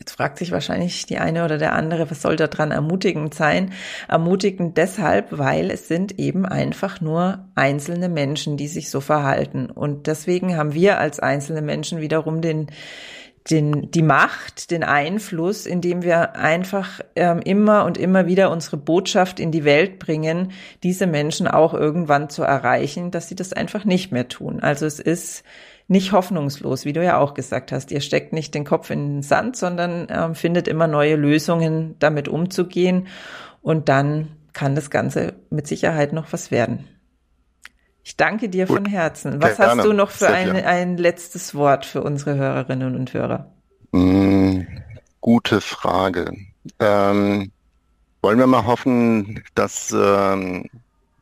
Jetzt 0.02 0.16
fragt 0.16 0.38
sich 0.38 0.50
wahrscheinlich 0.50 1.06
die 1.06 1.18
eine 1.18 1.44
oder 1.44 1.58
der 1.58 1.74
andere, 1.74 2.10
was 2.10 2.22
soll 2.22 2.34
da 2.34 2.48
dran 2.48 2.72
ermutigend 2.72 3.34
sein? 3.34 3.72
Ermutigend 4.08 4.76
deshalb, 4.76 5.28
weil 5.30 5.70
es 5.70 5.86
sind 5.86 6.18
eben 6.18 6.44
einfach 6.44 7.00
nur 7.00 7.46
einzelne 7.54 8.08
Menschen, 8.08 8.56
die 8.56 8.66
sich 8.66 8.90
so 8.90 9.00
verhalten. 9.00 9.66
Und 9.66 10.08
deswegen 10.08 10.56
haben 10.56 10.74
wir 10.74 10.98
als 10.98 11.20
einzelne 11.20 11.62
Menschen 11.62 12.00
wiederum 12.00 12.40
den, 12.40 12.66
den, 13.48 13.92
die 13.92 14.02
Macht, 14.02 14.72
den 14.72 14.82
Einfluss, 14.82 15.66
indem 15.66 16.02
wir 16.02 16.34
einfach 16.34 16.98
ähm, 17.14 17.38
immer 17.44 17.84
und 17.84 17.96
immer 17.96 18.26
wieder 18.26 18.50
unsere 18.50 18.78
Botschaft 18.78 19.38
in 19.38 19.52
die 19.52 19.62
Welt 19.62 20.00
bringen, 20.00 20.50
diese 20.82 21.06
Menschen 21.06 21.46
auch 21.46 21.74
irgendwann 21.74 22.28
zu 22.28 22.42
erreichen, 22.42 23.12
dass 23.12 23.28
sie 23.28 23.36
das 23.36 23.52
einfach 23.52 23.84
nicht 23.84 24.10
mehr 24.10 24.26
tun. 24.26 24.58
Also 24.58 24.84
es 24.84 24.98
ist 24.98 25.44
nicht 25.92 26.12
hoffnungslos, 26.12 26.84
wie 26.84 26.92
du 26.92 27.04
ja 27.04 27.18
auch 27.18 27.34
gesagt 27.34 27.70
hast. 27.70 27.92
Ihr 27.92 28.00
steckt 28.00 28.32
nicht 28.32 28.54
den 28.54 28.64
Kopf 28.64 28.90
in 28.90 29.16
den 29.16 29.22
Sand, 29.22 29.56
sondern 29.56 30.08
äh, 30.08 30.34
findet 30.34 30.66
immer 30.66 30.86
neue 30.88 31.16
Lösungen, 31.16 31.96
damit 31.98 32.28
umzugehen. 32.28 33.06
Und 33.60 33.88
dann 33.88 34.28
kann 34.52 34.74
das 34.74 34.90
Ganze 34.90 35.34
mit 35.50 35.66
Sicherheit 35.66 36.12
noch 36.12 36.32
was 36.32 36.50
werden. 36.50 36.88
Ich 38.02 38.16
danke 38.16 38.48
dir 38.48 38.66
Gut. 38.66 38.78
von 38.78 38.86
Herzen. 38.86 39.40
Was 39.40 39.58
okay, 39.58 39.68
hast 39.68 39.84
du 39.84 39.92
noch 39.92 40.10
für 40.10 40.28
ein, 40.28 40.56
ein 40.56 40.96
letztes 40.96 41.54
Wort 41.54 41.86
für 41.86 42.02
unsere 42.02 42.36
Hörerinnen 42.36 42.96
und 42.96 43.12
Hörer? 43.12 43.52
Mm, 43.92 44.62
gute 45.20 45.60
Frage. 45.60 46.32
Ähm, 46.80 47.52
wollen 48.22 48.38
wir 48.38 48.46
mal 48.46 48.64
hoffen, 48.66 49.44
dass 49.54 49.94
ähm, 49.96 50.64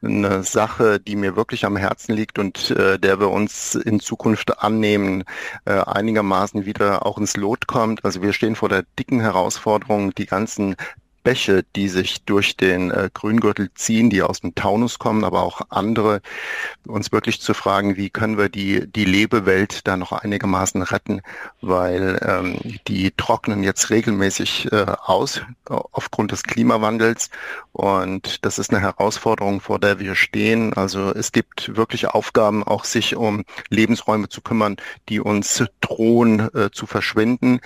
eine 0.02 0.42
Sache, 0.42 0.98
die 0.98 1.16
mir 1.16 1.36
wirklich 1.36 1.64
am 1.64 1.76
Herzen 1.76 2.14
liegt 2.14 2.38
und 2.38 2.70
äh, 2.70 2.98
der 2.98 3.20
wir 3.20 3.30
uns 3.30 3.74
in 3.74 4.00
Zukunft 4.00 4.62
annehmen, 4.62 5.24
äh, 5.66 5.72
einigermaßen 5.72 6.64
wieder 6.64 7.04
auch 7.04 7.18
ins 7.18 7.36
Lot 7.36 7.66
kommt. 7.66 8.04
Also 8.04 8.22
wir 8.22 8.32
stehen 8.32 8.56
vor 8.56 8.68
der 8.68 8.84
dicken 8.98 9.20
Herausforderung, 9.20 10.14
die 10.14 10.26
ganzen 10.26 10.76
Bäche, 11.22 11.64
die 11.76 11.88
sich 11.88 12.22
durch 12.24 12.56
den 12.56 12.90
äh, 12.90 13.10
Grüngürtel 13.12 13.70
ziehen, 13.74 14.10
die 14.10 14.22
aus 14.22 14.40
dem 14.40 14.54
Taunus 14.54 14.98
kommen, 14.98 15.24
aber 15.24 15.42
auch 15.42 15.60
andere, 15.68 16.20
uns 16.86 17.12
wirklich 17.12 17.40
zu 17.40 17.54
fragen, 17.54 17.96
wie 17.96 18.10
können 18.10 18.38
wir 18.38 18.48
die, 18.48 18.90
die 18.90 19.04
Lebewelt 19.04 19.86
da 19.86 19.96
noch 19.96 20.12
einigermaßen 20.12 20.82
retten, 20.82 21.22
weil 21.60 22.18
ähm, 22.22 22.78
die 22.88 23.12
trocknen 23.16 23.62
jetzt 23.62 23.90
regelmäßig 23.90 24.72
äh, 24.72 24.86
aus 25.04 25.42
aufgrund 25.66 26.32
des 26.32 26.42
Klimawandels 26.42 27.30
und 27.72 28.44
das 28.44 28.58
ist 28.58 28.70
eine 28.70 28.80
Herausforderung, 28.80 29.60
vor 29.60 29.78
der 29.78 30.00
wir 30.00 30.14
stehen. 30.14 30.74
Also 30.74 31.14
es 31.14 31.32
gibt 31.32 31.76
wirklich 31.76 32.08
Aufgaben, 32.08 32.64
auch 32.64 32.84
sich 32.84 33.16
um 33.16 33.44
Lebensräume 33.68 34.28
zu 34.28 34.40
kümmern, 34.40 34.76
die 35.08 35.20
uns 35.20 35.64
drohen 35.80 36.52
äh, 36.54 36.70
zu 36.72 36.86
verschwinden. 36.86 37.60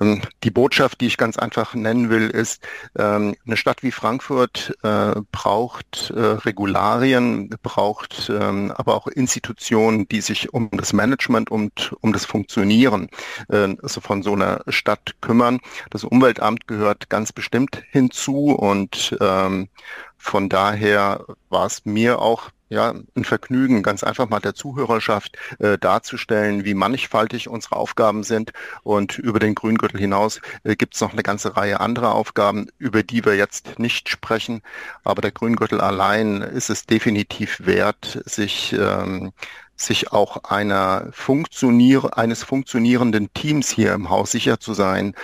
Ähm, 0.00 0.22
die 0.42 0.50
Botschaft, 0.50 1.00
die 1.00 1.06
ich 1.06 1.16
ganz 1.16 1.38
einfach 1.38 1.74
nennen 1.74 2.10
will, 2.10 2.28
ist, 2.30 2.62
ähm, 2.96 3.34
eine 3.46 3.56
Stadt 3.56 3.82
wie 3.82 3.90
Frankfurt 3.90 4.76
äh, 4.82 5.14
braucht 5.32 6.10
äh, 6.10 6.20
Regularien, 6.20 7.50
braucht 7.62 8.30
ähm, 8.30 8.72
aber 8.76 8.94
auch 8.94 9.06
Institutionen, 9.06 10.08
die 10.08 10.20
sich 10.20 10.52
um 10.52 10.70
das 10.72 10.92
Management 10.92 11.50
und 11.50 11.94
um 12.00 12.12
das 12.12 12.24
Funktionieren 12.24 13.08
äh, 13.48 13.76
also 13.82 14.00
von 14.00 14.22
so 14.22 14.32
einer 14.32 14.62
Stadt 14.68 15.14
kümmern. 15.20 15.60
Das 15.90 16.04
Umweltamt 16.04 16.66
gehört 16.66 17.10
ganz 17.10 17.32
bestimmt 17.32 17.82
hinzu 17.90 18.52
und 18.52 19.16
ähm, 19.20 19.68
von 20.16 20.48
daher 20.48 21.24
war 21.50 21.66
es 21.66 21.84
mir 21.84 22.20
auch 22.20 22.50
ja, 22.68 22.94
ein 23.14 23.24
Vergnügen, 23.24 23.82
ganz 23.82 24.02
einfach 24.04 24.28
mal 24.28 24.40
der 24.40 24.54
Zuhörerschaft 24.54 25.36
äh, 25.58 25.78
darzustellen, 25.78 26.64
wie 26.64 26.74
mannigfaltig 26.74 27.48
unsere 27.48 27.76
Aufgaben 27.76 28.22
sind. 28.22 28.52
Und 28.82 29.18
über 29.18 29.38
den 29.38 29.54
Grüngürtel 29.54 30.00
hinaus 30.00 30.40
äh, 30.64 30.76
gibt 30.76 30.94
es 30.94 31.00
noch 31.00 31.12
eine 31.12 31.22
ganze 31.22 31.56
Reihe 31.56 31.80
anderer 31.80 32.14
Aufgaben, 32.14 32.68
über 32.78 33.02
die 33.02 33.24
wir 33.24 33.36
jetzt 33.36 33.78
nicht 33.78 34.08
sprechen. 34.08 34.62
Aber 35.04 35.22
der 35.22 35.32
Grüngürtel 35.32 35.80
allein 35.80 36.40
ist 36.42 36.70
es 36.70 36.86
definitiv 36.86 37.58
wert, 37.64 38.22
sich 38.24 38.72
ähm, 38.72 39.32
sich 39.76 40.12
auch 40.12 40.44
einer 40.44 41.08
funktionier 41.12 42.16
eines 42.16 42.42
funktionierenden 42.44 43.32
Teams 43.34 43.70
hier 43.70 43.92
im 43.92 44.10
Haus 44.10 44.30
sicher 44.30 44.60
zu 44.60 44.74
sein 44.74 45.14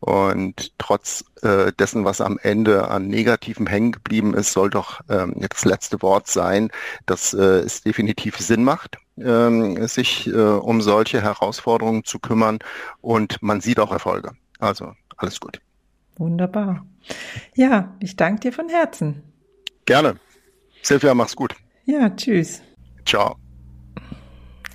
und 0.00 0.72
trotz 0.78 1.24
äh, 1.42 1.72
dessen, 1.78 2.06
was 2.06 2.22
am 2.22 2.38
Ende 2.42 2.88
an 2.88 3.08
Negativen 3.08 3.66
hängen 3.66 3.92
geblieben 3.92 4.34
ist, 4.34 4.52
soll 4.52 4.70
doch 4.70 5.02
ähm, 5.10 5.34
das 5.38 5.66
letzte 5.66 6.00
Wort 6.00 6.26
sein, 6.26 6.70
dass 7.04 7.34
äh, 7.34 7.60
es 7.60 7.82
definitiv 7.82 8.38
Sinn 8.38 8.64
macht, 8.64 8.96
ähm, 9.18 9.86
sich 9.86 10.26
äh, 10.26 10.32
um 10.32 10.80
solche 10.80 11.20
Herausforderungen 11.20 12.04
zu 12.04 12.18
kümmern. 12.18 12.60
Und 13.02 13.42
man 13.42 13.60
sieht 13.60 13.78
auch 13.78 13.92
Erfolge. 13.92 14.32
Also 14.58 14.94
alles 15.18 15.38
gut. 15.38 15.60
Wunderbar. 16.16 16.84
Ja, 17.54 17.94
ich 18.00 18.16
danke 18.16 18.40
dir 18.40 18.52
von 18.52 18.70
Herzen. 18.70 19.22
Gerne. 19.84 20.16
Silvia, 20.82 21.14
mach's 21.14 21.36
gut. 21.36 21.54
Ja, 21.84 22.08
tschüss. 22.08 22.62
Ciao. 23.04 23.36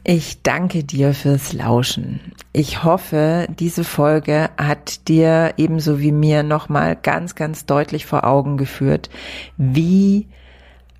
Ich 0.08 0.44
danke 0.44 0.84
dir 0.84 1.16
fürs 1.16 1.52
Lauschen. 1.52 2.20
Ich 2.54 2.84
hoffe, 2.84 3.48
diese 3.58 3.84
Folge 3.84 4.52
hat 4.56 5.08
dir 5.08 5.56
ebenso 5.58 6.00
wie 6.00 6.12
mir 6.12 6.44
nochmal 6.44 6.96
ganz, 6.96 7.34
ganz 7.34 7.66
deutlich 7.66 8.06
vor 8.06 8.24
Augen 8.24 8.58
geführt, 8.58 9.10
wie 9.58 10.28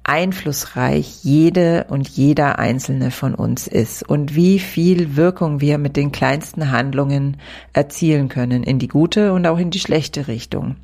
einflussreich 0.04 1.24
jede 1.24 1.86
und 1.88 2.10
jeder 2.10 2.58
einzelne 2.58 3.12
von 3.12 3.36
uns 3.36 3.68
ist 3.68 4.02
und 4.02 4.34
wie 4.34 4.58
viel 4.58 5.16
Wirkung 5.16 5.62
wir 5.62 5.78
mit 5.78 5.98
den 5.98 6.12
kleinsten 6.12 6.72
Handlungen 6.72 7.38
erzielen 7.74 8.28
können 8.28 8.64
in 8.64 8.80
die 8.80 8.88
gute 8.88 9.34
und 9.34 9.46
auch 9.46 9.60
in 9.60 9.70
die 9.70 9.80
schlechte 9.80 10.28
Richtung. 10.28 10.78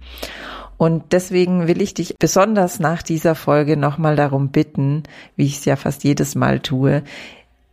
Und 0.78 1.12
deswegen 1.12 1.68
will 1.68 1.82
ich 1.82 1.96
dich 1.96 2.16
besonders 2.20 2.80
nach 2.80 3.02
dieser 3.02 3.34
Folge 3.34 3.78
nochmal 3.78 4.16
darum 4.16 4.50
bitten, 4.50 5.04
wie 5.36 5.46
ich 5.46 5.58
es 5.58 5.66
ja 5.66 5.76
fast 5.76 6.04
jedes 6.04 6.36
Mal 6.36 6.60
tue, 6.60 7.04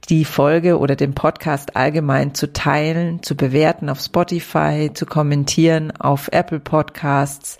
die 0.09 0.25
Folge 0.25 0.79
oder 0.79 0.97
den 0.97 1.15
Podcast 1.15 1.77
allgemein 1.77 2.35
zu 2.35 2.53
teilen, 2.53 3.23
zu 3.23 3.37
bewerten 3.37 3.91
auf 3.91 4.01
Spotify, 4.01 4.91
zu 4.95 5.05
kommentieren 5.05 5.93
auf 5.99 6.29
Apple 6.33 6.61
Podcasts 6.61 7.59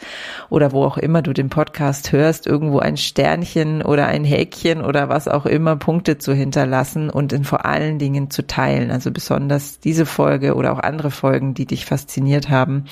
oder 0.49 0.73
wo 0.73 0.85
auch 0.85 0.97
immer 0.97 1.21
du 1.21 1.35
den 1.35 1.51
Podcast 1.51 2.13
hörst, 2.13 2.47
irgendwo 2.47 2.79
ein 2.79 2.97
Sternchen 2.97 3.83
oder 3.83 4.07
ein 4.07 4.25
Häkchen 4.25 4.83
oder 4.83 5.11
was 5.11 5.29
auch 5.29 5.45
immer 5.45 5.77
Punkte 5.77 6.17
zu 6.17 6.33
hinterlassen 6.33 7.11
und 7.11 7.33
in 7.33 7.45
vor 7.45 7.67
allen 7.67 7.99
Dingen 7.99 8.31
zu 8.31 8.47
teilen. 8.47 8.91
Also 8.91 9.11
besonders 9.11 9.81
diese 9.81 10.07
Folge 10.07 10.55
oder 10.55 10.73
auch 10.73 10.81
andere 10.81 11.11
Folgen, 11.11 11.53
die 11.53 11.67
dich 11.67 11.85
fasziniert 11.85 12.49
haben. 12.49 12.85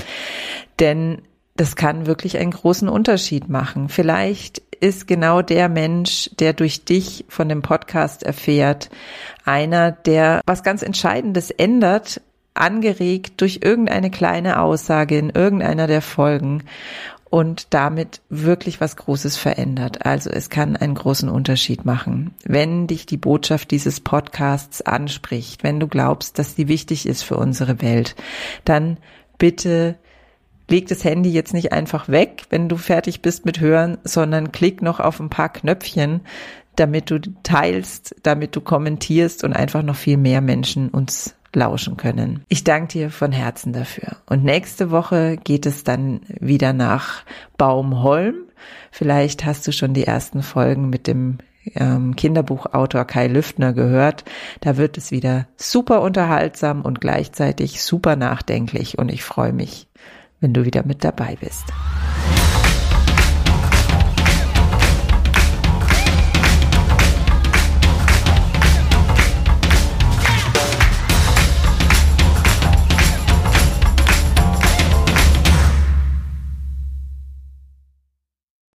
Denn 0.81 1.23
das 1.57 1.75
kann 1.75 2.07
wirklich 2.07 2.37
einen 2.37 2.51
großen 2.51 2.89
Unterschied 2.89 3.49
machen. 3.49 3.89
Vielleicht 3.89 4.63
ist 4.81 5.07
genau 5.07 5.43
der 5.43 5.69
Mensch, 5.69 6.31
der 6.39 6.53
durch 6.53 6.85
dich 6.85 7.25
von 7.29 7.49
dem 7.49 7.63
Podcast 7.63 8.23
erfährt, 8.23 8.91
einer, 9.45 9.93
der 9.93 10.41
was 10.47 10.63
ganz 10.63 10.83
Entscheidendes 10.83 11.51
ändert, 11.51 12.21
angeregt 12.55 13.41
durch 13.41 13.61
irgendeine 13.63 14.11
kleine 14.11 14.61
Aussage 14.61 15.19
in 15.19 15.31
irgendeiner 15.31 15.87
der 15.87 16.03
Folgen 16.03 16.65
und 17.29 17.75
damit 17.75 18.23
wirklich 18.29 18.81
was 18.81 18.97
Großes 18.97 19.37
verändert. 19.37 20.07
Also 20.07 20.31
es 20.31 20.49
kann 20.49 20.77
einen 20.77 20.95
großen 20.95 21.29
Unterschied 21.29 21.85
machen. 21.85 22.35
Wenn 22.45 22.87
dich 22.87 23.05
die 23.05 23.17
Botschaft 23.17 23.71
dieses 23.71 24.01
Podcasts 24.01 24.81
anspricht, 24.81 25.63
wenn 25.63 25.81
du 25.81 25.89
glaubst, 25.89 26.39
dass 26.39 26.55
sie 26.55 26.69
wichtig 26.69 27.07
ist 27.07 27.23
für 27.23 27.37
unsere 27.37 27.83
Welt, 27.83 28.15
dann 28.65 28.99
bitte 29.39 29.99
leg 30.69 30.89
das 30.89 31.05
Handy 31.05 31.31
jetzt 31.31 31.55
nicht 31.55 31.73
einfach 31.73 32.09
weg, 32.09 32.45
wenn 32.51 32.69
du 32.69 32.77
fertig 32.77 33.23
bist 33.23 33.45
mit 33.45 33.61
Hören, 33.61 33.99
sondern 34.05 34.53
klick 34.53 34.83
noch 34.83 35.01
auf 35.01 35.21
ein 35.21 35.31
paar 35.31 35.49
Knöpfchen, 35.49 36.23
damit 36.77 37.11
du 37.11 37.21
teilst, 37.43 38.15
damit 38.23 38.55
du 38.55 38.61
kommentierst 38.61 39.45
und 39.45 39.53
einfach 39.53 39.83
noch 39.83 39.97
viel 39.97 40.17
mehr 40.17 40.41
Menschen 40.41 40.89
uns 40.91 41.35
lauschen 41.55 41.97
können. 41.97 42.45
Ich 42.49 42.65
danke 42.65 42.99
dir 42.99 43.11
von 43.11 43.33
Herzen 43.33 43.73
dafür. 43.73 44.17
Und 44.27 44.45
nächste 44.45 44.91
Woche 44.91 45.39
geht 45.43 45.65
es 45.65 45.85
dann 45.85 46.21
wieder 46.29 46.73
nach 46.73 47.25
Baumholm. 47.57 48.35
Vielleicht 48.91 49.45
hast 49.45 49.67
du 49.67 49.73
schon 49.73 49.95
die 49.95 50.05
ersten 50.05 50.43
Folgen 50.43 50.91
mit 50.91 51.07
dem 51.07 51.39
ähm, 51.75 52.15
Kinderbuchautor 52.15 53.07
Kai 53.07 53.27
Lüftner 53.27 53.73
gehört. 53.73 54.25
Da 54.61 54.77
wird 54.77 54.99
es 54.99 55.11
wieder 55.11 55.47
super 55.57 56.03
unterhaltsam 56.03 56.83
und 56.83 57.01
gleichzeitig 57.01 57.83
super 57.83 58.17
nachdenklich 58.17 58.99
und 58.99 59.11
ich 59.11 59.25
freue 59.25 59.53
mich 59.53 59.89
wenn 60.41 60.53
du 60.53 60.65
wieder 60.65 60.85
mit 60.85 61.05
dabei 61.05 61.37
bist. 61.41 61.65